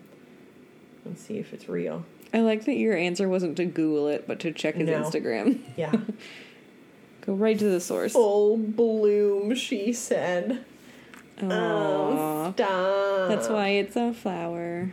and 1.05 1.19
see 1.19 1.39
if 1.39 1.53
it's 1.53 1.69
real. 1.69 2.05
I 2.33 2.41
like 2.41 2.65
that 2.67 2.75
your 2.77 2.97
answer 2.97 3.29
wasn't 3.29 3.57
to 3.57 3.65
Google 3.65 4.09
it, 4.09 4.27
but 4.27 4.41
to 4.41 4.53
check 4.53 4.75
his 4.77 4.89
No. 4.89 5.03
Instagram. 5.03 5.61
Yeah. 5.77 5.93
Go 7.23 7.35
right 7.35 7.59
to 7.59 7.65
the 7.69 7.81
source. 7.81 8.13
Full 8.13 8.57
bloom, 8.57 9.55
she 9.55 9.93
said. 9.93 10.65
Oh, 11.43 12.53
stop. 12.55 13.29
That's 13.29 13.49
why 13.49 13.69
it's 13.69 13.97
a 13.97 14.13
flower. 14.13 14.93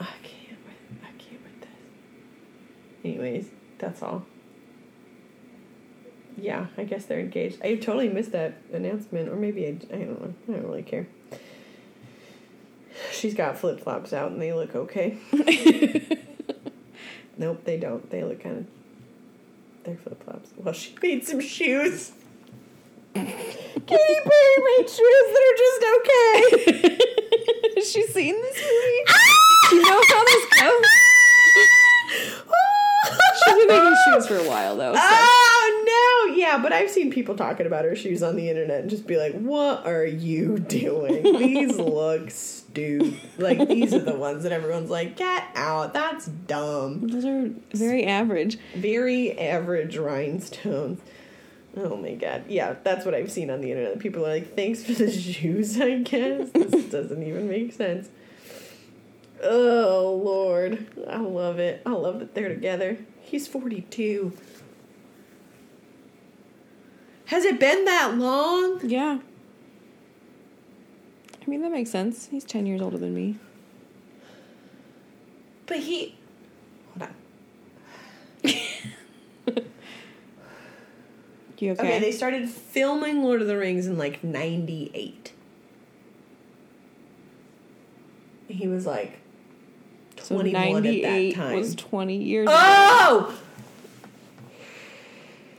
I 0.00 0.04
can't 0.22 0.58
with 0.64 1.02
I 1.02 1.08
can't 1.18 1.42
with 1.42 1.60
this. 1.60 1.70
Anyways, 3.04 3.46
that's 3.78 4.02
all. 4.02 4.24
Yeah, 6.36 6.66
I 6.76 6.84
guess 6.84 7.06
they're 7.06 7.20
engaged. 7.20 7.58
I 7.62 7.76
totally 7.76 8.08
missed 8.08 8.32
that 8.32 8.58
announcement, 8.72 9.28
or 9.28 9.36
maybe 9.36 9.66
I, 9.66 9.70
I 9.92 9.98
don't 9.98 10.20
know. 10.20 10.34
I 10.48 10.52
don't 10.52 10.66
really 10.66 10.82
care. 10.82 11.06
She's 13.12 13.34
got 13.34 13.56
flip 13.56 13.80
flops 13.80 14.12
out, 14.12 14.32
and 14.32 14.40
they 14.40 14.52
look 14.52 14.74
okay. 14.74 15.18
nope, 17.38 17.64
they 17.64 17.78
don't. 17.78 18.08
They 18.10 18.22
look 18.24 18.42
kind 18.42 18.58
of. 18.58 18.66
They're 19.84 19.96
flip 19.96 20.22
flops. 20.24 20.50
Well, 20.56 20.74
she 20.74 20.94
made 21.02 21.26
some 21.26 21.40
shoes. 21.40 22.12
Katy 23.14 23.26
Perry 23.86 24.56
made 24.76 24.88
shoes 24.88 25.26
that 25.32 25.42
are 25.46 25.56
just 25.56 25.84
okay. 25.96 26.98
Has 27.76 27.92
she 27.92 28.02
seen 28.06 28.34
this 28.34 28.56
movie? 28.56 29.04
Do 29.70 29.76
you 29.76 29.82
know 29.82 30.02
how 30.08 30.24
this 30.24 30.46
goes? 30.60 30.86
She's 33.44 33.54
been 33.54 33.68
making 33.68 33.96
shoes 34.06 34.26
for 34.26 34.36
a 34.36 34.48
while 34.48 34.76
though. 34.76 34.94
So. 34.94 35.00
Oh 35.02 36.26
no! 36.28 36.34
Yeah, 36.34 36.58
but 36.58 36.72
I've 36.72 36.90
seen 37.06 37.12
people 37.14 37.36
talking 37.36 37.66
about 37.66 37.84
her 37.84 37.96
shoes 37.96 38.22
on 38.22 38.36
the 38.36 38.48
internet 38.48 38.80
and 38.80 38.90
just 38.90 39.06
be 39.06 39.16
like, 39.16 39.34
"What 39.34 39.86
are 39.86 40.04
you 40.04 40.58
doing? 40.58 41.22
These 41.22 41.78
look 41.78 42.30
stupid. 42.30 43.18
Like 43.38 43.68
these 43.68 43.94
are 43.94 44.00
the 44.00 44.16
ones 44.16 44.42
that 44.42 44.52
everyone's 44.52 44.90
like, 44.90 45.16
get 45.16 45.44
out. 45.54 45.92
That's 45.92 46.26
dumb. 46.26 47.08
Those 47.08 47.24
are 47.24 47.50
very 47.72 48.04
average. 48.04 48.58
Very 48.74 49.38
average 49.38 49.96
rhinestones." 49.96 51.00
Oh 51.76 51.96
my 51.96 52.14
god! 52.14 52.44
Yeah, 52.48 52.76
that's 52.82 53.04
what 53.04 53.14
I've 53.14 53.30
seen 53.30 53.50
on 53.50 53.60
the 53.60 53.70
internet. 53.70 53.98
People 53.98 54.24
are 54.24 54.30
like, 54.30 54.56
"Thanks 54.56 54.82
for 54.82 54.92
the 54.92 55.10
shoes." 55.20 55.80
I 55.80 55.98
guess 55.98 56.50
this 56.50 56.84
doesn't 56.90 57.22
even 57.22 57.48
make 57.48 57.72
sense. 57.72 58.08
Oh 59.42 60.20
Lord, 60.24 60.86
I 61.06 61.18
love 61.18 61.58
it. 61.58 61.82
I 61.84 61.90
love 61.90 62.20
that 62.20 62.34
they're 62.34 62.48
together. 62.48 62.98
He's 63.20 63.46
forty-two. 63.46 64.32
Has 67.26 67.44
it 67.44 67.60
been 67.60 67.84
that 67.84 68.16
long? 68.16 68.80
Yeah. 68.82 69.18
I 71.40 71.50
mean, 71.50 71.62
that 71.62 71.70
makes 71.70 71.90
sense. 71.90 72.28
He's 72.28 72.44
10 72.44 72.66
years 72.66 72.80
older 72.80 72.98
than 72.98 73.14
me. 73.14 73.36
But 75.66 75.78
he. 75.78 76.16
Hold 76.98 77.10
on. 78.44 78.52
You 81.60 81.72
okay? 81.72 81.82
Okay, 81.82 81.98
they 82.00 82.12
started 82.12 82.48
filming 82.48 83.22
Lord 83.22 83.40
of 83.40 83.48
the 83.48 83.56
Rings 83.56 83.86
in 83.86 83.96
like 83.96 84.22
'98. 84.22 85.32
He 88.48 88.68
was 88.68 88.86
like 88.86 89.18
so 90.20 90.36
21 90.36 90.76
at 90.76 90.82
that 90.82 91.02
98 91.02 91.34
time. 91.34 91.56
was 91.56 91.74
20 91.74 92.16
years 92.16 92.48
oh! 92.50 93.26
ago. 93.28 93.34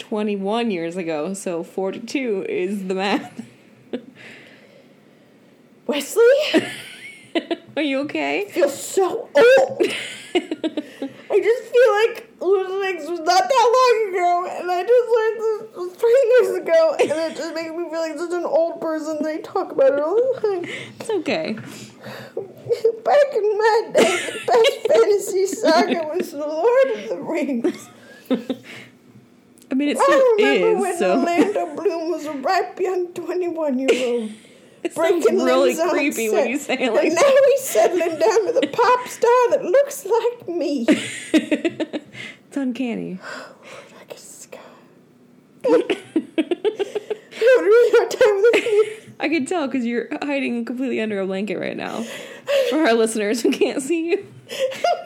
Oh! 0.08 0.10
21 0.10 0.72
years 0.72 0.96
ago, 0.96 1.34
so 1.34 1.64
42 1.64 2.46
is 2.48 2.88
the 2.88 2.96
math. 2.96 3.46
Wesley? 5.88 6.24
Are 7.76 7.82
you 7.82 8.00
okay? 8.02 8.46
I 8.46 8.52
feel 8.52 8.70
so 8.70 9.30
old. 9.36 9.82
I 11.30 11.40
just 11.42 11.64
feel 11.72 11.92
like 12.06 12.30
Lord 12.40 12.66
of 12.66 12.72
the 12.72 12.78
Rings 12.80 13.10
was 13.10 13.20
not 13.20 13.44
that 13.44 13.72
long 13.76 14.10
ago, 14.10 14.48
and 14.60 14.72
I 14.72 14.84
just 14.84 15.10
learned 15.10 15.40
this 15.40 15.76
was 15.76 15.94
three 15.98 16.38
years 16.40 16.58
ago, 16.62 16.96
and 17.00 17.32
it 17.32 17.38
just 17.38 17.54
makes 17.54 17.72
me 17.72 17.90
feel 17.90 18.00
like 18.00 18.18
such 18.18 18.32
an 18.32 18.46
old 18.46 18.82
person. 18.82 19.22
They 19.22 19.40
talk 19.40 19.72
about 19.72 19.94
it 19.94 20.00
all 20.00 20.16
the 20.16 20.42
time. 20.42 20.66
It's 21.00 21.10
okay. 21.10 21.54
Back 21.54 23.34
in 23.34 23.58
my 23.58 23.92
day, 23.94 24.18
the 24.18 24.40
best 24.48 24.88
fantasy 24.88 25.46
saga 25.48 26.08
was 26.08 26.32
The 26.32 26.40
Lord 26.40 26.92
of 26.92 27.10
the 27.10 27.18
Rings. 27.22 27.90
I 29.70 29.76
mean, 29.76 29.90
it 29.90 29.98
I 29.98 30.04
still 30.04 30.36
remember 30.36 30.68
is, 30.68 30.82
when 30.82 30.98
so 30.98 31.20
Orlando 31.20 31.76
Bloom 31.76 32.12
was 32.12 32.26
a 32.26 32.34
ripe 32.34 32.80
young 32.80 33.08
21 33.14 33.80
year 33.80 33.90
old. 33.92 34.32
it 34.84 34.94
sounds 34.94 35.26
breaking 35.26 35.44
really 35.44 35.76
creepy 35.90 36.30
when 36.30 36.48
you 36.48 36.58
say 36.58 36.76
it 36.76 36.82
and 36.82 36.96
like 36.96 37.12
now 37.12 37.22
he's 37.22 37.64
settling 37.64 38.20
down 38.20 38.46
with 38.46 38.64
a 38.64 38.68
pop 38.68 39.08
star 39.08 39.50
that 39.50 39.64
looks 39.64 40.06
like 40.06 40.48
me. 40.48 40.86
it's 41.34 42.58
uncanny. 42.58 43.20
I 44.00 44.04
guess 44.08 44.48
God. 44.50 44.62
I 45.66 45.70
have 47.46 47.60
a 47.60 47.64
really 47.64 47.98
hard 47.98 48.12
time 48.12 48.36
with 48.42 48.54
this. 48.54 49.14
I 49.20 49.30
can 49.30 49.46
tell 49.46 49.68
because 49.68 49.86
you're 49.86 50.08
hiding 50.22 50.64
completely 50.64 51.02
under 51.02 51.20
a 51.20 51.26
blanket 51.26 51.58
right 51.58 51.76
now. 51.76 52.06
For 52.70 52.78
our 52.88 52.94
listeners 52.94 53.42
who 53.42 53.52
can't 53.52 53.82
see 53.82 54.12
you. 54.12 54.26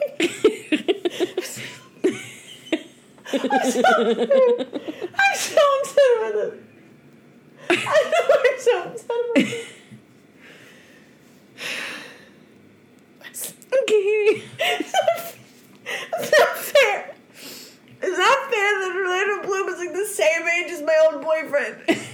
I'm 3.34 3.40
so 5.34 5.62
upset 5.80 6.10
about 6.18 6.34
this. 6.34 6.54
I 7.70 7.72
know 8.10 8.36
I'm 8.44 8.58
so 8.58 8.82
upset 8.82 9.06
about 9.06 9.34
this. 9.34 9.72
Okay. 13.72 14.42
It's 16.18 16.30
not 16.38 16.56
fair. 16.58 17.14
It's 18.02 18.18
not 18.18 18.50
fair 18.50 18.70
that 18.80 18.92
Orlando 18.94 19.46
Bloom 19.46 19.68
is 19.68 19.78
like 19.78 19.92
the 19.92 20.06
same 20.06 20.42
age 20.48 20.70
as 20.72 20.82
my 20.82 20.94
old 21.10 21.22
boyfriend. 21.22 21.76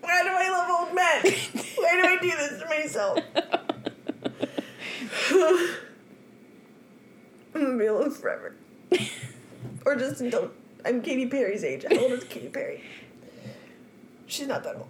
Why 0.00 0.22
do 0.22 0.30
I 0.30 0.48
love 0.50 0.70
old 0.80 0.94
men? 0.94 1.22
Why 1.76 1.92
do 2.00 2.08
I 2.08 2.18
do 2.20 2.30
this 2.30 2.60
to 2.60 2.66
myself? 2.68 3.18
I'm 7.54 7.62
gonna 7.62 7.78
be 7.78 7.86
alone 7.86 8.10
forever. 8.10 8.56
or 9.86 9.96
just 9.96 10.18
don't. 10.30 10.52
I'm 10.84 11.02
Katy 11.02 11.26
Perry's 11.26 11.64
age. 11.64 11.84
How 11.88 11.98
old 11.98 12.12
is 12.12 12.24
Katy 12.24 12.48
Perry? 12.48 12.82
She's 14.26 14.46
not 14.46 14.62
that 14.64 14.76
old. 14.76 14.88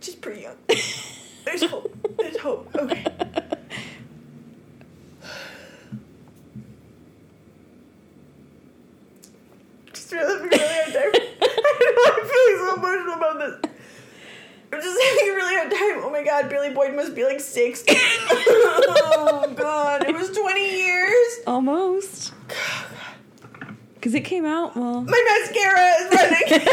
She's 0.00 0.14
pretty 0.14 0.42
young. 0.42 0.56
There's 1.44 1.62
hope. 1.64 1.96
There's 2.18 2.38
hope. 2.38 2.74
Okay. 2.74 3.04
Just 9.92 10.12
really, 10.12 10.48
really 10.48 10.58
hard 10.58 10.92
time. 10.92 11.10
I. 11.14 12.12
I'm 12.18 12.26
feeling 12.28 12.56
so 12.58 12.74
emotional 12.76 13.14
about 13.14 13.38
this. 13.38 13.70
I'm 14.72 14.80
just 14.80 15.02
having 15.02 15.28
a 15.28 15.34
really 15.34 15.54
hard 15.56 15.70
time. 15.70 16.04
Oh 16.04 16.10
my 16.10 16.22
god, 16.24 16.48
Billy 16.48 16.70
Boyd 16.70 16.94
must 16.94 17.14
be 17.14 17.24
like 17.24 17.40
60. 17.40 17.94
oh 17.96 19.52
god, 19.56 20.08
it 20.08 20.14
was 20.14 20.36
20 20.36 20.76
years. 20.76 21.40
Almost. 21.46 22.32
Because 24.06 24.14
it 24.14 24.24
came 24.24 24.44
out, 24.44 24.76
well, 24.76 25.00
My 25.00 25.40
mascara 25.40 25.90
is 25.98 26.12
running. 26.14 26.68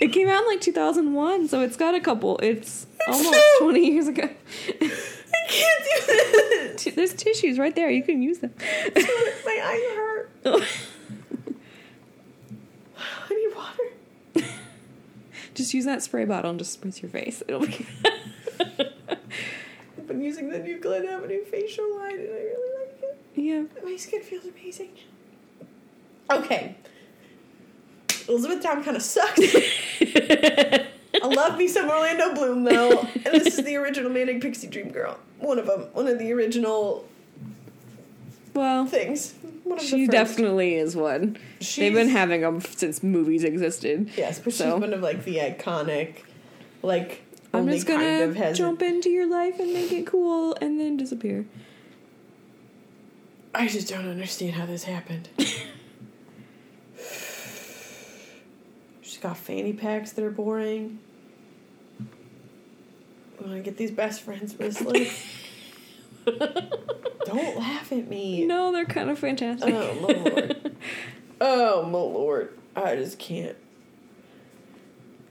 it 0.02 0.08
came 0.12 0.28
out 0.28 0.42
in 0.42 0.48
like 0.48 0.60
2001, 0.60 1.48
so 1.48 1.62
it's 1.62 1.78
got 1.78 1.94
a 1.94 2.00
couple. 2.00 2.36
It's 2.42 2.86
almost 3.08 3.30
true. 3.58 3.70
20 3.72 3.90
years 3.90 4.06
ago. 4.06 4.24
I 4.68 5.46
can't 5.48 5.82
do 5.82 6.06
this. 6.06 6.82
T- 6.84 6.90
There's 6.90 7.14
tissues 7.14 7.58
right 7.58 7.74
there. 7.74 7.88
You 7.88 8.02
can 8.02 8.20
use 8.20 8.40
them. 8.40 8.52
My 8.94 9.60
eyes 9.64 9.80
hurt. 9.96 10.30
I 12.98 13.30
need 13.30 13.56
water. 13.56 14.50
just 15.54 15.72
use 15.72 15.86
that 15.86 16.02
spray 16.02 16.26
bottle 16.26 16.50
and 16.50 16.58
just 16.58 16.78
spritz 16.78 17.00
your 17.00 17.10
face. 17.10 17.42
It'll 17.48 17.64
be. 17.66 17.86
I've 18.60 20.06
been 20.06 20.20
using 20.20 20.50
the 20.50 20.58
new 20.58 20.78
Glen 20.80 21.06
Avenue 21.06 21.44
facial 21.46 21.96
line 21.96 22.12
and 22.20 22.28
I 22.28 22.42
really 22.42 22.78
like 22.78 23.02
it. 23.04 23.18
yeah. 23.36 23.62
My 23.82 23.96
skin 23.96 24.20
feels 24.20 24.44
amazing. 24.44 24.90
Okay. 26.30 26.74
Elizabeth 28.28 28.62
Town 28.62 28.82
kind 28.82 28.96
of 28.96 29.02
sucks. 29.02 29.38
I 30.00 30.88
love 31.28 31.56
me 31.58 31.68
some 31.68 31.88
Orlando 31.88 32.34
Bloom 32.34 32.64
though, 32.64 33.00
and 33.00 33.24
this 33.26 33.58
is 33.58 33.64
the 33.64 33.76
original 33.76 34.10
Manic 34.10 34.40
Pixie 34.40 34.66
Dream 34.66 34.90
Girl. 34.90 35.18
One 35.38 35.58
of 35.58 35.66
them. 35.66 35.82
One 35.92 36.08
of 36.08 36.18
the 36.18 36.32
original 36.32 37.06
Well, 38.54 38.86
things. 38.86 39.34
She 39.80 40.06
definitely 40.06 40.74
is 40.74 40.94
one. 40.96 41.36
They've 41.76 41.92
been 41.92 42.08
having 42.08 42.40
them 42.42 42.60
since 42.60 43.02
movies 43.02 43.42
existed. 43.44 44.10
Yes, 44.16 44.38
but 44.38 44.52
So- 44.52 44.72
she's 44.74 44.80
one 44.80 44.92
of 44.92 45.00
like 45.02 45.24
the 45.24 45.36
iconic, 45.36 46.22
like 46.82 47.22
I'm 47.54 47.60
only 47.60 47.74
just 47.74 47.86
gonna 47.86 48.02
kind 48.04 48.22
of 48.22 48.36
has. 48.36 48.58
jump 48.58 48.82
into 48.82 49.08
your 49.08 49.26
life 49.26 49.58
and 49.60 49.72
make 49.72 49.92
it 49.92 50.06
cool 50.06 50.56
and 50.60 50.78
then 50.80 50.96
disappear. 50.96 51.46
I 53.54 53.68
just 53.68 53.88
don't 53.88 54.08
understand 54.08 54.52
how 54.54 54.66
this 54.66 54.84
happened. 54.84 55.28
She's 59.16 59.22
got 59.22 59.38
fanny 59.38 59.72
packs 59.72 60.12
that 60.12 60.22
are 60.26 60.30
boring. 60.30 60.98
I 61.98 62.04
want 63.42 63.54
to 63.54 63.62
get 63.62 63.78
these 63.78 63.90
best 63.90 64.20
friends 64.20 64.52
bracelets. 64.52 65.24
don't 66.26 67.56
laugh 67.56 67.90
at 67.92 68.08
me. 68.08 68.44
No, 68.44 68.72
they're 68.72 68.84
kind 68.84 69.08
of 69.08 69.18
fantastic. 69.18 69.72
Oh 69.72 69.94
my 70.02 70.12
lord. 70.12 70.76
Oh 71.40 71.82
my 71.84 71.98
lord. 71.98 72.58
I 72.76 72.96
just 72.96 73.18
can't. 73.18 73.56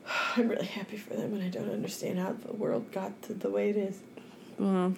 I'm 0.36 0.48
really 0.48 0.66
happy 0.66 0.98
for 0.98 1.14
them, 1.14 1.36
and 1.36 1.44
I 1.44 1.50
don't 1.50 1.70
understand 1.70 2.18
how 2.18 2.32
the 2.32 2.54
world 2.54 2.92
got 2.92 3.22
to 3.24 3.36
the 3.36 3.52
way 3.52 3.70
it 3.70 3.78
is. 3.78 4.00
well, 4.58 4.96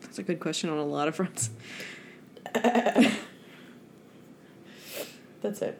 that's 0.00 0.18
a 0.18 0.22
good 0.22 0.40
question 0.40 0.70
on 0.70 0.78
a 0.78 0.86
lot 0.86 1.06
of 1.06 1.16
fronts. 1.16 1.50
That's 2.54 3.18
it. 5.60 5.78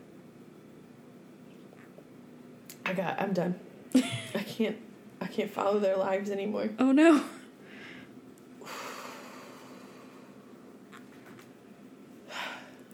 I 2.90 2.92
got. 2.92 3.20
I'm 3.20 3.32
done. 3.32 3.54
I 3.94 4.42
can't. 4.42 4.76
I 5.20 5.26
can't 5.26 5.48
follow 5.48 5.78
their 5.78 5.96
lives 5.96 6.28
anymore. 6.28 6.70
Oh 6.80 6.90
no. 6.90 7.22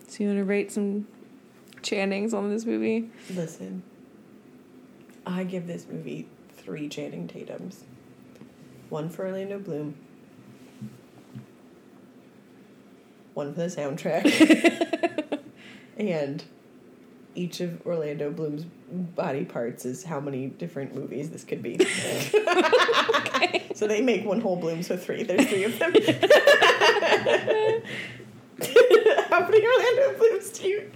So 0.07 0.23
you 0.23 0.29
want 0.29 0.41
to 0.41 0.45
rate 0.45 0.71
some 0.71 1.07
Channings 1.81 2.35
on 2.35 2.51
this 2.51 2.67
movie? 2.67 3.11
Listen. 3.31 3.83
I 5.25 5.45
give 5.45 5.67
this 5.67 5.87
movie 5.91 6.29
three 6.51 6.91
Channing 6.91 7.27
Tatum's. 7.27 7.85
One 8.91 9.09
for 9.09 9.25
Orlando 9.25 9.59
Bloom. 9.59 9.97
One 13.33 13.55
for 13.55 13.61
the 13.61 13.67
soundtrack. 13.67 15.41
and 15.97 16.45
each 17.37 17.61
of 17.61 17.87
Orlando 17.87 18.31
Bloom's 18.31 18.65
body 18.91 19.45
parts 19.45 19.85
is 19.85 20.05
how 20.05 20.21
many 20.21 20.47
different 20.47 20.95
movies 20.95 21.29
this 21.31 21.45
could 21.45 21.63
be. 21.63 21.79
So 23.77 23.87
they 23.87 24.01
make 24.01 24.25
one 24.25 24.41
whole 24.41 24.57
Bloom, 24.57 24.83
so 24.83 24.97
three. 24.97 25.23
There's 25.23 25.47
three 25.47 25.65
of 25.65 25.79
them. 25.79 25.93
how 29.29 29.41
many 29.47 29.67
Orlando 29.67 30.17
Blooms 30.19 30.49
do 30.51 30.67
you? 30.67 30.91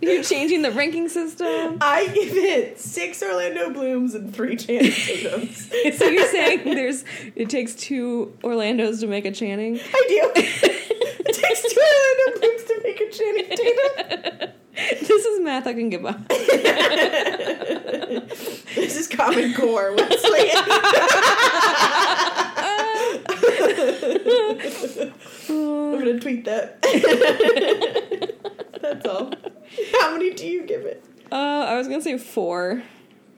You're 0.00 0.24
changing 0.24 0.62
the 0.62 0.72
ranking 0.72 1.08
system. 1.08 1.78
I 1.80 2.08
give 2.08 2.36
it 2.36 2.80
six 2.80 3.22
Orlando 3.22 3.70
Blooms 3.70 4.16
and 4.16 4.34
three 4.34 4.56
Channing 4.56 4.90
Tatums. 4.90 5.70
So 5.96 6.06
you're 6.06 6.26
saying 6.26 6.64
there's 6.64 7.04
it 7.36 7.48
takes 7.48 7.76
two 7.76 8.36
Orlandos 8.42 8.98
to 9.00 9.06
make 9.06 9.24
a 9.24 9.30
Channing? 9.30 9.78
I 9.78 10.04
do. 10.08 10.32
it 10.34 11.32
takes 11.32 11.62
two 11.62 11.80
Orlando 11.80 12.40
Blooms 12.40 12.64
to 12.64 12.71
make 12.82 13.00
a 13.00 13.10
Channing 13.10 13.46
Tatum. 13.48 14.50
This 14.74 15.10
is 15.26 15.40
math 15.40 15.66
I 15.66 15.74
can 15.74 15.90
give 15.90 16.06
up. 16.06 16.18
This 18.74 18.96
is 18.96 19.06
Common 19.06 19.52
Core, 19.54 19.94
Wesley. 19.94 20.50
I'm 25.48 25.98
gonna 25.98 26.20
tweet 26.20 26.44
that. 26.46 26.80
That's 28.82 29.06
all. 29.06 29.32
How 30.00 30.12
many 30.12 30.30
do 30.32 30.46
you 30.46 30.64
give 30.64 30.82
it? 30.82 31.04
Uh, 31.30 31.34
I 31.68 31.76
was 31.76 31.88
gonna 31.88 32.02
say 32.02 32.18
four 32.18 32.82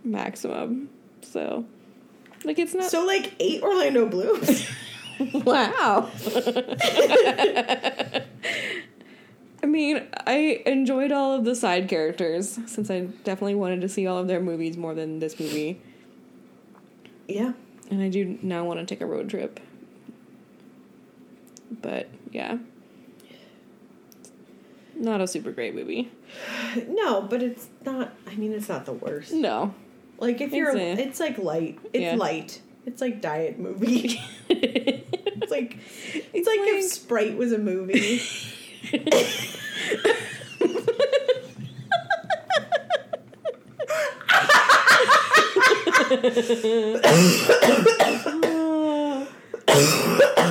maximum. 0.04 0.88
So, 1.22 1.64
like, 2.44 2.58
it's 2.58 2.74
not. 2.74 2.90
So 2.90 3.04
like 3.04 3.34
eight 3.40 3.62
Orlando 3.62 4.06
Blooms. 4.06 4.68
wow. 5.32 6.10
I 9.64 9.66
mean, 9.66 10.02
I 10.26 10.62
enjoyed 10.66 11.10
all 11.10 11.32
of 11.32 11.46
the 11.46 11.54
side 11.54 11.88
characters 11.88 12.58
since 12.66 12.90
I 12.90 13.00
definitely 13.24 13.54
wanted 13.54 13.80
to 13.80 13.88
see 13.88 14.06
all 14.06 14.18
of 14.18 14.28
their 14.28 14.38
movies 14.40 14.76
more 14.76 14.94
than 14.94 15.20
this 15.20 15.40
movie, 15.40 15.80
Yeah. 17.26 17.54
and 17.90 18.02
I 18.02 18.10
do 18.10 18.38
now 18.42 18.66
want 18.66 18.80
to 18.80 18.84
take 18.86 19.00
a 19.00 19.06
road 19.06 19.30
trip. 19.30 19.58
But 21.80 22.10
yeah, 22.30 22.58
not 24.94 25.22
a 25.22 25.26
super 25.26 25.50
great 25.50 25.74
movie. 25.74 26.12
No, 26.88 27.22
but 27.22 27.42
it's 27.42 27.68
not. 27.86 28.12
I 28.26 28.34
mean, 28.34 28.52
it's 28.52 28.68
not 28.68 28.84
the 28.84 28.92
worst. 28.92 29.32
No, 29.32 29.72
Like 30.18 30.40
if 30.42 30.52
you're, 30.52 30.76
It's 30.76 31.00
it's 31.00 31.20
like 31.20 31.38
light. 31.38 31.78
It's 31.94 32.02
Yeah. 32.02 32.16
light. 32.16 32.60
It's 32.84 33.00
like 33.00 33.22
diet 33.22 33.58
movie. 33.58 34.20
it's 34.50 35.50
like 35.50 35.78
it's, 36.12 36.26
It's 36.34 36.46
like, 36.46 36.58
like- 36.58 36.68
if 36.74 36.84
Sprite 36.84 37.36
was 37.38 37.52
a 37.52 37.58
movie. 37.58 38.20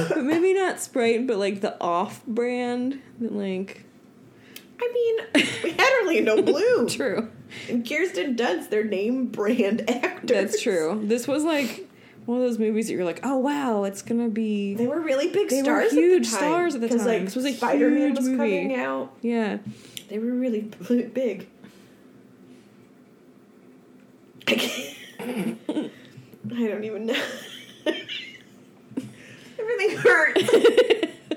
but 0.10 0.24
maybe 0.24 0.54
not 0.54 0.80
Sprite, 0.80 1.28
but 1.28 1.38
like 1.38 1.62
the 1.62 1.76
off-brand, 1.82 3.02
like 3.20 3.84
I 4.82 4.92
mean, 4.94 5.46
we 5.64 5.72
had 5.72 6.02
Orlando 6.02 6.42
Bloom 6.42 6.88
true. 6.88 7.30
and 7.70 7.88
Kirsten 7.88 8.36
Dunst. 8.36 8.70
They're 8.70 8.84
name 8.84 9.28
brand 9.28 9.90
actors. 9.90 10.30
That's 10.30 10.62
true. 10.62 11.02
This 11.04 11.28
was 11.28 11.44
like 11.44 11.90
one 12.26 12.38
of 12.40 12.44
those 12.44 12.58
movies 12.60 12.88
that 12.88 12.94
you're 12.94 13.04
like, 13.06 13.20
oh 13.24 13.38
wow, 13.38 13.84
it's 13.84 14.02
gonna 14.02 14.30
be 14.30 14.74
They 14.76 14.88
were 14.88 15.00
really 15.02 15.30
big 15.30 15.50
They 15.50 15.58
were 15.62 15.66
stars. 15.88 15.92
huge 15.92 16.26
at 16.28 16.32
the 16.32 16.38
time, 16.38 16.50
stars 16.50 16.76
at 16.76 16.82
the 16.82 16.90
time. 16.90 16.98
Like 17.06 17.26
This 17.26 17.36
was 17.36 17.46
a 17.46 17.54
Spider 17.54 17.90
Man 17.90 18.00
huge 18.00 18.18
was 18.18 18.26
movie. 18.30 18.38
coming 18.62 18.76
out. 18.76 19.14
yeah. 19.22 19.58
They 20.10 20.20
were 20.20 20.32
really 20.32 20.62
big. 20.62 21.48
I 24.48 24.54
can't- 24.56 24.90
I 26.56 26.68
don't 26.68 26.84
even 26.84 27.06
know. 27.06 27.24
Everything 29.60 29.98
hurts. 29.98 30.54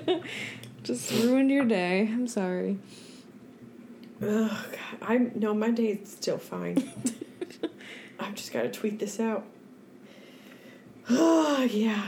Just 0.83 1.11
ruined 1.23 1.49
your 1.49 1.63
day. 1.65 2.01
I'm 2.01 2.27
sorry. 2.27 2.77
Oh 4.21 4.65
God, 4.71 4.97
I'm 5.01 5.31
no, 5.35 5.53
my 5.53 5.71
day's 5.71 6.09
still 6.09 6.37
fine. 6.37 6.91
I've 8.19 8.35
just 8.35 8.51
got 8.51 8.63
to 8.63 8.69
tweet 8.69 8.99
this 8.99 9.19
out. 9.19 9.45
Oh 11.09 11.63
yeah, 11.71 12.07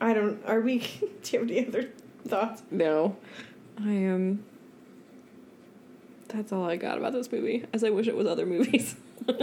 I 0.00 0.12
don't. 0.14 0.44
Are 0.46 0.60
we? 0.60 0.78
Do 1.22 1.32
you 1.32 1.38
have 1.40 1.48
any 1.50 1.66
other 1.66 1.88
thoughts? 2.26 2.62
No. 2.70 3.16
I 3.80 3.92
am 3.92 4.44
that's 6.28 6.52
all 6.52 6.64
I 6.64 6.76
got 6.76 6.98
about 6.98 7.12
this 7.12 7.32
movie. 7.32 7.64
As 7.72 7.82
I 7.82 7.90
wish 7.90 8.06
it 8.06 8.16
was 8.16 8.26
other 8.26 8.44
movies. 8.46 8.94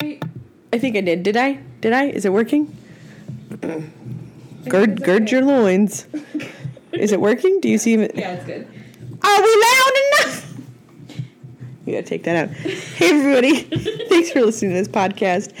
I 0.00 0.78
think 0.78 0.96
I 0.96 1.00
did. 1.02 1.22
Did 1.22 1.36
I? 1.36 1.60
Did 1.80 1.92
I? 1.92 2.06
Is 2.06 2.24
it 2.24 2.32
working? 2.32 2.74
Gird, 4.68 5.02
gird 5.02 5.30
your 5.30 5.42
loins. 5.42 6.06
Is 6.92 7.12
it 7.12 7.20
working? 7.20 7.60
Do 7.60 7.68
you 7.68 7.78
see 7.78 7.94
it? 7.96 8.12
yeah, 8.14 8.32
it's 8.32 8.44
good. 8.44 8.66
Are 9.22 9.42
we 9.42 9.62
loud 9.62 9.92
enough? 10.06 10.47
You 11.88 11.94
gotta 11.94 12.06
take 12.06 12.24
that 12.24 12.36
out. 12.36 12.54
Hey, 12.54 13.10
everybody. 13.10 13.60
Thanks 14.08 14.30
for 14.30 14.42
listening 14.42 14.72
to 14.72 14.76
this 14.76 14.88
podcast. 14.88 15.52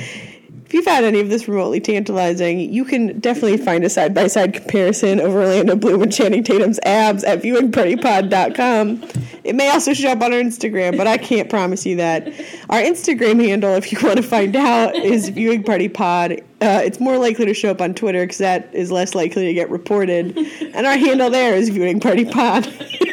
If 0.68 0.74
you 0.74 0.82
found 0.82 1.06
any 1.06 1.20
of 1.20 1.30
this 1.30 1.48
remotely 1.48 1.80
tantalizing, 1.80 2.60
you 2.60 2.84
can 2.84 3.18
definitely 3.20 3.56
find 3.56 3.82
a 3.84 3.88
side 3.88 4.12
by 4.12 4.26
side 4.26 4.52
comparison 4.52 5.18
of 5.18 5.34
Orlando 5.34 5.74
Bloom 5.76 6.02
and 6.02 6.12
Channing 6.12 6.44
Tatum's 6.44 6.78
abs 6.82 7.24
at 7.24 7.40
viewingpartypod.com. 7.40 9.02
It 9.44 9.54
may 9.54 9.70
also 9.70 9.94
show 9.94 10.10
up 10.10 10.20
on 10.20 10.34
our 10.34 10.38
Instagram, 10.38 10.98
but 10.98 11.06
I 11.06 11.16
can't 11.16 11.48
promise 11.48 11.86
you 11.86 11.96
that. 11.96 12.28
Our 12.68 12.82
Instagram 12.82 13.42
handle, 13.42 13.72
if 13.76 13.90
you 13.90 13.98
want 14.02 14.18
to 14.18 14.22
find 14.22 14.54
out, 14.54 14.94
is 14.94 15.30
Viewing 15.30 15.62
Party 15.62 15.88
Pod. 15.88 16.32
Uh, 16.60 16.82
it's 16.84 17.00
more 17.00 17.16
likely 17.16 17.46
to 17.46 17.54
show 17.54 17.70
up 17.70 17.80
on 17.80 17.94
Twitter 17.94 18.24
because 18.24 18.36
that 18.36 18.68
is 18.74 18.92
less 18.92 19.14
likely 19.14 19.46
to 19.46 19.54
get 19.54 19.70
reported. 19.70 20.36
And 20.74 20.86
our 20.86 20.98
handle 20.98 21.30
there 21.30 21.56
is 21.56 21.70
Viewing 21.70 21.98
Party 21.98 22.26
Pod. 22.26 22.66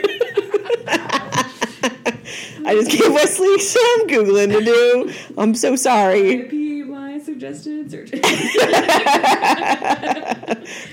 I 2.66 2.74
just 2.76 2.92
gave 2.92 3.12
Wesley 3.14 3.60
some 3.74 4.08
Googling 4.08 4.52
to 4.58 4.64
do. 4.64 5.14
I'm 5.38 5.56
so 5.56 5.76
sorry. 5.76 6.50
Suggested. 7.24 7.92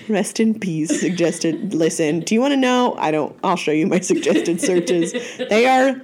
Rest 0.09 0.41
in 0.41 0.59
peace. 0.59 0.99
Suggested. 1.01 1.75
Listen, 1.75 2.21
do 2.21 2.35
you 2.35 2.41
want 2.41 2.53
to 2.53 2.57
know? 2.57 2.95
I 2.99 3.11
don't. 3.11 3.37
I'll 3.45 3.57
show 3.57 3.71
you 3.73 3.87
my 3.87 4.01
suggested 4.01 4.61
searches. 4.61 5.13
They 5.37 5.67
are 5.67 6.01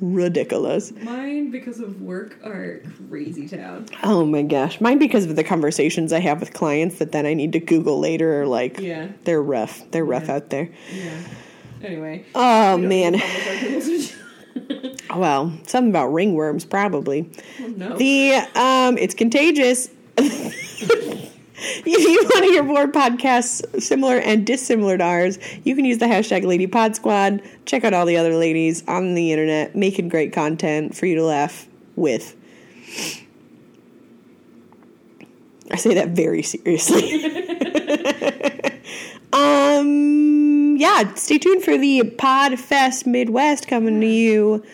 ridiculous. 0.00 0.92
Mine 0.92 1.50
because 1.50 1.78
of 1.78 2.02
work 2.02 2.38
are 2.44 2.80
crazy 3.08 3.46
town. 3.46 3.86
Oh 4.02 4.24
my 4.26 4.42
gosh. 4.42 4.80
Mine 4.80 4.98
because 4.98 5.26
of 5.26 5.36
the 5.36 5.44
conversations 5.44 6.12
I 6.12 6.20
have 6.20 6.40
with 6.40 6.52
clients 6.52 6.98
that 6.98 7.12
then 7.12 7.26
I 7.26 7.34
need 7.34 7.52
to 7.52 7.60
Google 7.60 8.00
later. 8.00 8.42
Are 8.42 8.46
like, 8.46 8.80
Yeah. 8.80 9.08
they're 9.24 9.42
rough. 9.42 9.88
They're 9.92 10.04
rough 10.04 10.26
Yeah. 10.28 10.34
out 10.34 10.50
there. 10.50 10.68
Yeah. 10.92 11.10
Anyway. 11.82 12.24
Oh 12.34 12.76
man. 12.76 13.14
Need 14.54 14.68
to 14.68 14.74
publish 14.74 14.80
our 14.80 14.80
Google 14.80 14.96
search. 14.98 15.16
Well, 15.16 15.52
something 15.66 15.90
about 15.90 16.10
ringworms 16.10 16.68
probably. 16.68 17.30
Oh, 17.60 17.66
no. 17.68 17.96
The 17.96 18.34
um, 18.54 18.98
it's 18.98 19.14
contagious. 19.14 19.88
if 21.62 21.86
you 21.86 22.22
want 22.24 22.44
to 22.44 22.50
hear 22.50 22.62
more 22.62 22.86
podcasts 22.86 23.80
similar 23.80 24.16
and 24.18 24.46
dissimilar 24.46 24.98
to 24.98 25.04
ours, 25.04 25.38
you 25.64 25.74
can 25.74 25.84
use 25.84 25.98
the 25.98 26.06
hashtag 26.06 26.44
LadyPodSquad. 26.44 27.46
Check 27.66 27.84
out 27.84 27.94
all 27.94 28.06
the 28.06 28.16
other 28.16 28.34
ladies 28.34 28.82
on 28.86 29.14
the 29.14 29.32
internet 29.32 29.74
making 29.76 30.08
great 30.08 30.32
content 30.32 30.96
for 30.96 31.06
you 31.06 31.16
to 31.16 31.24
laugh 31.24 31.66
with. 31.96 32.36
I 35.70 35.76
say 35.76 35.94
that 35.94 36.08
very 36.10 36.42
seriously. 36.42 37.24
um, 39.32 40.19
yeah, 40.80 41.14
stay 41.14 41.36
tuned 41.36 41.62
for 41.62 41.76
the 41.76 42.00
Podfest 42.16 43.04
Midwest 43.06 43.68
coming 43.68 44.00
to 44.00 44.06
you 44.06 44.64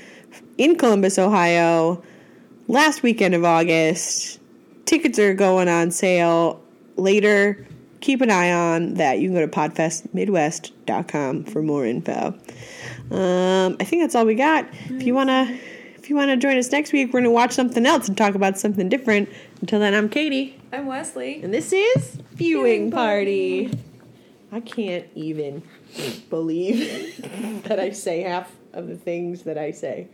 in 0.57 0.77
Columbus, 0.77 1.19
Ohio, 1.19 2.01
last 2.69 3.03
weekend 3.03 3.35
of 3.35 3.45
August. 3.45 4.39
Tickets 4.85 5.19
are 5.19 5.35
going 5.35 5.67
on 5.67 5.91
sale 5.91 6.63
later. 6.95 7.67
Keep 8.03 8.21
an 8.21 8.31
eye 8.31 8.53
on 8.53 8.95
that. 8.95 9.19
You 9.19 9.31
can 9.31 9.35
go 9.35 9.41
to 9.45 9.49
podfestmidwest.com 9.49 11.43
for 11.43 11.61
more 11.61 11.85
info. 11.85 12.39
Um, 13.11 13.77
I 13.81 13.85
think 13.85 14.05
that's 14.05 14.15
all 14.15 14.27
we 14.27 14.37
got. 14.37 14.65
If 14.85 15.03
you 15.03 15.13
wanna 15.13 15.59
if 15.97 16.09
you 16.09 16.15
wanna 16.15 16.37
join 16.37 16.57
us 16.57 16.71
next 16.71 16.93
week, 16.93 17.13
we're 17.13 17.19
gonna 17.19 17.33
watch 17.33 17.51
something 17.51 17.85
else 17.85 18.07
and 18.07 18.17
talk 18.17 18.37
about 18.37 18.61
something 18.61 18.89
different. 18.89 19.29
Until 19.61 19.81
then, 19.81 19.93
I'm 19.93 20.09
Katy. 20.09 20.57
I'm 20.73 20.87
Wesley. 20.87 21.43
And 21.43 21.53
this 21.53 21.73
is 21.73 22.19
Viewing 22.35 22.93
Party. 22.93 23.77
I 24.53 24.61
can't 24.61 25.07
even 25.17 25.63
believe 26.31 27.63
that 27.69 27.79
I 27.81 27.91
say 27.91 28.23
half 28.23 28.51
of 28.73 28.89
the 28.89 28.97
things 28.97 29.43
that 29.43 29.59
I 29.59 29.71
say. 29.71 30.09